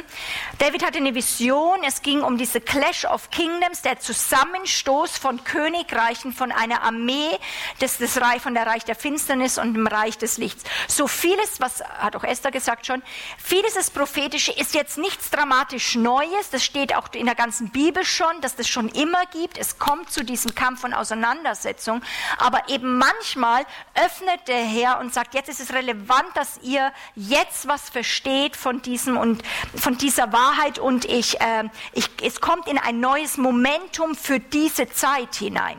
David 0.60 0.86
hatte 0.86 1.00
eine 1.00 1.16
Vision, 1.16 1.84
es 1.86 2.02
ging 2.02 2.22
um 2.22 2.38
diese 2.38 2.62
Clash 2.62 3.06
of 3.06 3.30
Kingdoms, 3.32 3.82
der 3.82 4.00
Zusammenstoß 4.00 5.18
von 5.18 5.44
Königreichen, 5.44 6.34
von 6.34 6.52
einer 6.52 6.84
Armee, 6.84 7.38
das, 7.80 7.98
das 7.98 8.22
Reich, 8.22 8.42
von 8.42 8.54
der 8.54 8.68
Reich 8.68 8.86
der 8.86 8.96
Finsternis 8.96 9.58
und 9.58 9.74
dem 9.74 9.88
Reich 9.88 10.18
des 10.18 10.38
Lichts. 10.38 10.64
So 10.88 11.08
vieles, 11.08 11.60
was 11.60 11.84
hat 11.84 12.16
auch 12.16 12.24
Esther 12.24 12.52
gesagt 12.52 12.86
schon, 12.86 13.02
vieles 13.38 13.74
des 13.74 13.90
Prophetische 13.92 14.52
ist 14.52 14.76
jetzt 14.76 14.98
nichts 14.98 15.30
dramatisch 15.32 15.96
Neues, 15.96 16.50
das 16.52 16.64
steht 16.64 16.96
auch 16.96 17.10
in 17.14 17.26
der 17.26 17.36
ganzen 17.36 17.70
Bibel 17.70 18.06
schon, 18.06 18.42
dass 18.42 18.56
das 18.56 18.68
schon 18.68 18.90
immer 18.90 19.26
gibt. 19.32 19.58
Es 19.58 19.80
kommt 19.80 20.12
zu 20.12 20.24
diesem 20.24 20.54
Kampf 20.54 20.84
und 20.84 20.94
Auseinandersetzung, 20.94 22.02
aber 22.38 22.70
eben 22.70 22.98
manchmal 22.98 23.66
öffnet 23.96 24.43
der 24.48 24.64
Herr 24.64 25.00
und 25.00 25.14
sagt, 25.14 25.34
jetzt 25.34 25.50
ist 25.50 25.60
es 25.60 25.74
relevant, 25.74 26.26
dass 26.36 26.60
ihr 26.62 26.92
jetzt 27.16 27.68
was 27.68 27.90
versteht 27.90 28.56
von 28.56 28.82
diesem 28.82 29.18
und 29.18 29.44
von 29.76 29.98
dieser 29.98 30.32
Wahrheit 30.34 30.80
und 30.80 31.06
ich, 31.06 31.40
äh, 31.42 31.64
ich, 31.94 32.10
es 32.22 32.42
kommt 32.42 32.68
in 32.68 32.78
ein 32.78 33.00
neues 33.00 33.38
Momentum 33.38 34.16
für 34.16 34.40
diese 34.40 34.90
Zeit 34.90 35.36
hinein. 35.36 35.78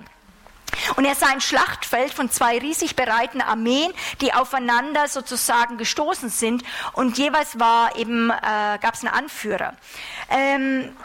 Und 0.97 1.05
er 1.05 1.15
sah 1.15 1.29
ein 1.29 1.41
Schlachtfeld 1.41 2.13
von 2.13 2.31
zwei 2.31 2.59
riesig 2.59 2.97
bereiten 2.97 3.41
Armeen, 3.41 3.93
die 4.21 4.33
aufeinander 4.33 5.09
sozusagen 5.09 5.79
gestoßen 5.79 6.29
sind 6.29 6.65
und 6.93 7.19
jeweils 7.19 7.59
war 7.59 7.97
eben, 7.97 8.31
äh, 8.31 8.79
gab 8.81 8.95
es 8.95 9.05
einen 9.05 9.15
Anführer. 9.15 9.75
Ähm, 10.29 10.97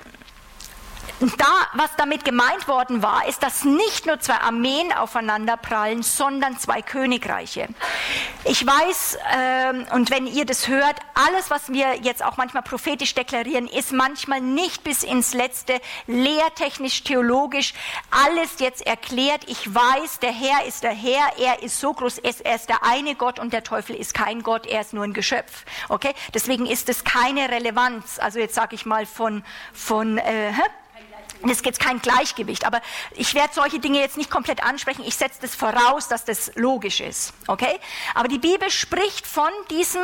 und 1.19 1.39
da, 1.39 1.67
was 1.73 1.89
damit 1.97 2.23
gemeint 2.23 2.67
worden 2.67 3.03
war, 3.03 3.27
ist, 3.27 3.43
dass 3.43 3.65
nicht 3.65 4.05
nur 4.05 4.19
zwei 4.19 4.35
Armeen 4.35 4.93
aufeinander 4.93 5.57
prallen, 5.57 6.01
sondern 6.01 6.57
zwei 6.57 6.81
Königreiche. 6.81 7.67
Ich 8.45 8.65
weiß, 8.65 9.17
ähm, 9.35 9.85
und 9.93 10.11
wenn 10.11 10.27
ihr 10.27 10.45
das 10.45 10.67
hört, 10.67 10.95
alles, 11.13 11.49
was 11.49 11.71
wir 11.71 12.01
jetzt 12.01 12.23
auch 12.23 12.37
manchmal 12.37 12.63
prophetisch 12.63 13.15
deklarieren, 13.15 13.67
ist 13.67 13.91
manchmal 13.91 14.39
nicht 14.39 14.83
bis 14.83 15.03
ins 15.03 15.33
Letzte 15.33 15.81
lehrtechnisch, 16.07 17.03
theologisch 17.03 17.73
alles 18.11 18.59
jetzt 18.59 18.85
erklärt. 18.87 19.43
Ich 19.47 19.73
weiß, 19.73 20.19
der 20.19 20.31
Herr 20.31 20.65
ist 20.65 20.83
der 20.83 20.93
Herr, 20.93 21.37
er 21.37 21.63
ist 21.63 21.79
so 21.79 21.93
groß, 21.93 22.19
er 22.19 22.55
ist 22.55 22.69
der 22.69 22.83
eine 22.83 23.15
Gott 23.15 23.39
und 23.39 23.51
der 23.51 23.63
Teufel 23.63 23.95
ist 23.95 24.13
kein 24.13 24.41
Gott, 24.41 24.65
er 24.65 24.81
ist 24.81 24.93
nur 24.93 25.03
ein 25.03 25.13
Geschöpf. 25.13 25.65
Okay? 25.89 26.13
Deswegen 26.33 26.65
ist 26.65 26.87
es 26.87 27.03
keine 27.03 27.49
Relevanz. 27.49 28.19
Also 28.19 28.39
jetzt 28.39 28.55
sage 28.55 28.75
ich 28.75 28.85
mal 28.85 29.05
von, 29.05 29.43
von 29.73 30.17
äh, 30.17 30.53
es 31.47 31.61
gibt 31.61 31.79
kein 31.79 32.01
Gleichgewicht, 32.01 32.65
aber 32.65 32.81
ich 33.15 33.33
werde 33.33 33.53
solche 33.53 33.79
Dinge 33.79 33.99
jetzt 33.99 34.17
nicht 34.17 34.29
komplett 34.29 34.63
ansprechen. 34.63 35.03
Ich 35.05 35.15
setze 35.15 35.39
das 35.41 35.55
voraus, 35.55 36.07
dass 36.07 36.25
das 36.25 36.51
logisch 36.55 36.99
ist, 36.99 37.33
okay? 37.47 37.79
Aber 38.13 38.27
die 38.27 38.39
Bibel 38.39 38.69
spricht 38.69 39.25
von 39.25 39.49
diesen 39.69 40.01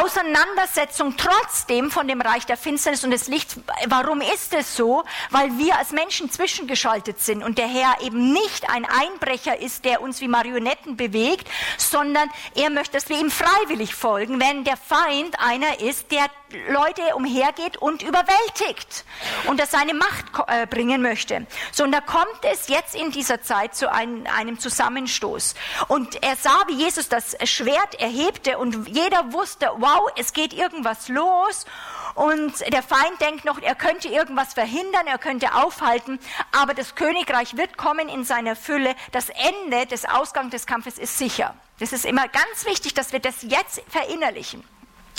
Auseinandersetzung 0.00 1.16
trotzdem 1.16 1.90
von 1.90 2.08
dem 2.08 2.20
Reich 2.20 2.46
der 2.46 2.56
Finsternis 2.56 3.04
und 3.04 3.10
des 3.10 3.28
Lichts. 3.28 3.58
Warum 3.86 4.20
ist 4.20 4.54
es 4.54 4.76
so? 4.76 5.04
Weil 5.30 5.58
wir 5.58 5.76
als 5.76 5.90
Menschen 5.90 6.30
zwischengeschaltet 6.30 7.20
sind 7.20 7.42
und 7.42 7.58
der 7.58 7.68
Herr 7.68 8.00
eben 8.00 8.32
nicht 8.32 8.68
ein 8.70 8.86
Einbrecher 8.86 9.58
ist, 9.60 9.84
der 9.84 10.00
uns 10.00 10.20
wie 10.20 10.28
Marionetten 10.28 10.96
bewegt, 10.96 11.48
sondern 11.76 12.30
er 12.54 12.70
möchte, 12.70 12.92
dass 12.92 13.08
wir 13.08 13.18
ihm 13.18 13.30
freiwillig 13.30 13.94
folgen, 13.94 14.40
wenn 14.40 14.64
der 14.64 14.76
Feind 14.76 15.38
einer 15.38 15.80
ist, 15.80 16.10
der 16.10 16.26
Leute 16.68 17.16
umhergeht 17.16 17.76
und 17.76 18.02
überwältigt 18.02 19.04
und 19.46 19.58
dass 19.58 19.72
seine 19.72 19.94
Macht 19.94 20.26
äh, 20.54 20.66
bringen 20.66 21.02
möchte. 21.02 21.46
So, 21.72 21.84
und 21.84 21.92
da 21.92 22.00
kommt 22.00 22.44
es 22.52 22.68
jetzt 22.68 22.94
in 22.94 23.10
dieser 23.10 23.42
Zeit 23.42 23.74
zu 23.74 23.90
einem, 23.90 24.26
einem 24.26 24.58
Zusammenstoß. 24.58 25.54
Und 25.88 26.22
er 26.22 26.36
sah, 26.36 26.64
wie 26.68 26.74
Jesus 26.74 27.08
das 27.08 27.36
Schwert 27.44 27.94
erhebte 28.00 28.58
und 28.58 28.88
jeder 28.88 29.32
wusste, 29.32 29.70
wow, 29.76 30.10
es 30.16 30.32
geht 30.32 30.52
irgendwas 30.52 31.08
los. 31.08 31.66
Und 32.14 32.60
der 32.72 32.82
Feind 32.82 33.20
denkt 33.20 33.44
noch, 33.44 33.60
er 33.60 33.74
könnte 33.74 34.08
irgendwas 34.08 34.54
verhindern, 34.54 35.06
er 35.06 35.18
könnte 35.18 35.54
aufhalten, 35.54 36.20
aber 36.52 36.74
das 36.74 36.94
Königreich 36.94 37.56
wird 37.56 37.76
kommen 37.76 38.08
in 38.08 38.24
seiner 38.24 38.54
Fülle. 38.54 38.94
Das 39.10 39.30
Ende 39.30 39.86
des 39.86 40.04
Ausgangs 40.04 40.52
des 40.52 40.66
Kampfes 40.66 40.98
ist 40.98 41.18
sicher. 41.18 41.54
Das 41.80 41.92
ist 41.92 42.04
immer 42.04 42.28
ganz 42.28 42.64
wichtig, 42.66 42.94
dass 42.94 43.12
wir 43.12 43.18
das 43.18 43.42
jetzt 43.42 43.82
verinnerlichen. 43.88 44.62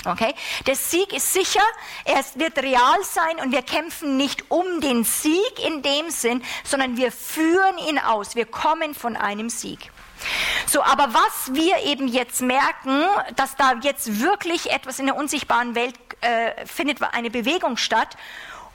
Okay? 0.04 0.34
Der 0.66 0.76
Sieg 0.76 1.12
ist 1.12 1.32
sicher, 1.32 1.62
er 2.04 2.24
wird 2.34 2.58
real 2.58 3.02
sein 3.02 3.44
und 3.44 3.52
wir 3.52 3.62
kämpfen 3.62 4.16
nicht 4.16 4.50
um 4.50 4.80
den 4.80 5.04
Sieg 5.04 5.64
in 5.66 5.82
dem 5.82 6.10
Sinn, 6.10 6.42
sondern 6.64 6.96
wir 6.96 7.10
führen 7.10 7.78
ihn 7.88 7.98
aus. 7.98 8.36
Wir 8.36 8.46
kommen 8.46 8.94
von 8.94 9.16
einem 9.16 9.50
Sieg. 9.50 9.90
So, 10.66 10.82
aber 10.82 11.12
was 11.12 11.54
wir 11.54 11.78
eben 11.84 12.08
jetzt 12.08 12.40
merken, 12.40 13.04
dass 13.36 13.56
da 13.56 13.74
jetzt 13.82 14.20
wirklich 14.20 14.70
etwas 14.70 14.98
in 14.98 15.06
der 15.06 15.16
unsichtbaren 15.16 15.74
Welt 15.74 15.94
äh, 16.20 16.66
findet, 16.66 17.02
eine 17.02 17.30
Bewegung 17.30 17.76
statt. 17.76 18.16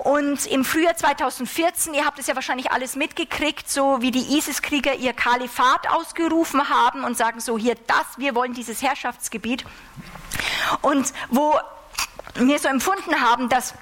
Und 0.03 0.47
im 0.47 0.65
Frühjahr 0.65 0.95
2014, 0.95 1.93
ihr 1.93 2.05
habt 2.05 2.17
es 2.17 2.25
ja 2.25 2.33
wahrscheinlich 2.33 2.71
alles 2.71 2.95
mitgekriegt, 2.95 3.69
so 3.69 4.01
wie 4.01 4.09
die 4.09 4.35
ISIS-Krieger 4.35 4.95
ihr 4.95 5.13
Kalifat 5.13 5.87
ausgerufen 5.89 6.69
haben 6.69 7.03
und 7.03 7.15
sagen 7.15 7.39
so, 7.39 7.55
hier 7.55 7.75
das, 7.85 8.17
wir 8.17 8.33
wollen 8.33 8.55
dieses 8.55 8.81
Herrschaftsgebiet. 8.81 9.63
Und 10.81 11.13
wo 11.29 11.53
wir 12.33 12.57
so 12.57 12.67
empfunden 12.67 13.21
haben, 13.21 13.47
dass 13.47 13.75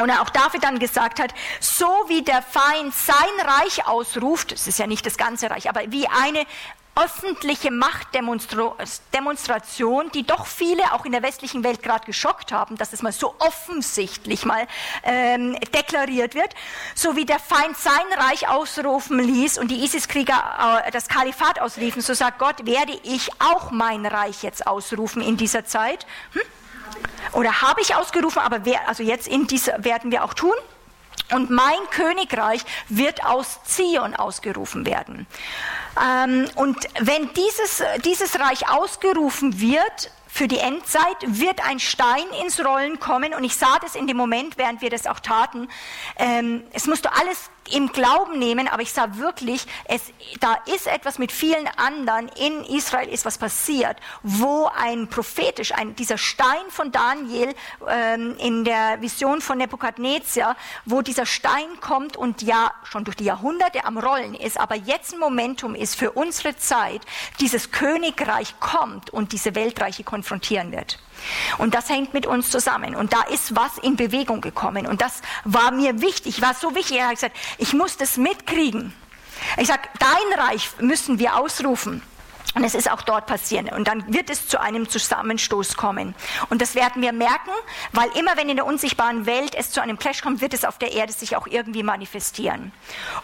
und 0.00 0.08
er 0.08 0.22
auch 0.22 0.30
dafür 0.30 0.58
dann 0.58 0.78
gesagt 0.78 1.20
hat, 1.20 1.34
so 1.60 1.84
wie 2.08 2.22
der 2.22 2.40
Feind 2.40 2.94
sein 2.94 3.46
Reich 3.60 3.86
ausruft, 3.86 4.52
es 4.52 4.66
ist 4.66 4.78
ja 4.78 4.86
nicht 4.86 5.04
das 5.04 5.18
ganze 5.18 5.50
Reich, 5.50 5.68
aber 5.68 5.82
wie 5.88 6.08
eine 6.08 6.46
öffentliche 6.94 7.70
Machtdemonstration, 7.70 10.10
die 10.12 10.26
doch 10.26 10.44
viele 10.46 10.92
auch 10.92 11.06
in 11.06 11.12
der 11.12 11.22
westlichen 11.22 11.64
Welt 11.64 11.82
gerade 11.82 12.04
geschockt 12.04 12.52
haben, 12.52 12.76
dass 12.76 12.92
es 12.92 13.00
mal 13.02 13.12
so 13.12 13.34
offensichtlich 13.38 14.44
mal 14.44 14.66
ähm, 15.02 15.58
deklariert 15.74 16.34
wird, 16.34 16.54
so 16.94 17.16
wie 17.16 17.24
der 17.24 17.38
Feind 17.38 17.78
sein 17.78 17.94
Reich 18.18 18.46
ausrufen 18.48 19.18
ließ 19.18 19.56
und 19.58 19.70
die 19.70 19.82
ISIS-Krieger 19.84 20.82
äh, 20.84 20.90
das 20.90 21.08
Kalifat 21.08 21.60
ausriefen, 21.60 22.02
so 22.02 22.12
sagt 22.12 22.38
Gott, 22.38 22.66
werde 22.66 22.92
ich 23.04 23.30
auch 23.40 23.70
mein 23.70 24.04
Reich 24.04 24.42
jetzt 24.42 24.66
ausrufen 24.66 25.22
in 25.22 25.38
dieser 25.38 25.64
Zeit. 25.64 26.06
Hm? 26.32 26.42
Oder 27.32 27.62
habe 27.62 27.80
ich 27.80 27.94
ausgerufen, 27.94 28.40
aber 28.40 28.64
wer, 28.64 28.88
also 28.88 29.02
jetzt 29.02 29.28
in 29.28 29.46
dieser 29.46 29.84
werden 29.84 30.10
wir 30.10 30.24
auch 30.24 30.34
tun. 30.34 30.52
Und 31.32 31.50
mein 31.50 31.78
Königreich 31.90 32.62
wird 32.88 33.24
aus 33.24 33.60
Zion 33.64 34.14
ausgerufen 34.14 34.84
werden. 34.86 35.26
Ähm, 36.00 36.48
und 36.56 36.76
wenn 37.00 37.32
dieses, 37.32 37.82
dieses 38.04 38.38
Reich 38.38 38.68
ausgerufen 38.68 39.60
wird, 39.60 40.10
für 40.26 40.48
die 40.48 40.58
Endzeit 40.58 41.16
wird 41.26 41.62
ein 41.66 41.78
Stein 41.78 42.24
ins 42.42 42.64
Rollen 42.64 42.98
kommen 42.98 43.34
und 43.34 43.44
ich 43.44 43.54
sah 43.54 43.78
das 43.80 43.94
in 43.94 44.06
dem 44.06 44.16
Moment, 44.16 44.56
während 44.56 44.80
wir 44.80 44.88
das 44.88 45.06
auch 45.06 45.20
taten. 45.20 45.68
Ähm, 46.16 46.64
es 46.72 46.86
musste 46.86 47.12
alles 47.12 47.50
im 47.70 47.92
Glauben 47.92 48.38
nehmen, 48.38 48.68
aber 48.68 48.82
ich 48.82 48.92
sah 48.92 49.16
wirklich, 49.16 49.66
es, 49.84 50.02
da 50.40 50.56
ist 50.74 50.86
etwas 50.86 51.18
mit 51.18 51.32
vielen 51.32 51.68
anderen, 51.76 52.28
in 52.28 52.64
Israel 52.64 53.08
ist 53.08 53.24
was 53.24 53.38
passiert, 53.38 53.96
wo 54.22 54.70
ein 54.76 55.08
prophetisch, 55.08 55.72
ein, 55.72 55.94
dieser 55.96 56.18
Stein 56.18 56.64
von 56.70 56.92
Daniel 56.92 57.54
ähm, 57.88 58.36
in 58.38 58.64
der 58.64 59.00
Vision 59.00 59.40
von 59.40 59.58
Nebukadnezar, 59.58 60.56
wo 60.84 61.02
dieser 61.02 61.26
Stein 61.26 61.80
kommt 61.80 62.16
und 62.16 62.42
ja 62.42 62.72
schon 62.84 63.04
durch 63.04 63.16
die 63.16 63.24
Jahrhunderte 63.24 63.84
am 63.84 63.98
Rollen 63.98 64.34
ist, 64.34 64.58
aber 64.58 64.74
jetzt 64.74 65.12
ein 65.14 65.20
Momentum 65.20 65.74
ist 65.74 65.94
für 65.94 66.12
unsere 66.12 66.56
Zeit, 66.56 67.02
dieses 67.40 67.70
Königreich 67.70 68.58
kommt 68.60 69.10
und 69.10 69.32
diese 69.32 69.54
Weltreiche 69.54 70.04
konfrontieren 70.04 70.72
wird. 70.72 70.98
Und 71.58 71.74
das 71.74 71.88
hängt 71.88 72.14
mit 72.14 72.26
uns 72.26 72.50
zusammen. 72.50 72.94
Und 72.94 73.12
da 73.12 73.22
ist 73.22 73.54
was 73.56 73.78
in 73.78 73.96
Bewegung 73.96 74.40
gekommen. 74.40 74.86
Und 74.86 75.00
das 75.00 75.20
war 75.44 75.70
mir 75.70 76.00
wichtig, 76.00 76.42
war 76.42 76.54
so 76.54 76.74
wichtig. 76.74 76.98
Er 76.98 77.08
hat 77.08 77.14
gesagt, 77.14 77.36
ich 77.58 77.72
muss 77.72 77.96
das 77.96 78.16
mitkriegen. 78.16 78.92
Ich 79.56 79.68
sage, 79.68 79.82
dein 79.98 80.40
Reich 80.40 80.70
müssen 80.80 81.18
wir 81.18 81.36
ausrufen. 81.36 82.02
Und 82.54 82.64
es 82.64 82.74
ist 82.74 82.90
auch 82.90 83.02
dort 83.02 83.26
passieren. 83.26 83.68
Und 83.70 83.88
dann 83.88 84.12
wird 84.12 84.28
es 84.28 84.46
zu 84.46 84.60
einem 84.60 84.88
Zusammenstoß 84.88 85.76
kommen. 85.76 86.14
Und 86.50 86.60
das 86.60 86.74
werden 86.74 87.00
wir 87.00 87.12
merken, 87.12 87.50
weil 87.92 88.10
immer 88.16 88.36
wenn 88.36 88.48
in 88.50 88.56
der 88.56 88.66
unsichtbaren 88.66 89.24
Welt 89.24 89.54
es 89.54 89.70
zu 89.70 89.80
einem 89.80 89.98
Clash 89.98 90.20
kommt, 90.20 90.42
wird 90.42 90.52
es 90.52 90.64
auf 90.64 90.76
der 90.76 90.92
Erde 90.92 91.12
sich 91.12 91.34
auch 91.36 91.46
irgendwie 91.46 91.82
manifestieren. 91.82 92.72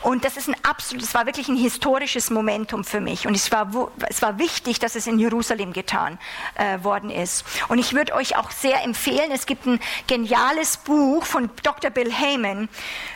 Und 0.03 0.25
das 0.25 0.37
ist 0.39 0.49
ein 0.49 0.57
absolut, 0.65 1.03
es 1.03 1.13
war 1.13 1.27
wirklich 1.27 1.49
ein 1.49 1.57
historisches 1.57 2.31
Momentum 2.31 2.85
für 2.85 3.01
mich. 3.01 3.27
Und 3.27 3.35
es 3.35 3.53
war, 3.53 3.71
es 4.09 4.23
war 4.23 4.39
wichtig, 4.39 4.79
dass 4.79 4.95
es 4.95 5.07
in 5.07 5.19
Jerusalem 5.19 5.75
getan 5.75 6.19
äh, 6.55 6.83
worden 6.83 7.11
ist. 7.11 7.45
Und 7.69 7.79
ich 7.79 7.93
würde 7.93 8.15
euch 8.15 8.37
auch 8.37 8.51
sehr 8.51 8.83
empfehlen, 8.83 9.31
es 9.31 9.45
gibt 9.45 9.67
ein 9.67 9.79
geniales 10.07 10.79
Buch 10.79 11.25
von 11.27 11.51
Dr. 11.63 11.91
Bill 11.91 12.13
Heyman. 12.13 12.69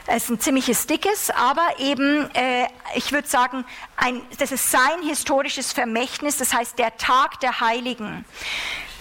Es 0.07 0.25
ist 0.25 0.31
ein 0.31 0.41
ziemliches 0.41 0.87
dickes, 0.87 1.31
aber 1.31 1.67
eben, 1.79 2.29
äh, 2.35 2.67
ich 2.95 3.13
würde 3.13 3.29
sagen, 3.29 3.65
ein, 4.03 4.21
das 4.39 4.53
ist 4.53 4.71
sein 4.71 5.03
historisches 5.07 5.73
Vermächtnis 5.73 6.37
das 6.37 6.53
heißt 6.53 6.79
der 6.79 6.97
Tag 6.97 7.41
der 7.41 7.61
Heiligen. 7.61 8.25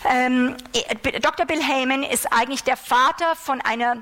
Ähm, 0.05 0.55
Dr. 1.21 1.45
Bill 1.45 1.61
Heyman 1.61 2.03
ist 2.03 2.31
eigentlich 2.31 2.63
der 2.63 2.77
Vater 2.77 3.35
von 3.35 3.61
einer 3.61 3.97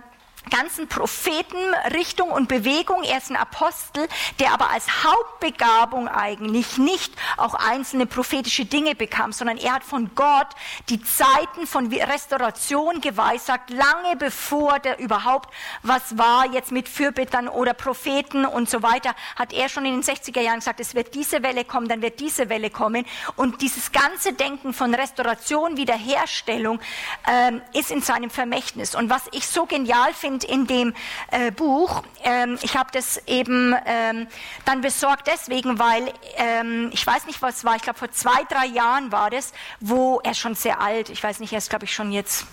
ganzen 0.49 0.87
Prophetenrichtung 0.87 2.31
und 2.31 2.47
Bewegung. 2.47 3.03
Er 3.03 3.17
ist 3.17 3.29
ein 3.29 3.35
Apostel, 3.35 4.07
der 4.39 4.53
aber 4.53 4.69
als 4.71 5.03
Hauptbegabung 5.03 6.07
eigentlich 6.07 6.77
nicht 6.77 7.13
auch 7.37 7.53
einzelne 7.53 8.05
prophetische 8.05 8.65
Dinge 8.65 8.95
bekam, 8.95 9.31
sondern 9.33 9.57
er 9.57 9.73
hat 9.73 9.83
von 9.83 10.11
Gott 10.15 10.47
die 10.89 11.01
Zeiten 11.01 11.67
von 11.67 11.91
Restauration 11.93 13.01
geweissagt, 13.01 13.69
lange 13.69 14.15
bevor 14.15 14.79
der 14.79 14.99
überhaupt 14.99 15.53
was 15.83 16.17
war 16.17 16.45
jetzt 16.51 16.71
mit 16.71 16.87
Fürbittern 16.87 17.47
oder 17.47 17.73
Propheten 17.73 18.45
und 18.45 18.69
so 18.69 18.81
weiter, 18.81 19.15
hat 19.35 19.53
er 19.53 19.69
schon 19.69 19.85
in 19.85 20.01
den 20.01 20.03
60er 20.03 20.41
Jahren 20.41 20.59
gesagt, 20.59 20.79
es 20.79 20.95
wird 20.95 21.15
diese 21.15 21.43
Welle 21.43 21.65
kommen, 21.65 21.87
dann 21.87 22.01
wird 22.01 22.19
diese 22.19 22.49
Welle 22.49 22.69
kommen. 22.69 23.05
Und 23.35 23.61
dieses 23.61 23.91
ganze 23.91 24.33
Denken 24.33 24.73
von 24.73 24.93
Restauration, 24.93 25.77
Wiederherstellung 25.77 26.79
ähm, 27.27 27.61
ist 27.73 27.91
in 27.91 28.01
seinem 28.01 28.29
Vermächtnis. 28.29 28.95
Und 28.95 29.09
was 29.09 29.23
ich 29.31 29.47
so 29.47 29.65
genial 29.65 30.13
finde, 30.13 30.28
und 30.29 30.43
in 30.43 30.67
dem 30.67 30.93
äh, 31.31 31.51
Buch. 31.51 32.03
Ähm, 32.23 32.57
ich 32.61 32.77
habe 32.77 32.89
das 32.93 33.21
eben 33.27 33.75
ähm, 33.85 34.27
dann 34.65 34.81
besorgt 34.81 35.27
deswegen, 35.27 35.79
weil 35.79 36.13
ähm, 36.37 36.89
ich 36.93 37.05
weiß 37.05 37.25
nicht, 37.25 37.41
was 37.41 37.65
war, 37.65 37.75
ich 37.75 37.81
glaube 37.81 37.99
vor 37.99 38.11
zwei, 38.11 38.43
drei 38.49 38.67
Jahren 38.67 39.11
war 39.11 39.29
das, 39.29 39.53
wo 39.79 40.19
er 40.23 40.33
schon 40.33 40.55
sehr 40.55 40.79
alt, 40.79 41.09
ich 41.09 41.23
weiß 41.23 41.39
nicht, 41.39 41.51
er 41.51 41.57
ist 41.57 41.69
glaube 41.69 41.85
ich 41.85 41.93
schon 41.93 42.11
jetzt 42.11 42.45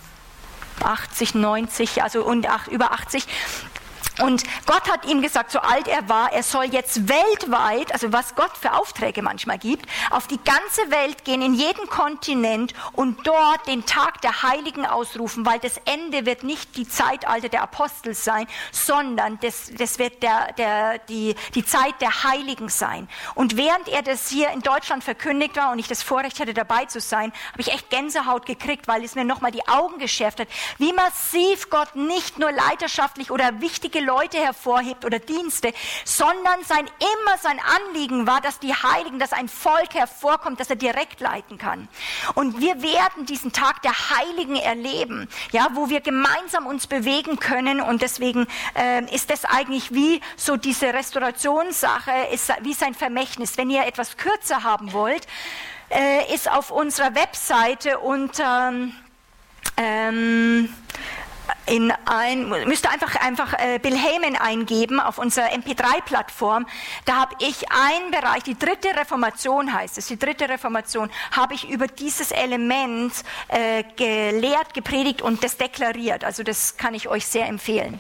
80, 0.83 1.35
90, 1.35 2.03
also 2.03 2.24
und 2.24 2.49
ach, 2.49 2.68
über 2.68 2.93
80. 2.93 3.27
Und 4.20 4.44
Gott 4.64 4.90
hat 4.90 5.04
ihm 5.04 5.20
gesagt, 5.20 5.50
so 5.50 5.58
alt 5.58 5.88
er 5.88 6.08
war, 6.08 6.32
er 6.32 6.42
soll 6.42 6.64
jetzt 6.64 7.08
weltweit, 7.08 7.92
also 7.92 8.12
was 8.12 8.34
Gott 8.34 8.56
für 8.58 8.72
Aufträge 8.72 9.20
manchmal 9.20 9.58
gibt, 9.58 9.86
auf 10.10 10.26
die 10.26 10.38
ganze 10.42 10.90
Welt 10.90 11.24
gehen, 11.24 11.42
in 11.42 11.54
jeden 11.54 11.86
Kontinent 11.88 12.72
und 12.92 13.26
dort 13.26 13.66
den 13.66 13.84
Tag 13.84 14.22
der 14.22 14.42
Heiligen 14.42 14.86
ausrufen, 14.86 15.44
weil 15.44 15.58
das 15.58 15.78
Ende 15.84 16.24
wird 16.24 16.44
nicht 16.44 16.76
die 16.76 16.88
Zeitalter 16.88 17.50
der 17.50 17.62
Apostel 17.62 18.14
sein, 18.14 18.46
sondern 18.72 19.38
das, 19.40 19.70
das 19.76 19.98
wird 19.98 20.22
der, 20.22 20.52
der, 20.54 20.98
die, 20.98 21.34
die 21.54 21.64
Zeit 21.64 22.00
der 22.00 22.24
Heiligen 22.24 22.70
sein. 22.70 23.08
Und 23.34 23.58
während 23.58 23.88
er 23.88 24.02
das 24.02 24.30
hier 24.30 24.50
in 24.50 24.60
Deutschland 24.60 25.04
verkündigt 25.04 25.56
war 25.56 25.72
und 25.72 25.78
ich 25.78 25.88
das 25.88 26.02
Vorrecht 26.02 26.40
hatte, 26.40 26.54
dabei 26.54 26.86
zu 26.86 27.00
sein, 27.00 27.32
habe 27.52 27.60
ich 27.60 27.72
echt 27.72 27.90
Gänsehaut 27.90 28.46
gekriegt, 28.46 28.88
weil 28.88 29.04
es 29.04 29.14
mir 29.14 29.24
nochmal 29.24 29.52
die 29.52 29.66
Augen 29.68 29.98
geschärft 29.98 30.40
hat, 30.40 30.48
wie 30.78 30.92
massiv 30.94 31.68
Gott 31.68 31.96
nicht 31.96 32.38
nur 32.38 32.50
leiterschaftlich 32.50 33.30
oder 33.30 33.60
wichtige 33.60 34.05
Leute 34.07 34.38
hervorhebt 34.38 35.04
oder 35.04 35.18
Dienste, 35.18 35.72
sondern 36.04 36.64
sein 36.64 36.86
immer 36.86 37.38
sein 37.38 37.61
Anliegen 37.61 38.26
war, 38.26 38.40
dass 38.40 38.59
die 38.59 38.72
Heiligen, 38.72 39.18
dass 39.18 39.32
ein 39.32 39.48
Volk 39.48 39.94
hervorkommt, 39.94 40.61
das 40.61 40.70
er 40.70 40.76
direkt 40.76 41.20
leiten 41.20 41.59
kann. 41.59 41.88
Und 42.34 42.61
wir 42.61 42.82
werden 42.82 43.26
diesen 43.26 43.52
Tag 43.52 43.82
der 43.82 43.92
Heiligen 43.92 44.57
erleben, 44.57 45.28
ja, 45.52 45.68
wo 45.74 45.88
wir 45.88 46.00
gemeinsam 46.00 46.66
uns 46.66 46.86
bewegen 46.86 47.38
können. 47.38 47.80
Und 47.80 48.02
deswegen 48.02 48.46
äh, 48.74 49.04
ist 49.14 49.30
das 49.30 49.44
eigentlich 49.44 49.92
wie 49.92 50.20
so 50.36 50.57
diese 50.57 50.94
Restaurationssache, 50.94 52.12
ist 52.32 52.52
wie 52.62 52.74
sein 52.74 52.94
Vermächtnis. 52.94 53.59
Wenn 53.59 53.70
ihr 53.70 53.86
etwas 53.86 54.16
kürzer 54.16 54.62
haben 54.62 54.92
wollt, 54.92 55.26
äh, 55.90 56.32
ist 56.34 56.50
auf 56.50 56.70
unserer 56.70 57.14
Webseite 57.14 57.98
unter 57.98 58.72
ähm, 59.76 60.74
in 61.66 61.92
ein, 62.04 62.48
müsst 62.48 62.86
ihr 62.86 62.90
einfach, 62.90 63.16
einfach 63.16 63.52
äh, 63.54 63.78
Bill 63.78 63.96
Heyman 63.96 64.36
eingeben 64.36 65.00
auf 65.00 65.18
unserer 65.18 65.52
MP3-Plattform. 65.52 66.66
Da 67.04 67.16
habe 67.16 67.34
ich 67.40 67.70
einen 67.70 68.10
Bereich, 68.10 68.44
die 68.44 68.58
dritte 68.58 68.88
Reformation 68.96 69.72
heißt 69.72 69.98
es, 69.98 70.06
die 70.06 70.18
dritte 70.18 70.48
Reformation, 70.48 71.10
habe 71.32 71.54
ich 71.54 71.68
über 71.68 71.86
dieses 71.86 72.30
Element 72.30 73.12
äh, 73.48 73.82
gelehrt, 73.96 74.74
gepredigt 74.74 75.22
und 75.22 75.42
das 75.42 75.56
deklariert. 75.56 76.24
Also 76.24 76.42
das 76.42 76.76
kann 76.76 76.94
ich 76.94 77.08
euch 77.08 77.26
sehr 77.26 77.46
empfehlen. 77.46 77.98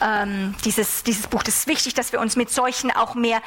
Ähm, 0.00 0.54
dieses, 0.64 1.02
dieses 1.02 1.26
Buch, 1.26 1.42
das 1.42 1.56
ist 1.56 1.66
wichtig, 1.66 1.94
dass 1.94 2.12
wir 2.12 2.20
uns 2.20 2.36
mit 2.36 2.50
solchen 2.50 2.90
auch 2.90 3.14
mehr 3.14 3.40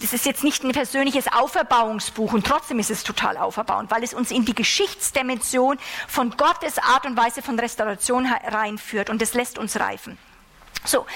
das 0.00 0.12
ist 0.12 0.26
jetzt 0.26 0.44
nicht 0.44 0.62
ein 0.64 0.72
persönliches 0.72 1.28
Auferbauungsbuch 1.32 2.32
und 2.32 2.46
trotzdem 2.46 2.78
ist 2.78 2.90
es 2.90 3.02
total 3.02 3.36
auferbauend, 3.36 3.90
weil 3.90 4.04
es 4.04 4.14
uns 4.14 4.30
in 4.30 4.44
die 4.44 4.54
Geschichtsdimension 4.54 5.78
von 6.06 6.30
Gottes 6.36 6.78
Art 6.78 7.06
und 7.06 7.16
Weise 7.16 7.42
von 7.42 7.58
Restauration 7.58 8.26
reinführt 8.26 9.10
und 9.10 9.22
es 9.22 9.34
lässt 9.34 9.58
uns 9.58 9.80
reifen. 9.80 10.18
So, 10.84 11.06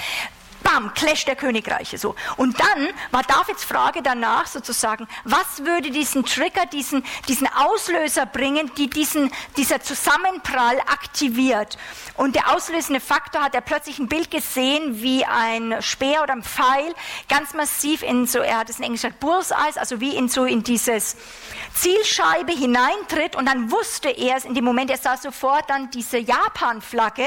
bam, 0.63 0.95
Clash 0.95 1.25
der 1.25 1.37
Königreiche. 1.37 1.99
So. 1.99 2.15
Und 2.37 2.59
dann 2.59 2.89
war 3.11 3.23
Davids 3.23 3.65
Frage 3.65 4.03
danach 4.03 4.47
sozusagen, 4.47 5.07
was 5.25 5.65
würde 5.65 5.91
diesen 5.91 6.25
Trigger, 6.25 6.67
diesen, 6.67 7.05
diesen 7.29 7.49
Auslöser 7.49 8.27
bringen, 8.27 8.71
die 8.77 8.89
diesen, 8.89 9.31
dieser 9.57 9.81
Zusammenprall 9.81 10.79
aktiviert. 10.81 11.79
Und 12.17 12.35
der 12.35 12.55
auslösende 12.55 13.01
Faktor 13.01 13.43
hat 13.43 13.55
er 13.55 13.61
plötzlich 13.61 13.99
ein 13.99 14.09
Bild 14.09 14.31
gesehen, 14.31 15.03
wie 15.03 15.25
ein 15.25 15.81
Speer 15.81 16.23
oder 16.23 16.35
ein 16.35 16.43
Pfeil 16.43 16.95
ganz 17.29 17.55
massiv 17.55 18.03
in 18.03 18.27
so, 18.27 18.39
er 18.39 18.59
hat 18.59 18.71
es 18.71 18.79
in 18.79 18.85
Englisch 18.85 19.03
gesagt, 19.03 19.21
Bullseye, 19.21 19.57
also 19.77 20.01
wie 20.01 20.17
in 20.17 20.29
so 20.29 20.45
in 20.45 20.63
dieses 20.63 21.17
Zielscheibe 21.75 22.53
hineintritt 22.53 23.37
und 23.37 23.47
dann 23.47 23.71
wusste 23.71 24.11
er 24.11 24.37
es 24.37 24.45
in 24.45 24.55
dem 24.55 24.65
Moment, 24.65 24.91
er 24.91 24.99
sah 24.99 25.17
sofort 25.17 25.69
dann 25.71 25.91
diese 25.91 26.19
Japan-Flagge 26.19 27.27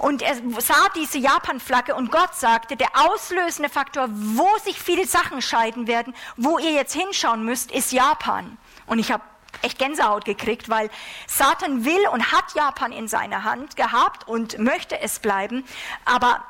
und 0.00 0.22
er 0.22 0.34
sah 0.60 0.88
diese 0.96 1.18
Japan-Flagge 1.18 1.94
und 1.94 2.10
Gott 2.10 2.34
sagte, 2.34 2.74
der 2.74 2.88
auslösende 2.94 3.68
Faktor, 3.68 4.08
wo 4.10 4.48
sich 4.64 4.80
viele 4.80 5.06
Sachen 5.06 5.42
scheiden 5.42 5.86
werden, 5.86 6.14
wo 6.38 6.58
ihr 6.58 6.72
jetzt 6.72 6.94
hinschauen 6.94 7.44
müsst, 7.44 7.70
ist 7.70 7.92
Japan. 7.92 8.56
Und 8.86 8.98
ich 8.98 9.12
habe 9.12 9.22
echt 9.60 9.78
Gänsehaut 9.78 10.24
gekriegt, 10.24 10.70
weil 10.70 10.88
Satan 11.26 11.84
will 11.84 12.08
und 12.12 12.32
hat 12.32 12.54
Japan 12.54 12.92
in 12.92 13.08
seiner 13.08 13.44
Hand 13.44 13.76
gehabt 13.76 14.26
und 14.26 14.58
möchte 14.58 14.98
es 14.98 15.18
bleiben, 15.18 15.66
aber 16.06 16.42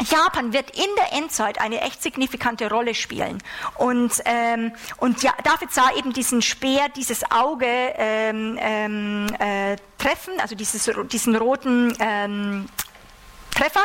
Japan 0.00 0.52
wird 0.52 0.70
in 0.70 0.90
der 0.96 1.12
Endzeit 1.12 1.60
eine 1.60 1.80
echt 1.80 2.02
signifikante 2.02 2.68
Rolle 2.68 2.94
spielen. 2.94 3.42
Und, 3.76 4.12
ähm, 4.24 4.72
und 4.98 5.22
ja, 5.22 5.32
David 5.44 5.72
sah 5.72 5.92
eben 5.96 6.12
diesen 6.12 6.42
Speer, 6.42 6.88
dieses 6.88 7.30
Auge 7.30 7.66
ähm, 7.66 8.58
ähm, 8.60 9.26
äh, 9.38 9.76
treffen, 9.98 10.34
also 10.40 10.54
dieses, 10.54 10.90
diesen 11.10 11.36
roten 11.36 11.96
ähm, 12.00 12.68
Treffer 13.54 13.84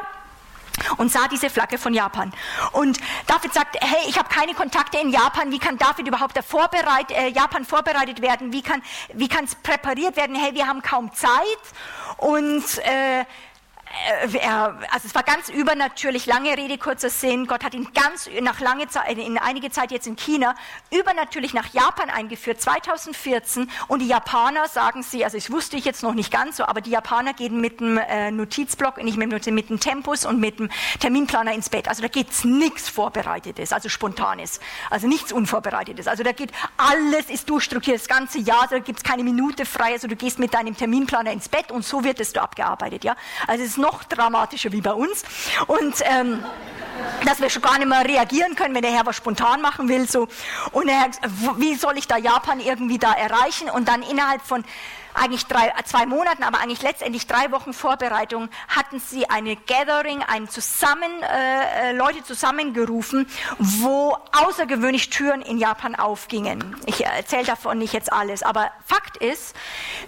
und 0.97 1.11
sah 1.11 1.27
diese 1.27 1.49
Flagge 1.49 1.77
von 1.77 1.93
Japan. 1.93 2.33
Und 2.71 2.99
David 3.27 3.53
sagt, 3.53 3.77
hey, 3.81 4.09
ich 4.09 4.17
habe 4.17 4.29
keine 4.29 4.53
Kontakte 4.53 4.97
in 4.97 5.09
Japan, 5.09 5.51
wie 5.51 5.59
kann 5.59 5.77
David 5.77 6.07
überhaupt 6.07 6.35
da 6.37 6.41
vorbereit, 6.41 7.11
äh, 7.11 7.27
Japan 7.27 7.65
vorbereitet 7.65 8.21
werden, 8.21 8.51
wie 8.51 8.61
kann 8.61 8.81
wie 9.13 9.29
es 9.43 9.55
präpariert 9.55 10.15
werden, 10.15 10.35
hey, 10.35 10.53
wir 10.53 10.67
haben 10.67 10.81
kaum 10.81 11.13
Zeit 11.13 11.31
und 12.17 12.63
äh, 12.79 13.25
er, 14.39 14.77
also 14.91 15.07
es 15.07 15.15
war 15.15 15.23
ganz 15.23 15.49
übernatürlich, 15.49 16.27
lange 16.27 16.55
Rede, 16.55 16.77
kurzer 16.77 17.09
Sinn. 17.09 17.47
Gott 17.47 17.63
hat 17.63 17.73
ihn 17.73 17.87
ganz 17.93 18.29
nach 18.41 18.59
lange 18.59 18.87
Zeit, 18.87 19.17
in 19.17 19.37
einige 19.37 19.71
Zeit 19.71 19.91
jetzt 19.91 20.05
in 20.05 20.15
China, 20.15 20.53
übernatürlich 20.91 21.53
nach 21.53 21.73
Japan 21.73 22.09
eingeführt, 22.09 22.61
2014. 22.61 23.69
Und 23.87 23.99
die 24.01 24.07
Japaner 24.07 24.67
sagen 24.67 25.01
sie, 25.01 25.25
also 25.25 25.37
ich 25.37 25.51
wusste 25.51 25.75
ich 25.75 25.85
jetzt 25.85 26.03
noch 26.03 26.13
nicht 26.13 26.31
ganz 26.31 26.57
so, 26.57 26.65
aber 26.65 26.81
die 26.81 26.91
Japaner 26.91 27.33
gehen 27.33 27.59
mit 27.61 27.79
dem 27.79 27.97
äh, 27.97 28.29
Notizblock, 28.29 29.03
nicht 29.03 29.17
mit, 29.17 29.29
mit 29.47 29.69
dem 29.69 29.79
Tempus 29.79 30.25
und 30.25 30.39
mit 30.39 30.59
dem 30.59 30.69
Terminplaner 30.99 31.53
ins 31.53 31.69
Bett. 31.69 31.87
Also 31.87 32.03
da 32.03 32.07
geht's 32.07 32.43
nichts 32.43 32.89
Vorbereitetes, 32.89 33.73
also 33.73 33.89
Spontanes, 33.89 34.59
also 34.91 35.07
nichts 35.07 35.31
Unvorbereitetes. 35.31 36.07
Also 36.07 36.23
da 36.23 36.31
geht 36.31 36.51
alles 36.77 37.29
ist 37.29 37.49
durchstrukturiert, 37.49 38.01
das 38.01 38.07
ganze 38.07 38.37
Jahr, 38.39 38.67
da 38.69 38.77
gibt's 38.79 39.03
keine 39.03 39.23
Minute 39.23 39.65
frei. 39.65 39.93
Also 39.93 40.07
du 40.07 40.15
gehst 40.15 40.37
mit 40.37 40.53
deinem 40.53 40.77
Terminplaner 40.77 41.31
ins 41.31 41.49
Bett 41.49 41.71
und 41.71 41.83
so 41.83 42.03
wird 42.03 42.19
es 42.19 42.35
abgearbeitet. 42.35 43.03
Ja, 43.03 43.15
also 43.47 43.63
es 43.63 43.71
ist 43.71 43.78
noch 43.79 44.03
dramatischer 44.03 44.71
wie 44.71 44.81
bei 44.81 44.93
uns. 44.93 45.23
Und 45.67 45.95
ähm, 46.03 46.43
dass 47.25 47.39
wir 47.39 47.49
schon 47.49 47.61
gar 47.61 47.77
nicht 47.77 47.87
mehr 47.87 48.05
reagieren 48.05 48.55
können, 48.55 48.75
wenn 48.75 48.81
der 48.81 48.91
Herr 48.91 49.05
was 49.05 49.15
spontan 49.15 49.61
machen 49.61 49.87
will. 49.87 50.07
So. 50.07 50.27
Und 50.71 50.89
er, 50.89 51.09
wie 51.57 51.75
soll 51.75 51.97
ich 51.97 52.07
da 52.07 52.17
Japan 52.17 52.59
irgendwie 52.59 52.97
da 52.97 53.13
erreichen? 53.13 53.69
Und 53.69 53.87
dann 53.87 54.01
innerhalb 54.03 54.41
von 54.41 54.63
eigentlich 55.19 55.45
drei, 55.45 55.73
zwei 55.85 56.05
Monaten, 56.05 56.43
aber 56.43 56.59
eigentlich 56.59 56.81
letztendlich 56.81 57.27
drei 57.27 57.51
Wochen 57.51 57.73
Vorbereitung, 57.73 58.49
hatten 58.67 58.99
sie 58.99 59.29
eine 59.29 59.55
Gathering, 59.55 60.23
ein 60.23 60.47
zusammen, 60.47 61.11
äh, 61.21 61.89
äh, 61.89 61.93
Leute 61.93 62.23
zusammengerufen, 62.23 63.27
wo 63.57 64.17
außergewöhnlich 64.31 65.09
Türen 65.09 65.41
in 65.41 65.57
Japan 65.57 65.95
aufgingen. 65.95 66.75
Ich 66.85 67.05
erzähle 67.05 67.45
davon 67.45 67.77
nicht 67.77 67.93
jetzt 67.93 68.11
alles, 68.11 68.43
aber 68.43 68.71
Fakt 68.85 69.17
ist, 69.17 69.55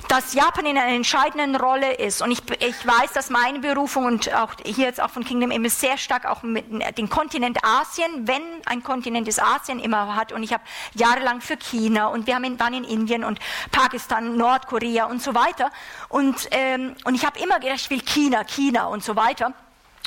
dass 0.07 0.33
Japan 0.33 0.65
in 0.65 0.77
einer 0.77 0.95
entscheidenden 0.95 1.55
Rolle 1.55 1.93
ist. 1.93 2.21
Und 2.21 2.31
ich, 2.31 2.41
ich 2.59 2.87
weiß, 2.87 3.13
dass 3.13 3.29
meine 3.29 3.59
Berufung 3.59 4.05
und 4.05 4.33
auch 4.33 4.53
hier 4.65 4.85
jetzt 4.85 5.01
auch 5.01 5.09
von 5.09 5.23
Kingdom 5.23 5.51
immer 5.51 5.69
sehr 5.69 5.97
stark 5.97 6.25
auch 6.25 6.43
mit 6.43 6.65
dem 6.97 7.09
Kontinent 7.09 7.59
Asien, 7.63 8.27
wenn 8.27 8.41
ein 8.65 8.83
Kontinent 8.83 9.27
ist 9.27 9.41
Asien 9.41 9.79
immer 9.79 10.15
hat. 10.15 10.31
Und 10.31 10.43
ich 10.43 10.53
habe 10.53 10.63
jahrelang 10.93 11.41
für 11.41 11.57
China 11.57 12.07
und 12.07 12.27
wir 12.27 12.35
haben 12.35 12.43
in, 12.43 12.59
waren 12.59 12.73
in 12.73 12.83
Indien 12.83 13.23
und 13.23 13.39
Pakistan, 13.71 14.37
Nordkorea, 14.37 15.00
Und 15.05 15.21
so 15.21 15.33
weiter. 15.35 15.71
Und, 16.09 16.47
ähm, 16.51 16.95
und 17.03 17.15
ich 17.15 17.25
habe 17.25 17.39
immer 17.39 17.59
gedacht, 17.59 17.81
ich 17.81 17.89
will 17.89 18.01
China, 18.01 18.43
China 18.43 18.85
und 18.85 19.03
so 19.03 19.15
weiter. 19.15 19.53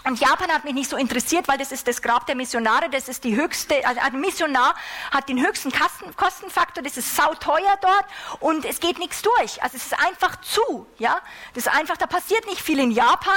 Und 0.07 0.21
Japan 0.21 0.51
hat 0.51 0.65
mich 0.65 0.75
nicht 0.75 0.91
so 0.91 0.99
interessiert, 0.99 1.49
weil 1.49 1.57
das 1.57 1.73
ist 1.73 1.89
das 1.89 2.03
Grab 2.03 2.27
der 2.27 2.35
Missionare, 2.37 2.91
das 2.91 3.09
ist 3.09 3.25
die 3.25 3.37
höchste, 3.37 3.87
also 3.87 4.03
ein 4.03 4.21
Missionar 4.21 4.75
hat 5.11 5.31
den 5.31 5.41
höchsten 5.41 5.73
Kosten, 5.73 6.15
Kostenfaktor, 6.15 6.83
das 6.83 6.99
ist 6.99 7.17
sauteuer 7.17 7.79
dort 7.81 8.05
und 8.41 8.67
es 8.67 8.81
geht 8.81 8.99
nichts 8.99 9.23
durch. 9.23 9.63
Also 9.63 9.79
es 9.79 9.87
ist 9.87 9.99
einfach 9.99 10.39
zu, 10.43 10.87
ja. 10.99 11.17
Das 11.55 11.65
ist 11.67 11.73
einfach, 11.73 11.97
da 11.97 12.07
passiert 12.07 12.45
nicht 12.47 12.61
viel 12.61 12.81
in 12.81 12.91
Japan 12.91 13.33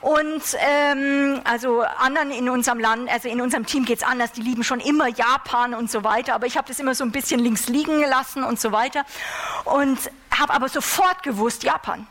und 0.00 0.42
ähm, 0.58 1.40
also 1.44 1.82
anderen 1.82 2.32
in 2.32 2.48
unserem 2.48 2.80
Land, 2.80 3.08
also 3.08 3.28
in 3.28 3.40
unserem 3.40 3.64
Team 3.64 3.84
geht's 3.84 4.02
anders, 4.02 4.32
die 4.32 4.42
lieben 4.42 4.64
schon 4.64 4.80
immer 4.80 5.06
Japan 5.06 5.72
und 5.72 5.88
so 5.88 6.02
weiter, 6.02 6.34
aber 6.34 6.46
ich 6.46 6.56
habe 6.56 6.66
das 6.66 6.80
immer 6.80 6.96
so 6.96 7.04
ein 7.04 7.12
bisschen 7.12 7.38
links 7.38 7.68
liegen 7.68 8.00
gelassen 8.00 8.42
und 8.42 8.58
so 8.58 8.72
weiter 8.72 9.04
und 9.66 9.98
habe 10.36 10.52
aber 10.52 10.68
sofort 10.68 11.22
gewusst, 11.22 11.62
Japan. 11.62 12.08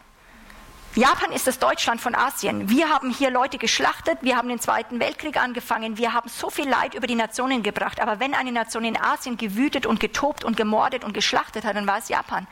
Japan 0.97 1.31
ist 1.31 1.45
das 1.45 1.59
Deutschland 1.59 2.01
von 2.01 2.15
Asien. 2.15 2.71
Wir 2.71 2.89
haben 2.89 3.11
hier 3.11 3.29
Leute 3.29 3.59
geschlachtet, 3.59 4.17
wir 4.21 4.35
haben 4.35 4.49
den 4.49 4.59
Zweiten 4.59 4.99
Weltkrieg 4.99 5.37
angefangen, 5.37 5.99
wir 5.99 6.11
haben 6.13 6.27
so 6.27 6.49
viel 6.49 6.67
Leid 6.67 6.95
über 6.95 7.05
die 7.05 7.13
Nationen 7.13 7.61
gebracht. 7.61 8.01
Aber 8.01 8.19
wenn 8.19 8.33
eine 8.33 8.51
Nation 8.51 8.83
in 8.83 8.99
Asien 8.99 9.37
gewütet 9.37 9.85
und 9.85 9.99
getobt 9.99 10.43
und 10.43 10.57
gemordet 10.57 11.03
und 11.03 11.13
geschlachtet 11.13 11.65
hat, 11.65 11.75
dann 11.75 11.85
war 11.85 11.99
es 11.99 12.09
Japan. 12.09 12.47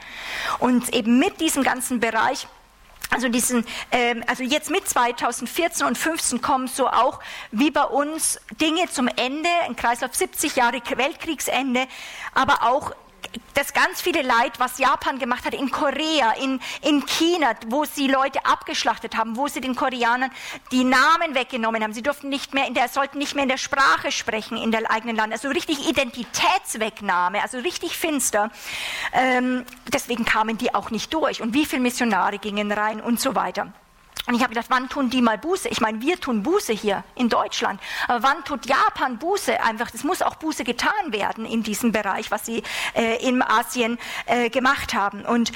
Und 0.60 0.94
eben 0.94 1.18
mit 1.18 1.42
diesem 1.42 1.64
ganzen 1.64 2.00
Bereich 2.00 2.48
also 3.10 3.30
diesen, 3.30 3.66
ähm, 3.92 4.24
also 4.28 4.44
jetzt 4.44 4.70
mit 4.70 4.88
2014 4.88 5.88
und 5.88 5.98
15 5.98 6.42
kommen 6.42 6.68
so 6.68 6.88
auch 6.88 7.20
wie 7.52 7.72
bei 7.72 7.84
uns 7.84 8.40
Dinge 8.62 8.90
zum 8.92 9.08
Ende, 9.08 9.50
ein 9.64 9.76
Kreislauf 9.76 10.14
70 10.14 10.56
Jahre 10.56 10.82
Weltkriegsende, 10.96 11.88
aber 12.34 12.64
auch 12.64 12.92
das 13.54 13.74
ganz 13.74 14.02
viele 14.02 14.22
Leid, 14.22 14.60
was 14.60 14.78
Japan 14.78 15.20
gemacht 15.20 15.46
hat, 15.46 15.54
in 15.54 15.72
Korea, 15.72 16.32
in, 16.34 16.60
in 16.82 17.06
China, 17.06 17.54
wo 17.68 17.86
sie 17.86 18.08
Leute 18.08 18.46
abgeschlachtet 18.46 19.16
haben, 19.16 19.38
wo 19.38 19.48
sie 19.48 19.62
den 19.62 19.76
Koreanern 19.76 20.32
die 20.72 20.84
Namen 20.84 21.36
weggenommen 21.36 21.84
haben. 21.84 21.94
Sie 21.94 22.04
durften 22.04 22.30
nicht 22.30 22.54
mehr 22.54 22.68
in 22.68 22.74
der, 22.74 22.90
sollten 22.90 23.18
nicht 23.18 23.36
mehr 23.36 23.44
in 23.44 23.50
der 23.50 23.58
Sprache 23.58 24.12
sprechen 24.12 24.58
in 24.58 24.72
der 24.72 24.92
eigenen 24.92 25.16
Land. 25.16 25.34
Also 25.34 25.50
richtig 25.50 25.88
Identitätswegnahme, 25.88 27.42
also 27.42 27.58
richtig 27.60 27.98
finster. 27.98 28.52
Ähm, 29.14 29.66
deswegen 29.92 30.26
kamen 30.26 30.58
die 30.58 30.74
auch 30.74 30.92
nicht 30.92 31.14
durch. 31.14 31.42
Und 31.42 31.54
wie 31.54 31.66
viele 31.66 31.82
Missionare 31.82 32.40
gingen 32.40 32.72
rein 32.72 33.02
und 33.02 33.20
so 33.20 33.36
weiter. 33.36 33.74
Und 34.28 34.34
ich 34.34 34.42
habe 34.42 34.54
gedacht, 34.54 34.68
wann 34.70 34.90
tun 34.90 35.10
die 35.10 35.22
mal 35.22 35.38
Buße? 35.38 35.70
Ich 35.70 35.82
meine, 35.82 36.02
wir 36.02 36.20
tun 36.20 36.42
Buße 36.42 36.74
hier 36.74 37.04
in 37.16 37.30
Deutschland. 37.30 37.80
Aber 38.08 38.24
wann 38.24 38.44
tut 38.44 38.66
Japan 38.66 39.20
Buße? 39.20 39.62
Einfach, 39.62 39.92
es 39.94 40.04
muss 40.04 40.22
auch 40.22 40.36
Buße 40.36 40.64
getan 40.64 40.92
werden 41.10 41.46
in 41.46 41.62
diesem 41.62 41.92
Bereich, 41.92 42.32
was 42.32 42.46
sie 42.46 42.64
äh, 42.96 43.24
in 43.28 43.42
Asien 43.44 44.00
äh, 44.26 44.50
gemacht 44.50 44.94
haben. 44.96 45.24
Und 45.26 45.52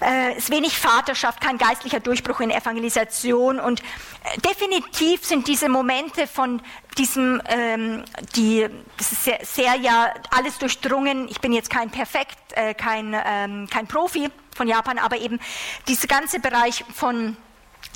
äh, 0.00 0.32
es 0.32 0.44
ist 0.44 0.50
wenig 0.50 0.78
Vaterschaft, 0.78 1.40
kein 1.40 1.58
geistlicher 1.58 2.00
Durchbruch 2.00 2.40
in 2.40 2.50
Evangelisation 2.50 3.58
und 3.58 3.80
äh, 3.80 4.40
definitiv 4.40 5.24
sind 5.24 5.48
diese 5.48 5.68
Momente 5.68 6.28
von 6.28 6.62
diesem, 6.96 7.42
ähm, 7.48 8.04
die, 8.36 8.68
das 8.96 9.12
ist 9.12 9.24
sehr, 9.24 9.40
sehr, 9.42 9.74
ja 9.74 10.14
alles 10.30 10.58
durchdrungen. 10.58 11.26
Ich 11.28 11.40
bin 11.40 11.52
jetzt 11.52 11.68
kein 11.68 11.90
Perfekt, 11.90 12.38
äh, 12.54 12.74
kein, 12.74 13.14
ähm, 13.26 13.68
kein 13.68 13.88
Profi 13.88 14.30
von 14.54 14.68
Japan, 14.68 14.98
aber 14.98 15.18
eben 15.18 15.40
dieser 15.88 16.06
ganze 16.06 16.38
Bereich 16.38 16.84
von 16.94 17.36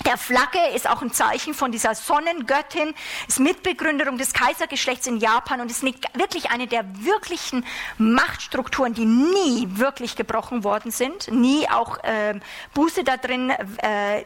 der 0.03 0.17
Flagge 0.17 0.59
ist 0.75 0.89
auch 0.89 1.03
ein 1.03 1.13
Zeichen 1.13 1.55
von 1.55 1.73
dieser 1.73 1.95
Sonnengöttin, 1.95 2.95
ist 3.29 3.41
Mitbegründerin 3.41 4.19
des 4.19 4.33
Kaisergeschlechts 4.33 5.07
in 5.07 5.19
Japan 5.19 5.61
und 5.61 5.71
ist 5.71 5.83
wirklich 5.83 6.51
eine 6.51 6.67
der 6.67 6.85
wirklichen 7.05 7.65
Machtstrukturen, 7.99 8.95
die 8.95 9.05
nie 9.05 9.69
wirklich 9.71 10.17
gebrochen 10.17 10.65
worden 10.65 10.91
sind, 10.91 11.31
nie 11.31 11.69
auch 11.69 11.99
äh, 12.05 12.39
Buße 12.75 13.05
da 13.05 13.17
drin 13.17 13.51
äh, 13.51 14.25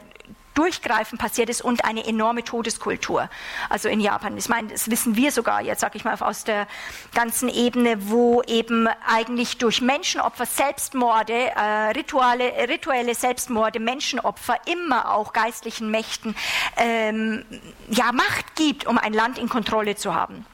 durchgreifend 0.57 1.21
passiert 1.21 1.49
ist 1.49 1.63
und 1.63 1.85
eine 1.85 2.07
enorme 2.07 2.43
Todeskultur. 2.43 3.29
Also 3.69 3.89
in 3.89 4.01
Japan. 4.01 4.37
Ich 4.37 4.49
meine, 4.49 4.69
das 4.69 4.91
wissen 4.91 5.17
wir 5.17 5.31
sogar 5.31 5.63
jetzt, 5.63 5.81
sage 5.81 5.97
ich 5.97 6.05
mal, 6.05 6.17
aus 6.19 6.45
der 6.45 6.67
ganzen 7.15 7.49
Ebene, 7.49 8.11
wo 8.11 8.43
eben 8.43 8.89
eigentlich 9.07 9.59
durch 9.59 9.81
Menschenopfer, 9.81 10.47
Selbstmorde, 10.47 11.51
äh, 11.55 11.91
rituale, 11.91 12.69
rituelle 12.69 13.15
Selbstmorde, 13.15 13.81
Menschenopfer 13.81 14.57
immer 14.67 15.13
auch 15.13 15.33
geistlichen 15.33 15.91
Mächten 15.91 16.35
ähm, 16.77 17.45
ja, 17.89 18.13
Macht 18.13 18.57
gibt, 18.57 18.87
um 18.87 18.99
ein 18.99 19.13
Land 19.13 19.39
in 19.39 19.49
Kontrolle 19.49 19.97
zu 19.97 20.15
haben. 20.15 20.47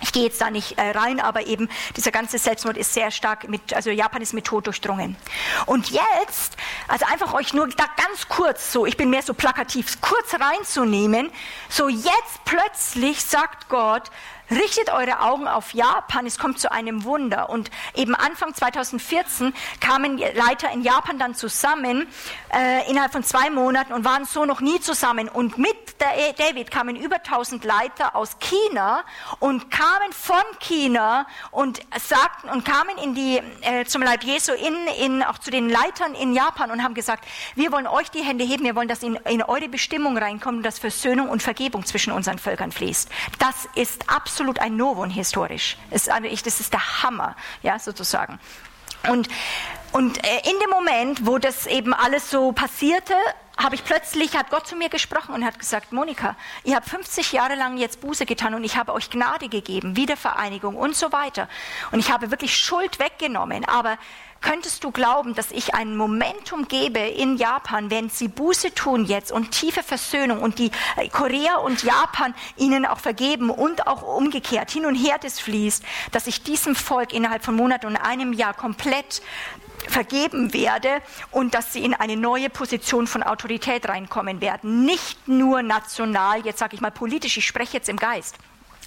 Ich 0.00 0.12
gehe 0.12 0.24
jetzt 0.24 0.40
da 0.40 0.50
nicht 0.50 0.76
äh, 0.78 0.90
rein, 0.90 1.20
aber 1.20 1.46
eben 1.46 1.68
dieser 1.96 2.10
ganze 2.10 2.38
Selbstmord 2.38 2.76
ist 2.76 2.92
sehr 2.92 3.10
stark 3.10 3.48
mit, 3.48 3.72
also 3.74 3.90
Japan 3.90 4.22
ist 4.22 4.34
mit 4.34 4.44
Tod 4.44 4.66
durchdrungen. 4.66 5.16
Und 5.66 5.90
jetzt, 5.90 6.56
also 6.88 7.06
einfach 7.06 7.32
euch 7.32 7.54
nur 7.54 7.68
da 7.68 7.84
ganz 7.96 8.28
kurz 8.28 8.72
so, 8.72 8.86
ich 8.86 8.96
bin 8.96 9.10
mehr 9.10 9.22
so 9.22 9.34
plakativ, 9.34 10.00
kurz 10.00 10.34
reinzunehmen, 10.34 11.30
so 11.68 11.88
jetzt 11.88 12.44
plötzlich 12.44 13.24
sagt 13.24 13.68
Gott, 13.68 14.10
Richtet 14.50 14.92
eure 14.92 15.20
Augen 15.20 15.48
auf 15.48 15.72
Japan, 15.72 16.26
es 16.26 16.38
kommt 16.38 16.60
zu 16.60 16.70
einem 16.70 17.04
Wunder. 17.04 17.48
Und 17.48 17.70
eben 17.94 18.14
Anfang 18.14 18.54
2014 18.54 19.54
kamen 19.80 20.18
Leiter 20.18 20.70
in 20.70 20.82
Japan 20.82 21.18
dann 21.18 21.34
zusammen, 21.34 22.06
äh, 22.54 22.90
innerhalb 22.90 23.12
von 23.12 23.24
zwei 23.24 23.50
Monaten 23.50 23.92
und 23.92 24.04
waren 24.04 24.24
so 24.24 24.44
noch 24.44 24.60
nie 24.60 24.80
zusammen. 24.80 25.28
Und 25.28 25.58
mit 25.58 25.76
David 25.98 26.70
kamen 26.70 26.96
über 26.96 27.16
1000 27.16 27.64
Leiter 27.64 28.14
aus 28.14 28.36
China 28.38 29.04
und 29.40 29.70
kamen 29.70 30.12
von 30.12 30.42
China 30.60 31.26
und 31.50 31.80
sagten 32.00 32.48
und 32.48 32.64
kamen 32.64 32.96
in 33.02 33.14
die, 33.14 33.40
äh, 33.62 33.84
zum 33.84 34.02
Leib 34.02 34.22
Jesu, 34.22 34.52
in, 34.52 34.86
in, 34.98 35.22
auch 35.22 35.38
zu 35.38 35.50
den 35.50 35.68
Leitern 35.68 36.14
in 36.14 36.34
Japan 36.34 36.70
und 36.70 36.82
haben 36.82 36.94
gesagt, 36.94 37.24
wir 37.54 37.72
wollen 37.72 37.86
euch 37.86 38.10
die 38.10 38.22
Hände 38.22 38.44
heben, 38.44 38.64
wir 38.64 38.74
wollen, 38.76 38.88
dass 38.88 39.02
in, 39.02 39.16
in 39.16 39.42
eure 39.42 39.68
Bestimmung 39.68 40.16
reinkommt, 40.16 40.64
dass 40.64 40.78
Versöhnung 40.78 41.28
und 41.28 41.42
Vergebung 41.42 41.84
zwischen 41.84 42.12
unseren 42.12 42.38
Völkern 42.38 42.72
fließt. 42.72 43.08
Das 43.38 43.68
ist 43.74 44.08
absolut 44.08 44.58
ein 44.58 44.76
Novum 44.76 45.10
historisch. 45.10 45.76
Das 45.90 46.08
ist 46.08 46.72
der 46.72 47.02
Hammer, 47.02 47.36
ja, 47.62 47.78
sozusagen. 47.78 48.38
Und, 49.08 49.28
und 49.94 50.26
äh, 50.26 50.38
in 50.38 50.58
dem 50.58 50.70
Moment, 50.70 51.24
wo 51.24 51.38
das 51.38 51.66
eben 51.66 51.94
alles 51.94 52.28
so 52.28 52.50
passierte, 52.50 53.14
habe 53.56 53.76
ich 53.76 53.84
plötzlich, 53.84 54.36
hat 54.36 54.50
Gott 54.50 54.66
zu 54.66 54.74
mir 54.74 54.88
gesprochen 54.88 55.32
und 55.36 55.44
hat 55.44 55.56
gesagt, 55.56 55.92
Monika, 55.92 56.34
ihr 56.64 56.74
habt 56.74 56.88
50 56.88 57.30
Jahre 57.30 57.54
lang 57.54 57.76
jetzt 57.76 58.00
Buße 58.00 58.26
getan 58.26 58.54
und 58.54 58.64
ich 58.64 58.76
habe 58.76 58.92
euch 58.92 59.08
Gnade 59.08 59.48
gegeben, 59.48 59.96
Wiedervereinigung 59.96 60.74
und 60.74 60.96
so 60.96 61.12
weiter. 61.12 61.48
Und 61.92 62.00
ich 62.00 62.10
habe 62.10 62.32
wirklich 62.32 62.56
Schuld 62.56 62.98
weggenommen, 62.98 63.64
aber 63.66 63.96
Könntest 64.44 64.84
du 64.84 64.90
glauben, 64.90 65.34
dass 65.34 65.50
ich 65.52 65.74
ein 65.74 65.96
Momentum 65.96 66.68
gebe 66.68 66.98
in 66.98 67.38
Japan, 67.38 67.90
wenn 67.90 68.10
sie 68.10 68.28
Buße 68.28 68.74
tun 68.74 69.06
jetzt 69.06 69.32
und 69.32 69.52
tiefe 69.52 69.82
Versöhnung 69.82 70.42
und 70.42 70.58
die 70.58 70.70
äh, 70.96 71.08
Korea 71.08 71.56
und 71.56 71.82
Japan 71.82 72.34
ihnen 72.58 72.84
auch 72.84 72.98
vergeben 72.98 73.48
und 73.48 73.86
auch 73.86 74.02
umgekehrt 74.02 74.70
hin 74.70 74.84
und 74.84 74.96
her 74.96 75.16
das 75.18 75.40
fließt, 75.40 75.82
dass 76.12 76.26
ich 76.26 76.42
diesem 76.42 76.76
Volk 76.76 77.14
innerhalb 77.14 77.42
von 77.42 77.56
Monaten 77.56 77.86
und 77.86 77.96
einem 77.96 78.34
Jahr 78.34 78.52
komplett 78.52 79.22
vergeben 79.88 80.52
werde 80.52 81.00
und 81.30 81.54
dass 81.54 81.72
sie 81.72 81.82
in 81.82 81.94
eine 81.94 82.18
neue 82.18 82.50
Position 82.50 83.06
von 83.06 83.22
Autorität 83.22 83.88
reinkommen 83.88 84.42
werden. 84.42 84.84
Nicht 84.84 85.26
nur 85.26 85.62
national, 85.62 86.44
jetzt 86.44 86.58
sage 86.58 86.74
ich 86.74 86.82
mal 86.82 86.90
politisch, 86.90 87.38
ich 87.38 87.46
spreche 87.46 87.78
jetzt 87.78 87.88
im 87.88 87.96
Geist 87.96 88.36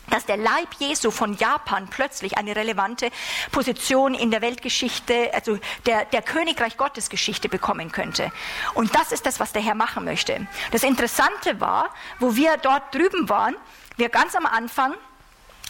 dass 0.10 0.26
der 0.26 0.38
Leib 0.38 0.70
Jesu 0.80 1.12
von 1.12 1.36
Japan 1.36 1.88
plötzlich 1.88 2.38
eine 2.38 2.55
relevante 2.55 3.10
Position 3.51 4.14
in 4.14 4.32
der 4.32 4.41
Weltgeschichte, 4.41 5.32
also 5.34 5.58
der, 5.86 6.05
der 6.05 6.22
Königreich 6.22 6.78
Gottes 6.78 7.10
Geschichte 7.10 7.49
bekommen 7.49 7.91
könnte. 7.91 8.32
Und 8.74 8.95
das 8.95 9.12
ist 9.12 9.26
das, 9.26 9.39
was 9.39 9.53
der 9.53 9.62
Herr 9.62 9.76
machen 9.76 10.05
möchte. 10.05 10.47
Das 10.72 10.84
Interessante 10.84 11.60
war, 11.60 11.93
wo 12.20 12.36
wir 12.36 12.58
dort 12.58 12.93
drüben 12.93 13.30
waren, 13.30 13.55
wir 13.97 14.10
ganz 14.10 14.36
am 14.36 14.45
Anfang 14.45 14.93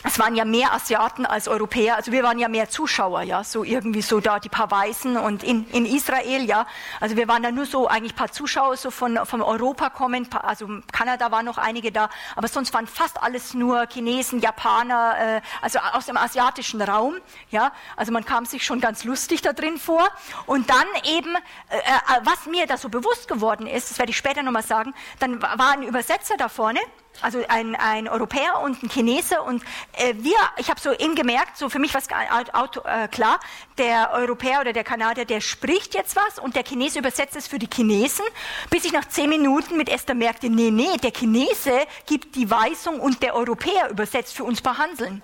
es 0.07 0.19
waren 0.19 0.35
ja 0.35 0.45
mehr 0.45 0.73
Asiaten 0.73 1.25
als 1.25 1.47
Europäer, 1.47 1.97
also 1.97 2.11
wir 2.13 2.23
waren 2.23 2.39
ja 2.39 2.47
mehr 2.47 2.69
Zuschauer, 2.69 3.23
ja, 3.23 3.43
so 3.43 3.65
irgendwie 3.65 4.01
so 4.01 4.21
da 4.21 4.39
die 4.39 4.47
paar 4.47 4.71
Weißen 4.71 5.17
und 5.17 5.43
in, 5.43 5.69
in 5.71 5.85
Israel, 5.85 6.45
ja, 6.45 6.65
also 7.01 7.17
wir 7.17 7.27
waren 7.27 7.43
da 7.43 7.51
nur 7.51 7.65
so 7.65 7.87
eigentlich 7.87 8.15
paar 8.15 8.31
Zuschauer 8.31 8.77
so 8.77 8.89
von, 8.89 9.19
von 9.25 9.41
Europa 9.41 9.89
kommen, 9.89 10.27
also 10.31 10.69
Kanada 10.93 11.31
waren 11.31 11.45
noch 11.45 11.57
einige 11.57 11.91
da, 11.91 12.09
aber 12.35 12.47
sonst 12.47 12.73
waren 12.73 12.87
fast 12.87 13.21
alles 13.21 13.53
nur 13.53 13.85
Chinesen, 13.91 14.39
Japaner, 14.39 15.15
äh, 15.19 15.41
also 15.61 15.79
aus 15.79 16.05
dem 16.05 16.15
asiatischen 16.15 16.81
Raum, 16.81 17.15
ja, 17.49 17.73
also 17.97 18.13
man 18.13 18.23
kam 18.23 18.45
sich 18.45 18.65
schon 18.65 18.79
ganz 18.79 19.03
lustig 19.03 19.41
da 19.41 19.51
drin 19.53 19.77
vor. 19.77 20.07
Und 20.45 20.69
dann 20.69 20.85
eben, 21.03 21.35
äh, 21.69 21.77
äh 21.77 22.21
was 22.23 22.45
mir 22.45 22.65
da 22.65 22.77
so 22.77 22.89
bewusst 22.89 23.27
geworden 23.27 23.67
ist, 23.67 23.91
das 23.91 23.99
werde 23.99 24.11
ich 24.11 24.17
später 24.17 24.41
nochmal 24.41 24.63
sagen, 24.63 24.93
dann 25.19 25.41
war 25.41 25.71
ein 25.71 25.83
Übersetzer 25.83 26.37
da 26.37 26.47
vorne, 26.47 26.79
also 27.21 27.43
ein, 27.47 27.75
ein 27.75 28.07
Europäer 28.07 28.61
und 28.63 28.81
ein 28.83 28.89
Chinese 28.89 29.41
und 29.41 29.63
äh, 29.93 30.13
wir, 30.17 30.37
ich 30.57 30.69
habe 30.69 30.79
so 30.79 30.91
eben 30.93 31.15
gemerkt, 31.15 31.57
so 31.57 31.69
für 31.69 31.79
mich 31.79 31.93
war 31.93 32.01
es 32.01 32.07
äh, 32.07 33.07
klar, 33.07 33.39
der 33.77 34.11
Europäer 34.13 34.61
oder 34.61 34.73
der 34.73 34.83
Kanadier, 34.83 35.25
der 35.25 35.41
spricht 35.41 35.93
jetzt 35.93 36.15
was 36.15 36.39
und 36.39 36.55
der 36.55 36.63
Chinese 36.63 36.99
übersetzt 36.99 37.35
es 37.35 37.47
für 37.47 37.59
die 37.59 37.69
Chinesen, 37.73 38.25
bis 38.69 38.85
ich 38.85 38.93
nach 38.93 39.05
zehn 39.05 39.29
Minuten 39.29 39.77
mit 39.77 39.89
Esther 39.89 40.15
merkte, 40.15 40.49
nee, 40.49 40.71
nee, 40.71 40.97
der 41.01 41.11
Chinese 41.11 41.71
gibt 42.05 42.35
die 42.35 42.49
Weisung 42.49 42.99
und 42.99 43.21
der 43.23 43.35
Europäer 43.35 43.89
übersetzt 43.89 44.35
für 44.35 44.43
uns 44.43 44.61
behandeln. 44.61 45.21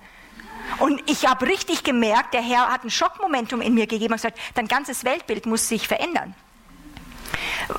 Und 0.80 1.04
ich 1.10 1.28
habe 1.28 1.48
richtig 1.48 1.84
gemerkt, 1.84 2.34
der 2.34 2.42
Herr 2.42 2.72
hat 2.72 2.84
ein 2.84 2.90
Schockmomentum 2.90 3.62
in 3.62 3.74
mir 3.74 3.88
gegeben 3.88 4.14
und 4.14 4.18
gesagt, 4.18 4.40
dein 4.56 4.68
ganzes 4.68 5.04
Weltbild 5.04 5.46
muss 5.46 5.68
sich 5.68 5.88
verändern. 5.88 6.36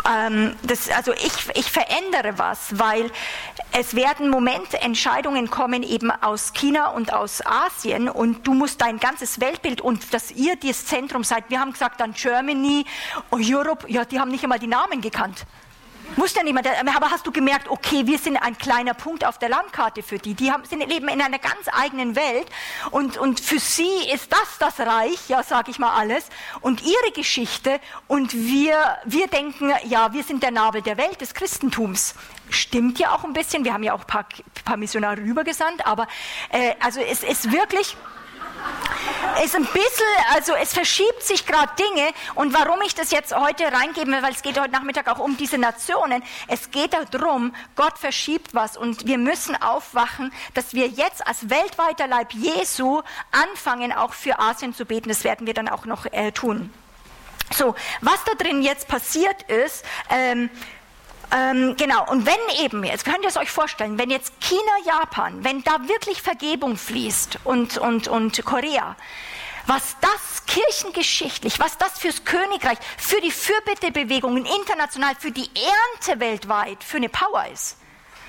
Ähm, 0.09 0.57
das, 0.63 0.91
also 0.91 1.13
ich, 1.13 1.33
ich 1.55 1.71
verändere 1.71 2.39
was, 2.39 2.79
weil 2.79 3.11
es 3.73 3.95
werden 3.95 4.29
Momententscheidungen 4.29 5.51
kommen 5.51 5.83
eben 5.83 6.11
aus 6.11 6.53
China 6.53 6.89
und 6.89 7.13
aus 7.13 7.45
Asien 7.45 8.09
und 8.09 8.47
du 8.47 8.55
musst 8.55 8.81
dein 8.81 8.99
ganzes 8.99 9.41
Weltbild 9.41 9.81
und 9.81 10.15
dass 10.15 10.31
ihr 10.31 10.57
das 10.57 10.87
Zentrum 10.87 11.25
seid. 11.25 11.45
Wir 11.49 11.61
haben 11.61 11.73
gesagt 11.73 12.01
dann 12.01 12.13
Germany, 12.13 12.85
Europe, 13.31 13.91
ja, 13.91 14.05
die 14.05 14.21
haben 14.21 14.31
nicht 14.31 14.45
einmal 14.45 14.59
die 14.59 14.67
Namen 14.67 15.01
gekannt. 15.01 15.45
Muss 16.17 16.35
ja 16.35 16.43
niemand, 16.43 16.67
aber 16.67 17.11
hast 17.11 17.27
du 17.27 17.33
gemerkt, 17.33 17.69
okay, 17.69 18.07
wir 18.07 18.19
sind 18.19 18.37
ein 18.37 18.57
kleiner 18.57 18.95
Punkt 18.95 19.25
auf 19.25 19.39
der 19.39 19.49
Landkarte 19.49 20.03
für 20.03 20.19
die. 20.19 20.35
Die 20.35 20.53
haben, 20.53 20.65
sind, 20.65 20.87
leben 20.89 21.09
in 21.09 21.21
einer 21.21 21.39
ganz 21.39 21.67
eigenen 21.73 22.15
Welt. 22.15 22.47
Und, 22.91 23.17
und 23.17 23.41
für 23.41 23.59
sie 23.59 24.09
ist 24.13 24.33
das 24.33 24.59
das 24.59 24.79
Reich, 24.81 25.29
ja, 25.29 25.43
sage 25.43 25.71
ich 25.71 25.79
mal 25.79 25.95
alles, 25.95 26.29
und 26.61 26.83
ihre 26.83 27.13
Geschichte. 27.15 27.81
Und 28.07 28.33
wir, 28.33 28.99
wir 29.05 29.27
denken, 29.27 29.73
ja, 29.87 30.13
wir 30.13 30.23
sind 30.23 30.43
der 30.43 30.51
Nabel 30.51 30.83
der 30.83 30.97
Welt 30.97 31.21
des 31.21 31.35
Christentums. 31.35 32.15
Stimmt 32.51 32.99
ja 32.99 33.13
auch 33.13 33.25
ein 33.25 33.33
bisschen, 33.33 33.65
wir 33.65 33.73
haben 33.73 33.83
ja 33.83 33.95
auch 33.95 34.03
ein 34.03 34.07
paar, 34.07 34.27
paar 34.65 34.77
Missionare 34.77 35.17
rübergesandt, 35.17 35.87
aber 35.87 36.07
äh, 36.51 36.75
also 36.81 37.01
es 37.01 37.23
ist 37.23 37.51
wirklich 37.51 37.97
ist 39.43 39.55
ein 39.57 39.65
bisschen, 39.65 40.07
also 40.33 40.55
es 40.55 40.73
verschiebt 40.73 41.23
sich 41.23 41.47
gerade 41.47 41.73
Dinge 41.77 42.13
und 42.35 42.55
warum 42.55 42.81
ich 42.83 42.95
das 42.95 43.11
jetzt 43.11 43.35
heute 43.35 43.65
reingebe, 43.73 44.11
weil 44.23 44.33
es 44.33 44.43
geht 44.43 44.59
heute 44.59 44.71
Nachmittag 44.71 45.09
auch 45.09 45.19
um 45.19 45.37
diese 45.37 45.59
Nationen. 45.59 46.23
Es 46.49 46.71
geht 46.71 46.97
darum, 47.11 47.55
Gott 47.77 47.99
verschiebt 47.99 48.55
was 48.55 48.77
und 48.77 49.07
wir 49.07 49.19
müssen 49.19 49.61
aufwachen, 49.61 50.33
dass 50.55 50.73
wir 50.75 50.87
jetzt 50.89 51.27
als 51.27 51.51
weltweiter 51.51 52.07
Leib 52.07 52.33
Jesu 52.33 53.03
anfangen, 53.33 53.93
auch 53.93 54.15
für 54.15 54.39
Asien 54.39 54.75
zu 54.75 54.85
beten. 54.85 55.09
Das 55.09 55.25
werden 55.25 55.47
wir 55.47 55.55
dann 55.55 55.69
auch 55.69 55.85
noch 55.85 56.07
äh, 56.07 56.33
tun. 56.33 56.73
So, 57.53 57.75
was 58.01 58.25
da 58.25 58.33
drin 58.35 58.63
jetzt 58.63 58.89
passiert 58.89 59.43
ist, 59.45 59.85
ähm, 60.11 60.51
ähm, 61.35 61.75
genau, 61.77 62.09
und 62.11 62.27
wenn 62.27 62.65
eben, 62.65 62.85
jetzt 62.85 63.05
könnt 63.05 63.23
ihr 63.23 63.29
es 63.29 63.37
euch 63.37 63.51
vorstellen, 63.51 63.99
wenn 63.99 64.09
jetzt 64.09 64.33
China, 64.41 64.61
Japan, 64.87 65.43
wenn 65.43 65.65
da 65.65 65.89
wirklich 65.89 66.23
Vergebung 66.23 66.77
fließt 66.77 67.41
und, 67.43 67.77
und, 67.77 68.07
und 68.07 68.45
Korea, 68.45 68.95
was 69.67 69.97
das 70.01 70.47
kirchengeschichtlich, 70.47 71.59
was 71.59 71.77
das 71.79 71.99
fürs 71.99 72.25
Königreich, 72.25 72.79
für 72.99 73.21
die 73.21 73.33
Fürbittebewegungen 73.33 74.47
international, 74.47 75.17
für 75.19 75.33
die 75.33 75.51
Ernte 75.55 76.21
weltweit, 76.21 76.85
für 76.85 76.99
eine 76.99 77.09
Power 77.09 77.47
ist. 77.53 77.79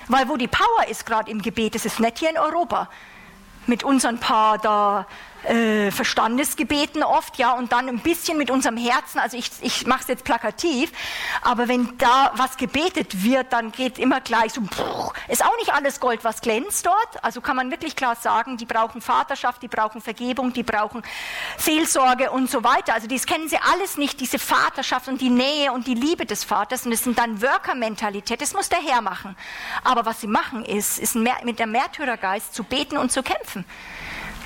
Weil 0.08 0.28
wo 0.28 0.38
die 0.38 0.48
Power 0.48 0.88
ist 0.90 1.06
gerade 1.06 1.30
im 1.30 1.42
Gebet, 1.42 1.76
das 1.76 1.86
ist 1.86 2.00
nicht 2.00 2.20
hier 2.20 2.30
in 2.30 2.38
Europa. 2.38 2.90
Mit 3.68 3.84
unseren 3.84 4.20
paar 4.20 4.58
da 4.58 5.08
äh, 5.46 5.92
Verstandesgebeten 5.92 7.04
oft, 7.04 7.38
ja, 7.38 7.54
und 7.54 7.72
dann 7.72 7.88
ein 7.88 8.00
bisschen 8.00 8.38
mit 8.38 8.50
unserem 8.52 8.78
Herzen. 8.78 9.20
Also 9.20 9.38
ich, 9.38 9.52
ich 9.62 9.86
mache 9.88 10.02
es 10.02 10.08
jetzt 10.08 10.24
plakativ, 10.24 10.92
aber 11.42 11.68
wenn 11.68 11.98
da 11.98 12.32
was 12.36 12.58
gebetet 12.58 13.24
wird, 13.24 13.54
dann 13.54 13.72
geht 13.72 14.00
immer 14.00 14.22
gleich 14.22 14.54
so, 14.54 14.62
pff, 14.62 15.14
ist 15.28 15.44
auch 15.44 15.58
nicht 15.58 15.74
alles 15.74 16.00
Gold, 16.00 16.24
was 16.24 16.42
glänzt 16.42 16.86
dort. 16.86 17.24
Also 17.24 17.42
kann 17.42 17.56
man 17.56 17.72
wirklich 17.72 17.96
klar 17.96 18.16
sagen, 18.16 18.58
die 18.58 18.66
brauchen 18.66 19.02
Vaterschaft, 19.02 19.62
die 19.62 19.68
brauchen 19.68 20.02
Vergebung, 20.02 20.54
die 20.54 20.64
brauchen 20.64 21.04
Seelsorge 21.58 22.32
und 22.32 22.50
so 22.50 22.64
weiter. 22.64 22.94
Also 22.94 23.08
das 23.08 23.26
kennen 23.26 23.50
sie 23.50 23.58
alles 23.72 23.98
nicht, 23.98 24.20
diese 24.20 24.40
Vaterschaft 24.40 25.08
und 25.08 25.22
die 25.22 25.30
Nähe 25.30 25.72
und 25.72 25.88
die 25.88 25.96
Liebe 25.96 26.26
des 26.26 26.44
Vaters. 26.44 26.86
Und 26.86 26.92
das 26.92 27.04
sind 27.04 27.18
dann 27.18 27.42
Worker-Mentalität, 27.42 28.42
das 28.42 28.54
muss 28.54 28.70
der 28.70 28.80
Herr 28.80 29.02
machen. 29.02 29.36
Aber 29.84 30.06
was 30.06 30.22
sie 30.22 30.28
machen 30.28 30.66
ist, 30.66 31.00
ist 31.00 31.16
mit 31.16 31.60
dem 31.60 31.72
Märtyrergeist 31.72 32.54
zu 32.54 32.64
beten 32.64 32.98
und 32.98 33.12
zu 33.12 33.24
kämpfen. 33.24 33.66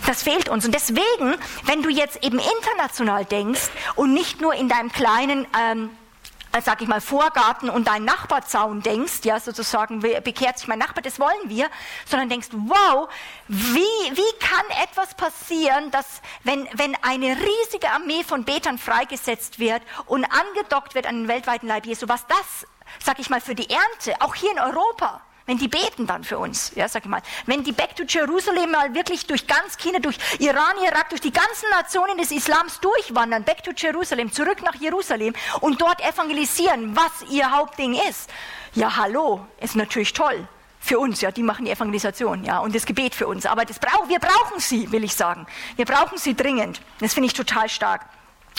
Das 0.06 0.24
fehlt 0.24 0.50
uns. 0.50 0.66
Und 0.66 0.74
deswegen, 0.74 1.36
wenn 1.64 1.82
du 1.84 1.90
jetzt 1.90 2.24
eben 2.24 2.40
international 2.40 3.26
denkst 3.26 3.70
und 3.96 4.14
nicht 4.14 4.42
nur 4.42 4.54
in 4.54 4.70
deinem 4.70 4.92
kleinen 4.92 5.46
ähm, 5.58 5.90
äh, 6.52 6.62
sag 6.62 6.82
ich 6.82 6.88
mal, 6.88 7.00
Vorgarten 7.00 7.70
und 7.70 7.88
deinen 7.88 8.06
Nachbarzaun 8.06 8.82
denkst, 8.82 9.20
ja, 9.24 9.40
sozusagen, 9.40 10.00
bekehrt 10.00 10.58
sich 10.58 10.68
mein 10.68 10.80
Nachbar, 10.80 11.04
das 11.04 11.20
wollen 11.20 11.48
wir, 11.48 11.70
sondern 12.08 12.30
denkst, 12.30 12.48
wow, 12.52 13.08
wie, 13.48 13.80
wie 13.80 14.40
kann 14.40 14.66
etwas 14.84 15.14
passieren, 15.14 15.92
dass, 15.92 16.22
wenn, 16.44 16.68
wenn 16.74 16.96
eine 17.04 17.38
riesige 17.38 17.92
Armee 17.92 18.24
von 18.24 18.46
Betern 18.46 18.80
freigesetzt 18.80 19.60
wird 19.60 19.84
und 20.08 20.26
angedockt 20.26 20.96
wird 20.96 21.06
an 21.06 21.18
den 21.18 21.28
weltweiten 21.28 21.68
Leib 21.68 21.86
Jesu, 21.86 22.08
was 22.08 22.26
das, 22.26 22.68
sag 22.98 23.20
ich 23.20 23.30
mal, 23.30 23.42
für 23.42 23.54
die 23.54 23.70
Ernte, 23.70 24.20
auch 24.20 24.34
hier 24.34 24.52
in 24.52 24.60
Europa, 24.60 25.22
wenn 25.50 25.58
die 25.58 25.68
beten 25.68 26.06
dann 26.06 26.24
für 26.24 26.38
uns, 26.38 26.72
ja, 26.76 26.88
sag 26.88 27.06
ich 27.06 27.10
mal, 27.10 27.24
wenn 27.48 27.64
die 27.64 27.72
Back 27.72 27.96
to 27.96 28.04
Jerusalem 28.08 28.70
mal 28.70 28.94
wirklich 28.94 29.26
durch 29.26 29.48
ganz 29.48 29.78
China, 29.78 29.98
durch 29.98 30.16
Iran, 30.38 30.78
Irak, 30.86 31.10
durch 31.10 31.22
die 31.22 31.32
ganzen 31.32 31.68
Nationen 31.72 32.20
des 32.20 32.30
Islams 32.30 32.80
durchwandern, 32.82 33.44
Back 33.44 33.64
to 33.64 33.72
Jerusalem, 33.76 34.32
zurück 34.32 34.62
nach 34.62 34.76
Jerusalem 34.76 35.34
und 35.62 35.82
dort 35.82 36.02
evangelisieren, 36.02 36.96
was 36.96 37.32
ihr 37.32 37.50
Hauptding 37.50 37.96
ist. 38.08 38.30
Ja, 38.76 38.96
hallo, 38.96 39.44
ist 39.60 39.76
natürlich 39.76 40.14
toll 40.14 40.48
für 40.80 41.00
uns, 41.00 41.20
ja, 41.22 41.32
die 41.32 41.42
machen 41.42 41.66
die 41.66 41.72
Evangelisation, 41.72 42.44
ja, 42.44 42.60
und 42.60 42.76
das 42.76 42.86
Gebet 42.86 43.16
für 43.16 43.26
uns. 43.26 43.48
Aber 43.48 43.66
das 43.66 43.80
brauch, 43.80 44.08
wir 44.08 44.20
brauchen 44.20 44.60
sie, 44.60 44.92
will 44.92 45.04
ich 45.04 45.16
sagen. 45.16 45.48
Wir 45.78 45.86
brauchen 45.86 46.20
sie 46.20 46.36
dringend. 46.36 46.80
Das 47.00 47.16
finde 47.16 47.26
ich 47.26 47.34
total 47.34 47.70
stark. 47.70 48.06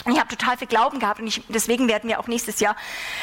Ich 0.09 0.17
habe 0.17 0.35
total 0.35 0.57
viel 0.57 0.67
Glauben 0.67 0.99
gehabt 0.99 1.19
und 1.19 1.27
ich, 1.27 1.43
deswegen 1.47 1.87
werden 1.87 2.09
wir 2.09 2.19
auch 2.19 2.27
nächstes 2.27 2.59
Jahr 2.59 2.75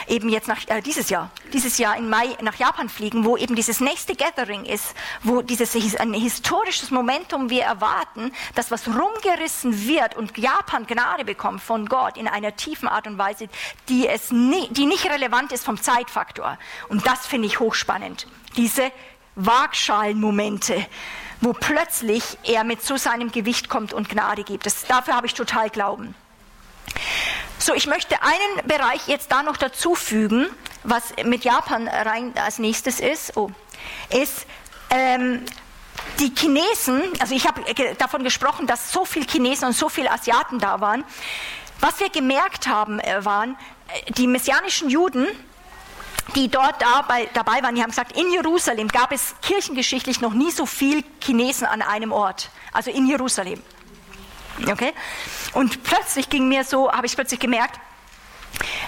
eben 0.06 0.28
jetzt 0.28 0.46
nach 0.46 0.58
äh, 0.68 0.80
dieses 0.80 1.10
Jahr, 1.10 1.30
dieses 1.52 1.78
Jahr 1.78 1.96
im 1.96 2.08
Mai 2.08 2.36
nach 2.40 2.54
Japan 2.54 2.88
fliegen, 2.88 3.24
wo 3.24 3.36
eben 3.36 3.56
dieses 3.56 3.80
nächste 3.80 4.14
Gathering 4.14 4.64
ist, 4.64 4.94
wo 5.22 5.42
dieses 5.42 5.74
ein 5.96 6.14
historisches 6.14 6.90
Momentum 6.90 7.50
wir 7.50 7.64
erwarten, 7.64 8.32
dass 8.54 8.70
was 8.70 8.86
rumgerissen 8.86 9.88
wird 9.88 10.16
und 10.16 10.38
Japan 10.38 10.86
Gnade 10.86 11.24
bekommt 11.24 11.62
von 11.62 11.86
Gott 11.86 12.16
in 12.16 12.28
einer 12.28 12.54
tiefen 12.54 12.86
Art 12.86 13.08
und 13.08 13.18
Weise, 13.18 13.48
die 13.88 14.06
es 14.06 14.30
nie, 14.30 14.68
die 14.70 14.86
nicht 14.86 15.06
relevant 15.06 15.50
ist 15.50 15.64
vom 15.64 15.80
Zeitfaktor. 15.82 16.58
Und 16.88 17.06
das 17.06 17.26
finde 17.26 17.48
ich 17.48 17.58
hochspannend. 17.58 18.28
Diese 18.56 18.92
Waagschalenmomente, 19.34 20.86
wo 21.40 21.52
plötzlich 21.52 22.38
er 22.44 22.64
mit 22.64 22.82
so 22.82 22.96
seinem 22.96 23.32
Gewicht 23.32 23.68
kommt 23.68 23.92
und 23.92 24.08
Gnade 24.08 24.44
gibt. 24.44 24.66
Das, 24.66 24.84
dafür 24.86 25.14
habe 25.14 25.26
ich 25.26 25.34
total 25.34 25.70
Glauben. 25.70 26.14
So, 27.58 27.74
ich 27.74 27.86
möchte 27.86 28.16
einen 28.22 28.66
Bereich 28.66 29.08
jetzt 29.08 29.32
da 29.32 29.42
noch 29.42 29.56
dazu 29.56 29.94
fügen, 29.94 30.48
was 30.84 31.02
mit 31.24 31.44
Japan 31.44 31.88
rein 31.88 32.32
als 32.36 32.58
nächstes 32.58 33.00
ist, 33.00 33.36
oh, 33.36 33.50
ist 34.10 34.46
ähm, 34.90 35.44
die 36.18 36.32
Chinesen, 36.34 37.02
also 37.20 37.34
ich 37.34 37.46
habe 37.46 37.62
davon 37.96 38.24
gesprochen, 38.24 38.66
dass 38.66 38.92
so 38.92 39.04
viele 39.04 39.26
Chinesen 39.26 39.68
und 39.68 39.74
so 39.74 39.88
viele 39.88 40.10
Asiaten 40.10 40.58
da 40.58 40.80
waren. 40.80 41.04
Was 41.80 42.00
wir 42.00 42.10
gemerkt 42.10 42.66
haben, 42.66 43.00
äh, 43.00 43.24
waren, 43.24 43.56
äh, 44.06 44.12
die 44.12 44.26
messianischen 44.26 44.90
Juden, 44.90 45.26
die 46.34 46.48
dort 46.48 46.82
dabei, 46.82 47.28
dabei 47.34 47.62
waren, 47.62 47.74
die 47.74 47.82
haben 47.82 47.90
gesagt, 47.90 48.16
in 48.16 48.30
Jerusalem 48.32 48.88
gab 48.88 49.12
es 49.12 49.34
kirchengeschichtlich 49.42 50.20
noch 50.20 50.34
nie 50.34 50.50
so 50.50 50.66
viele 50.66 51.02
Chinesen 51.22 51.66
an 51.66 51.82
einem 51.82 52.12
Ort, 52.12 52.50
also 52.72 52.90
in 52.90 53.06
Jerusalem. 53.06 53.62
Okay? 54.66 54.92
Und 55.52 55.82
plötzlich 55.82 56.28
ging 56.28 56.48
mir 56.48 56.64
so, 56.64 56.90
habe 56.90 57.06
ich 57.06 57.14
plötzlich 57.14 57.40
gemerkt, 57.40 57.78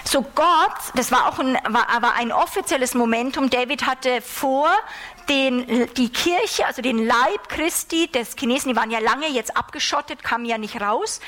so 0.03 0.21
Gott, 0.21 0.71
das 0.95 1.11
war 1.11 1.27
auch 1.27 1.39
ein, 1.39 1.55
war, 1.67 2.01
war 2.01 2.15
ein 2.15 2.31
offizielles 2.31 2.93
Momentum. 2.93 3.49
David 3.49 3.85
hatte 3.85 4.21
vor, 4.21 4.69
den, 5.29 5.87
die 5.95 6.09
Kirche, 6.09 6.65
also 6.65 6.81
den 6.81 7.05
Leib 7.05 7.47
Christi 7.47 8.07
des 8.07 8.35
Chinesen, 8.35 8.69
die 8.69 8.75
waren 8.75 8.91
ja 8.91 8.99
lange 8.99 9.27
jetzt 9.29 9.55
abgeschottet, 9.55 10.23
kamen 10.23 10.45
ja 10.45 10.57
nicht 10.57 10.81
raus. 10.81 11.21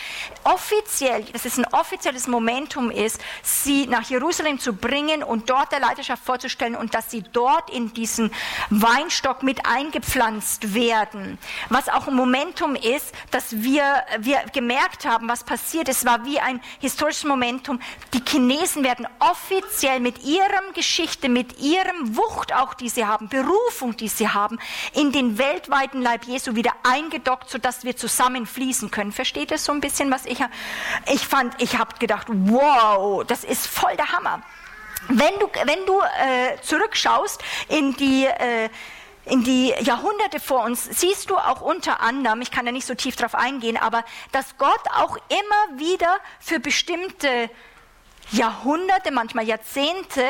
Offiziell, 0.44 1.24
dass 1.26 1.46
es 1.46 1.58
ein 1.58 1.66
offizielles 1.72 2.28
Momentum 2.28 2.92
ist, 2.92 3.22
sie 3.42 3.88
nach 3.88 4.10
Jerusalem 4.10 4.60
zu 4.60 4.74
bringen 4.74 5.24
und 5.24 5.50
dort 5.50 5.72
der 5.72 5.80
Leiterschaft 5.80 6.24
vorzustellen 6.24 6.76
und 6.76 6.94
dass 6.94 7.12
sie 7.12 7.24
dort 7.32 7.70
in 7.70 7.94
diesen 7.94 8.32
Weinstock 8.70 9.44
mit 9.44 9.66
eingepflanzt 9.66 10.74
werden. 10.74 11.38
Was 11.70 11.88
auch 11.88 12.08
ein 12.08 12.16
Momentum 12.16 12.76
ist, 12.76 13.14
dass 13.32 13.62
wir, 13.64 14.04
wir 14.20 14.40
gemerkt 14.52 15.06
haben, 15.06 15.30
was 15.30 15.44
passiert. 15.44 15.88
Es 15.88 16.06
war 16.06 16.26
wie 16.26 16.40
ein 16.40 16.62
historisches 16.80 17.24
Momentum. 17.24 17.80
Die 18.14 18.24
Chinesen 18.28 18.63
werden 18.64 19.08
offiziell 19.20 20.00
mit 20.00 20.24
ihrem 20.24 20.74
Geschichte, 20.74 21.28
mit 21.28 21.60
ihrem 21.60 22.16
Wucht 22.16 22.54
auch, 22.54 22.74
die 22.74 22.90
sie 22.90 23.06
haben, 23.06 23.28
Berufung, 23.28 23.98
die 23.98 24.08
sie 24.08 24.30
haben, 24.30 24.58
in 24.94 25.12
den 25.12 25.38
weltweiten 25.38 26.02
Leib 26.02 26.24
Jesu 26.24 26.56
wieder 26.56 26.72
eingedockt, 26.84 27.50
sodass 27.50 27.84
wir 27.84 27.98
zusammen 27.98 28.46
fließen 28.46 28.90
können. 28.90 29.12
Versteht 29.12 29.52
ihr 29.52 29.58
so 29.58 29.72
ein 29.74 29.82
bisschen, 29.82 30.10
was 30.12 30.26
ich, 30.26 30.40
ich 31.12 31.28
fand? 31.28 31.62
Ich 31.62 31.78
habe 31.78 31.98
gedacht, 32.00 32.28
wow, 32.30 33.26
das 33.26 33.44
ist 33.44 33.68
voll 33.68 33.96
der 33.98 34.12
Hammer. 34.14 34.42
Wenn 35.10 35.38
du, 35.40 35.48
wenn 35.66 35.86
du 35.86 36.00
äh, 36.00 36.62
zurückschaust 36.62 37.44
in 37.68 37.96
die 37.98 38.26
äh, 38.26 38.70
in 39.26 39.44
die 39.44 39.74
Jahrhunderte 39.80 40.42
vor 40.42 40.64
uns 40.66 40.84
siehst 40.84 41.30
du 41.30 41.38
auch 41.38 41.62
unter 41.62 42.02
anderem, 42.02 42.42
ich 42.42 42.52
kann 42.52 42.66
da 42.66 42.74
nicht 42.74 42.86
so 42.86 42.94
tief 42.94 43.16
drauf 43.16 43.36
eingehen, 43.36 43.78
aber 43.78 44.04
dass 44.34 44.58
Gott 44.58 44.82
auch 44.94 45.16
immer 45.16 45.80
wieder 45.80 46.18
für 46.42 46.60
bestimmte 46.60 47.50
Jahrhunderte, 48.34 49.12
manchmal 49.12 49.46
Jahrzehnte 49.48 50.24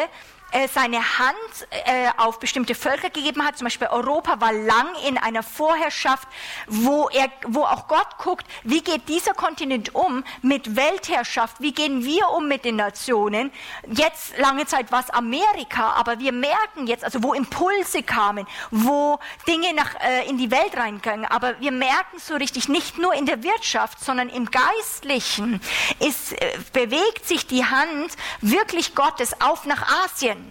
äh, 0.53 0.67
seine 0.67 0.97
Hand 0.97 1.67
äh, 1.71 2.09
auf 2.17 2.39
bestimmte 2.39 2.75
Völker 2.75 3.09
gegeben 3.09 3.43
hat. 3.43 3.57
Zum 3.57 3.65
Beispiel 3.65 3.87
Europa 3.87 4.39
war 4.39 4.53
lang 4.53 4.87
in 5.07 5.17
einer 5.17 5.43
Vorherrschaft, 5.43 6.27
wo, 6.67 7.09
er, 7.09 7.29
wo 7.47 7.63
auch 7.63 7.87
Gott 7.87 8.17
guckt, 8.19 8.45
wie 8.63 8.81
geht 8.81 9.09
dieser 9.09 9.33
Kontinent 9.33 9.95
um 9.95 10.23
mit 10.41 10.75
Weltherrschaft, 10.75 11.59
wie 11.59 11.73
gehen 11.73 12.05
wir 12.05 12.29
um 12.29 12.47
mit 12.47 12.65
den 12.65 12.75
Nationen. 12.75 13.51
Jetzt 13.87 14.37
lange 14.37 14.65
Zeit 14.65 14.91
war 14.91 14.99
es 14.99 15.09
Amerika, 15.09 15.93
aber 15.93 16.19
wir 16.19 16.31
merken 16.31 16.87
jetzt, 16.87 17.03
also 17.03 17.23
wo 17.23 17.33
Impulse 17.33 18.03
kamen, 18.03 18.47
wo 18.71 19.19
Dinge 19.47 19.73
nach, 19.73 19.95
äh, 20.01 20.29
in 20.29 20.37
die 20.37 20.51
Welt 20.51 20.77
reingingen, 20.77 21.25
aber 21.25 21.59
wir 21.59 21.71
merken 21.71 22.19
so 22.19 22.35
richtig, 22.35 22.69
nicht 22.69 22.97
nur 22.97 23.13
in 23.13 23.25
der 23.25 23.43
Wirtschaft, 23.43 23.99
sondern 24.03 24.29
im 24.29 24.49
Geistlichen 24.51 25.61
ist, 25.99 26.33
äh, 26.33 26.57
bewegt 26.73 27.27
sich 27.27 27.47
die 27.47 27.65
Hand 27.65 28.15
wirklich 28.41 28.95
Gottes 28.95 29.41
auf 29.41 29.65
nach 29.65 30.05
Asien. 30.05 30.42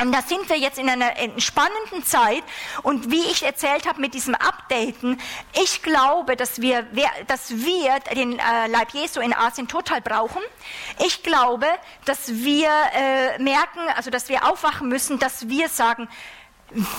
Und 0.00 0.12
da 0.12 0.20
sind 0.20 0.48
wir 0.48 0.58
jetzt 0.58 0.78
in 0.78 0.88
einer 0.90 1.12
spannenden 1.38 2.04
Zeit. 2.04 2.42
Und 2.82 3.10
wie 3.10 3.22
ich 3.30 3.42
erzählt 3.42 3.86
habe 3.86 4.00
mit 4.00 4.12
diesem 4.14 4.34
Updaten, 4.34 5.18
ich 5.62 5.82
glaube, 5.82 6.36
dass 6.36 6.60
wir, 6.60 6.86
dass 7.26 7.50
wir 7.50 8.00
den 8.14 8.38
äh, 8.38 8.66
Leib 8.68 8.90
Jesu 8.92 9.20
in 9.20 9.32
Asien 9.32 9.68
total 9.68 10.00
brauchen. 10.00 10.42
Ich 11.04 11.22
glaube, 11.22 11.66
dass 12.04 12.28
wir 12.28 12.68
äh, 12.94 13.42
merken, 13.42 13.80
also 13.94 14.10
dass 14.10 14.28
wir 14.28 14.48
aufwachen 14.48 14.88
müssen, 14.88 15.18
dass 15.18 15.48
wir 15.48 15.68
sagen, 15.68 16.08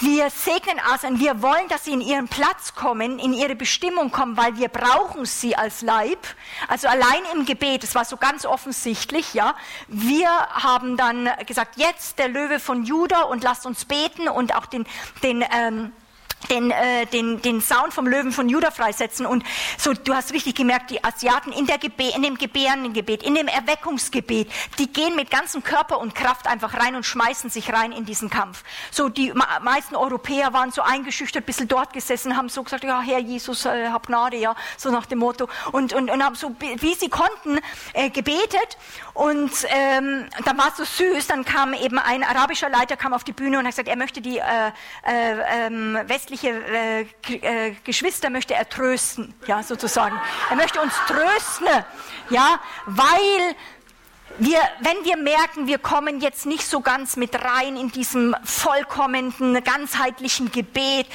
wir 0.01 0.29
segnen 0.29 0.79
Asien, 0.79 1.19
wir 1.19 1.41
wollen, 1.41 1.67
dass 1.67 1.85
sie 1.85 1.91
in 1.91 2.01
ihren 2.01 2.27
Platz 2.27 2.73
kommen, 2.73 3.19
in 3.19 3.33
ihre 3.33 3.55
Bestimmung 3.55 4.11
kommen, 4.11 4.37
weil 4.37 4.57
wir 4.57 4.69
brauchen 4.69 5.25
sie 5.25 5.57
als 5.57 5.81
Leib. 5.81 6.19
Also 6.69 6.87
allein 6.87 7.21
im 7.33 7.45
Gebet, 7.45 7.83
das 7.83 7.93
war 7.93 8.05
so 8.05 8.15
ganz 8.15 8.45
offensichtlich, 8.45 9.33
ja. 9.33 9.55
Wir 9.87 10.29
haben 10.29 10.95
dann 10.95 11.29
gesagt, 11.45 11.75
jetzt 11.75 12.17
der 12.17 12.29
Löwe 12.29 12.59
von 12.59 12.85
Juda 12.85 13.23
und 13.23 13.43
lasst 13.43 13.65
uns 13.65 13.83
beten 13.83 14.29
und 14.29 14.55
auch 14.55 14.67
den, 14.67 14.85
den 15.21 15.43
ähm, 15.53 15.91
den, 16.49 16.71
äh, 16.71 17.05
den, 17.07 17.41
den 17.41 17.61
Sound 17.61 17.93
vom 17.93 18.07
Löwen 18.07 18.31
von 18.31 18.47
Juda 18.47 18.71
freisetzen. 18.71 19.25
Und 19.25 19.43
so, 19.77 19.93
du 19.93 20.13
hast 20.13 20.33
richtig 20.33 20.55
gemerkt, 20.55 20.91
die 20.91 21.03
Asiaten 21.03 21.51
in, 21.51 21.65
der 21.65 21.77
Gebe 21.77 22.11
in 22.15 22.21
dem 22.21 22.37
Gebärendengebet, 22.37 23.23
in 23.23 23.35
dem 23.35 23.47
Erweckungsgebet, 23.47 24.49
die 24.79 24.87
gehen 24.87 25.15
mit 25.15 25.31
ganzem 25.31 25.63
Körper 25.63 25.99
und 25.99 26.15
Kraft 26.15 26.47
einfach 26.47 26.75
rein 26.75 26.95
und 26.95 27.05
schmeißen 27.05 27.49
sich 27.49 27.73
rein 27.73 27.91
in 27.91 28.05
diesen 28.05 28.29
Kampf. 28.29 28.63
So, 28.91 29.09
die 29.09 29.33
meisten 29.61 29.95
Europäer 29.95 30.53
waren 30.53 30.71
so 30.71 30.81
eingeschüchtert, 30.81 31.43
ein 31.43 31.45
bisschen 31.45 31.67
dort 31.67 31.93
gesessen, 31.93 32.37
haben 32.37 32.49
so 32.49 32.63
gesagt, 32.63 32.83
ja, 32.83 33.01
Herr 33.01 33.19
Jesus, 33.19 33.65
äh, 33.65 33.89
hab 33.89 34.07
Gnade, 34.07 34.37
ja, 34.37 34.55
so 34.77 34.91
nach 34.91 35.05
dem 35.05 35.19
Motto. 35.19 35.49
Und, 35.71 35.93
und, 35.93 36.09
und 36.09 36.23
haben 36.23 36.35
so, 36.35 36.55
wie 36.59 36.93
sie 36.93 37.09
konnten, 37.09 37.59
äh, 37.93 38.09
gebetet. 38.09 38.77
Und 39.13 39.51
ähm, 39.69 40.27
dann 40.45 40.57
war 40.57 40.69
es 40.69 40.77
so 40.77 40.85
süß, 40.85 41.27
dann 41.27 41.43
kam 41.43 41.73
eben 41.73 41.97
ein 41.97 42.23
arabischer 42.23 42.69
Leiter, 42.69 42.95
kam 42.95 43.13
auf 43.13 43.23
die 43.23 43.33
Bühne 43.33 43.57
und 43.59 43.65
hat 43.65 43.71
gesagt, 43.71 43.89
er 43.89 43.97
möchte 43.97 44.21
die 44.21 44.37
äh, 44.37 44.71
äh, 45.03 45.65
ähm, 45.65 45.97
westliche 46.05 46.26
geistliche 46.27 46.49
äh, 46.49 47.01
äh, 47.35 47.75
Geschwister 47.83 48.29
möchte 48.29 48.53
er 48.53 48.67
trösten, 48.67 49.33
ja, 49.47 49.63
sozusagen. 49.63 50.19
Er 50.49 50.55
möchte 50.57 50.81
uns 50.81 50.93
trösten, 51.07 51.67
ja, 52.29 52.59
weil 52.85 53.55
wir, 54.39 54.59
wenn 54.81 55.03
wir 55.03 55.17
merken, 55.17 55.67
wir 55.67 55.79
kommen 55.79 56.21
jetzt 56.21 56.45
nicht 56.45 56.63
so 56.63 56.81
ganz 56.81 57.15
mit 57.15 57.35
rein 57.43 57.75
in 57.75 57.91
diesem 57.91 58.35
vollkommenen, 58.43 59.63
ganzheitlichen 59.63 60.51
Gebet, 60.51 61.07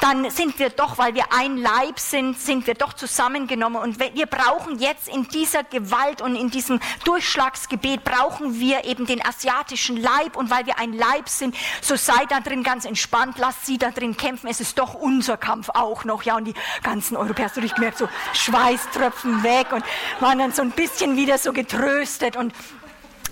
dann 0.00 0.30
sind 0.30 0.58
wir 0.58 0.70
doch, 0.70 0.98
weil 0.98 1.14
wir 1.14 1.32
ein 1.32 1.56
Leib 1.56 2.00
sind, 2.00 2.38
sind 2.38 2.66
wir 2.66 2.74
doch 2.74 2.94
zusammengenommen. 2.94 3.80
Und 3.80 4.00
wir 4.00 4.26
brauchen 4.26 4.78
jetzt 4.78 5.08
in 5.08 5.28
dieser 5.28 5.64
Gewalt 5.64 6.22
und 6.22 6.34
in 6.34 6.50
diesem 6.50 6.80
Durchschlagsgebet, 7.04 8.04
brauchen 8.04 8.58
wir 8.58 8.84
eben 8.84 9.06
den 9.06 9.24
asiatischen 9.24 9.96
Leib. 9.96 10.36
Und 10.36 10.50
weil 10.50 10.66
wir 10.66 10.78
ein 10.78 10.92
Leib 10.92 11.28
sind, 11.28 11.54
so 11.80 11.96
sei 11.96 12.24
da 12.28 12.40
drin 12.40 12.62
ganz 12.62 12.84
entspannt, 12.84 13.38
lasst 13.38 13.66
sie 13.66 13.78
da 13.78 13.90
drin 13.90 14.16
kämpfen. 14.16 14.48
Es 14.48 14.60
ist 14.60 14.78
doch 14.78 14.94
unser 14.94 15.36
Kampf 15.36 15.68
auch 15.70 16.04
noch. 16.04 16.22
Ja, 16.22 16.36
und 16.36 16.44
die 16.44 16.54
ganzen 16.82 17.16
Europäer, 17.16 17.46
hast 17.46 17.56
du 17.56 17.60
dich 17.60 17.74
gemerkt, 17.74 17.98
so 17.98 18.08
Schweißtröpfen 18.32 19.42
weg 19.42 19.72
und 19.72 19.84
waren 20.20 20.38
dann 20.38 20.52
so 20.52 20.62
ein 20.62 20.70
bisschen 20.70 21.16
wieder 21.16 21.38
so 21.38 21.52
getröstet 21.52 22.36
und 22.36 22.52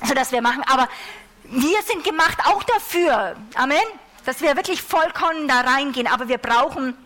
sodass 0.04 0.32
wir 0.32 0.42
machen. 0.42 0.62
Aber 0.70 0.88
wir 1.44 1.82
sind 1.82 2.04
gemacht 2.04 2.38
auch 2.46 2.62
dafür, 2.62 3.36
Amen, 3.54 3.78
dass 4.24 4.40
wir 4.40 4.56
wirklich 4.56 4.82
vollkommen 4.82 5.48
da 5.48 5.60
reingehen. 5.60 6.06
Aber 6.06 6.28
wir 6.28 6.38
brauchen 6.38 6.96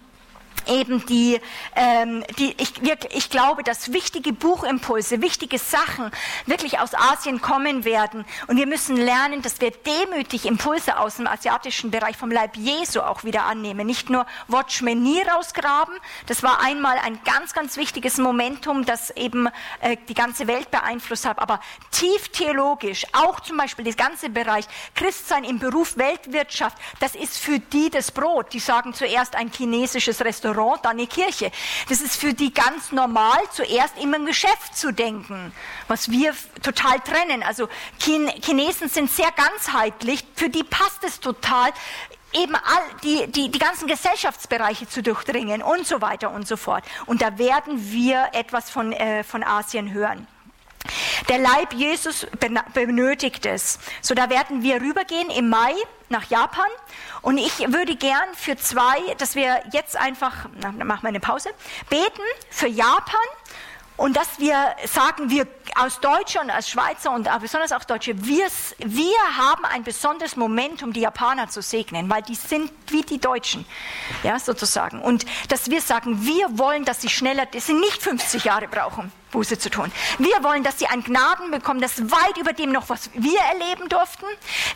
eben 0.67 1.05
die, 1.07 1.41
ähm, 1.77 2.25
die 2.39 2.55
ich, 2.59 2.73
ich 3.11 3.31
glaube, 3.31 3.62
dass 3.62 3.93
wichtige 3.93 4.33
Buchimpulse, 4.33 5.21
wichtige 5.21 5.59
Sachen 5.59 6.11
wirklich 6.47 6.79
aus 6.79 6.95
Asien 6.95 7.41
kommen 7.41 7.85
werden. 7.85 8.25
Und 8.47 8.57
wir 8.57 8.67
müssen 8.67 8.97
lernen, 8.97 9.43
dass 9.43 9.61
wir 9.61 9.71
demütig 9.71 10.47
Impulse 10.47 10.99
aus 10.99 11.17
dem 11.17 11.27
asiatischen 11.27 11.91
Bereich 11.91 12.17
vom 12.17 12.31
Leib 12.31 12.57
Jesu 12.57 13.01
auch 13.01 13.25
wieder 13.25 13.45
annehmen. 13.45 13.87
Nicht 13.87 14.11
nur 14.11 14.27
Watchmen 14.49 15.03
nie 15.03 15.21
rausgraben. 15.23 15.95
Das 16.27 16.43
war 16.43 16.61
einmal 16.61 16.99
ein 16.99 17.21
ganz, 17.25 17.53
ganz 17.53 17.77
wichtiges 17.77 18.19
Momentum, 18.19 18.85
das 18.85 19.11
eben 19.11 19.49
äh, 19.81 19.97
die 20.09 20.15
ganze 20.15 20.47
Welt 20.47 20.71
beeinflusst 20.71 21.27
hat. 21.27 21.39
Aber 21.39 21.61
tief 21.91 22.29
theologisch, 22.29 23.05
auch 23.12 23.41
zum 23.41 23.57
Beispiel 23.57 23.85
der 23.85 23.95
ganze 23.95 24.31
Bereich 24.31 24.67
Christsein 24.95 25.45
im 25.45 25.59
Beruf 25.59 25.97
Weltwirtschaft, 25.97 26.79
das 27.01 27.15
ist 27.15 27.39
für 27.39 27.59
die 27.59 27.91
das 27.91 28.11
Brot. 28.11 28.53
Die 28.53 28.61
sagen 28.61 28.95
zuerst 28.95 29.37
ein 29.37 29.51
chinesisches 29.51 30.21
Restaurant 30.21 30.54
Restaurant, 30.55 30.85
dann 30.85 30.93
eine 30.93 31.07
Kirche. 31.07 31.51
Das 31.89 32.01
ist 32.01 32.17
für 32.17 32.33
die 32.33 32.53
ganz 32.53 32.93
normal, 32.93 33.39
zuerst 33.53 33.99
immer 34.01 34.17
ein 34.17 34.27
Geschäft 34.27 34.77
zu 34.77 34.93
denken, 34.93 35.53
was 35.89 36.11
wir 36.11 36.35
total 36.63 37.01
trennen. 37.01 37.43
Also 37.43 37.69
Chinesen 37.99 38.89
sind 38.89 39.11
sehr 39.11 39.31
ganzheitlich, 39.33 40.25
für 40.35 40.49
die 40.49 40.65
passt 40.65 41.05
es 41.05 41.21
total, 41.21 41.71
eben 42.33 42.55
all 42.55 42.83
die, 43.03 43.27
die, 43.29 43.51
die 43.51 43.59
ganzen 43.59 43.87
Gesellschaftsbereiche 43.87 44.89
zu 44.89 45.03
durchdringen 45.03 45.63
und 45.63 45.87
so 45.87 46.01
weiter 46.01 46.33
und 46.33 46.49
so 46.49 46.57
fort. 46.57 46.85
Und 47.07 47.23
da 47.23 47.39
werden 47.39 47.93
wir 47.93 48.29
etwas 48.33 48.71
von, 48.71 48.93
äh, 48.93 49.23
von 49.23 49.45
Asien 49.45 49.93
hören. 49.93 50.27
Der 51.28 51.39
Leib 51.39 51.72
Jesus 51.72 52.26
benötigt 52.72 53.47
es. 53.47 53.78
So, 54.03 54.14
da 54.14 54.30
werden 54.30 54.62
wir 54.62 54.80
rübergehen 54.80 55.30
im 55.30 55.49
Mai 55.49 55.74
nach 56.09 56.28
Japan. 56.28 56.68
Und 57.22 57.39
ich 57.39 57.59
würde 57.72 57.97
gern 57.97 58.35
für 58.35 58.57
zwei, 58.57 59.14
dass 59.18 59.35
wir 59.35 59.62
jetzt 59.72 59.97
einfach, 59.97 60.47
na, 60.61 60.72
machen 60.85 61.03
wir 61.03 61.09
eine 61.09 61.20
Pause, 61.20 61.51
beten 61.89 62.22
für 62.51 62.68
Japan 62.68 63.16
und 63.97 64.16
dass 64.16 64.41
wir 64.41 64.74
sagen, 64.87 65.30
wir 65.30 65.47
aus 65.76 66.01
Deutschland, 66.01 66.51
als 66.51 66.68
Schweizer 66.68 67.12
und 67.12 67.28
besonders 67.41 67.70
auch 67.70 67.85
Deutsche, 67.85 68.24
wir, 68.24 68.47
wir 68.78 69.37
haben 69.37 69.64
ein 69.64 69.85
besonderes 69.85 70.35
Momentum, 70.37 70.93
die 70.93 71.01
Japaner 71.01 71.49
zu 71.49 71.62
segnen, 71.62 72.11
weil 72.11 72.22
die 72.22 72.35
sind 72.35 72.72
wie 72.89 73.03
die 73.03 73.18
Deutschen, 73.18 73.64
ja, 74.24 74.39
sozusagen. 74.41 75.01
Und 75.01 75.24
dass 75.49 75.70
wir 75.70 75.80
sagen, 75.80 76.26
wir 76.26 76.59
wollen, 76.59 76.85
dass 76.85 77.03
sie 77.03 77.09
schneller, 77.09 77.47
dass 77.47 77.66
sie 77.66 77.74
nicht 77.74 78.03
50 78.03 78.45
Jahre 78.45 78.66
brauchen, 78.66 79.12
Buße 79.35 79.59
zu 79.59 79.68
tun. 79.68 79.91
Wir 80.18 80.43
wollen, 80.45 80.62
dass 80.62 80.78
sie 80.78 80.87
ein 80.87 81.03
Gnaden 81.03 81.51
bekommen, 81.51 81.80
das 81.80 82.01
weit 82.11 82.39
über 82.39 82.53
dem 82.53 82.70
noch, 82.70 82.89
was 82.89 83.11
wir 83.14 83.41
erleben 83.41 83.89
durften. 83.89 84.26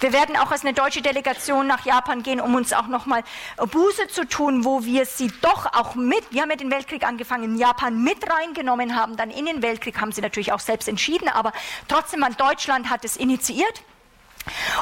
Wir 0.01 0.13
werden 0.13 0.37
auch 0.37 0.51
als 0.51 0.63
eine 0.63 0.75
deutsche 0.75 1.01
Delegation 1.01 1.69
nach 1.69 1.87
Japan 1.87 2.25
gehen, 2.25 2.41
um 2.41 2.57
uns 2.57 2.73
auch 2.73 2.89
nochmal 2.89 3.23
Buße 3.57 4.09
zu 4.09 4.27
tun, 4.27 4.65
wo 4.65 4.85
wir 4.85 5.07
sie 5.07 5.31
doch 5.43 5.73
auch 5.73 5.95
mit, 5.95 6.25
wir 6.31 6.43
haben 6.43 6.51
ja 6.51 6.57
den 6.57 6.73
Weltkrieg 6.73 7.07
angefangen, 7.07 7.45
in 7.45 7.57
Japan 7.57 8.03
mit 8.03 8.29
reingenommen 8.29 8.97
haben, 8.97 9.17
dann 9.17 9.31
in 9.31 9.47
den 9.47 9.63
Weltkrieg 9.63 10.01
haben 10.01 10.11
sie 10.11 10.21
natürlich 10.21 10.53
auch 10.53 10.61
selbst 10.61 10.89
entschieden, 10.89 11.29
aber 11.29 11.53
trotzdem, 11.87 12.25
Deutschland 12.37 12.91
hat 12.91 13.05
es 13.05 13.17
initiiert. 13.17 13.83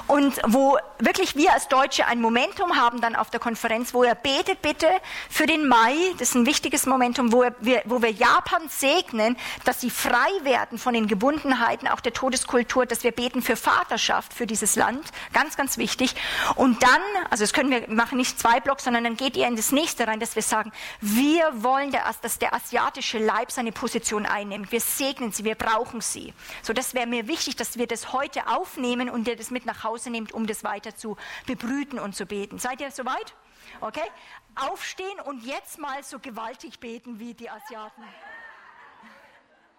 Und 0.07 0.41
wo 0.47 0.79
wirklich 0.99 1.37
wir 1.37 1.53
als 1.53 1.69
Deutsche 1.69 2.07
ein 2.07 2.21
Momentum 2.21 2.77
haben 2.77 3.01
dann 3.01 3.17
auf 3.17 3.31
der 3.31 3.41
Konferenz, 3.41 3.93
wo 3.95 4.03
er 4.03 4.15
betet 4.15 4.63
bitte 4.63 4.89
für 5.29 5.47
den 5.47 5.67
Mai, 5.67 5.95
das 6.19 6.31
ist 6.31 6.35
ein 6.35 6.47
wichtiges 6.47 6.87
Momentum, 6.87 7.33
wo 7.33 7.45
wir, 7.61 7.83
wo 7.85 8.03
wir 8.03 8.11
Japan 8.11 8.69
segnen, 8.69 9.37
dass 9.65 9.81
sie 9.81 9.91
frei 9.91 10.31
werden 10.43 10.79
von 10.79 10.95
den 10.95 11.07
Gebundenheiten, 11.07 11.89
auch 11.89 12.01
der 12.01 12.13
Todeskultur, 12.13 12.87
dass 12.87 13.05
wir 13.05 13.13
beten 13.13 13.43
für 13.43 13.57
Vaterschaft 13.57 14.33
für 14.33 14.47
dieses 14.47 14.77
Land, 14.77 15.11
ganz, 15.33 15.57
ganz 15.57 15.79
wichtig. 15.79 16.15
Und 16.55 16.83
dann, 16.83 17.01
also 17.31 17.45
das 17.45 17.53
können 17.53 17.71
wir 17.71 17.89
machen 17.89 18.19
nicht 18.19 18.39
zwei 18.39 18.61
Blocks, 18.61 18.85
sondern 18.85 19.05
dann 19.05 19.17
geht 19.17 19.37
ihr 19.37 19.47
in 19.47 19.57
das 19.57 19.73
nächste 19.73 20.07
rein, 20.07 20.21
dass 20.21 20.35
wir 20.37 20.43
sagen, 20.43 20.73
wir 21.01 21.63
wollen, 21.63 21.95
dass 22.23 22.39
der 22.39 22.55
asiatische 22.55 23.19
Leib 23.19 23.51
seine 23.51 23.73
Position 23.73 24.27
einnimmt. 24.27 24.73
Wir 24.73 24.81
segnen 24.81 25.33
sie, 25.33 25.45
wir 25.45 25.55
brauchen 25.55 26.01
sie. 26.01 26.33
So, 26.63 26.73
das 26.73 26.95
wäre 26.95 27.07
mir 27.07 27.29
wichtig, 27.29 27.57
dass 27.57 27.79
wir 27.79 27.87
das 27.87 28.13
heute 28.13 28.47
aufnehmen 28.47 29.11
und 29.11 29.29
ihr 29.29 29.37
das 29.37 29.51
mit 29.57 29.65
nach 29.65 29.85
Hause 29.85 30.11
nehmt, 30.11 30.33
um 30.33 30.47
das 30.47 30.65
weiter 30.65 30.95
zu 30.95 31.17
bebrüten 31.47 31.99
und 31.99 32.15
zu 32.15 32.27
beten. 32.27 32.59
Seid 32.59 32.83
ihr 32.83 32.91
soweit? 32.91 33.35
Okay? 33.81 34.05
Aufstehen 34.55 35.19
und 35.25 35.45
jetzt 35.45 35.79
mal 35.79 36.05
so 36.05 36.19
gewaltig 36.19 36.79
beten 36.79 37.19
wie 37.19 37.33
die 37.33 37.49
Asiaten. 37.49 38.05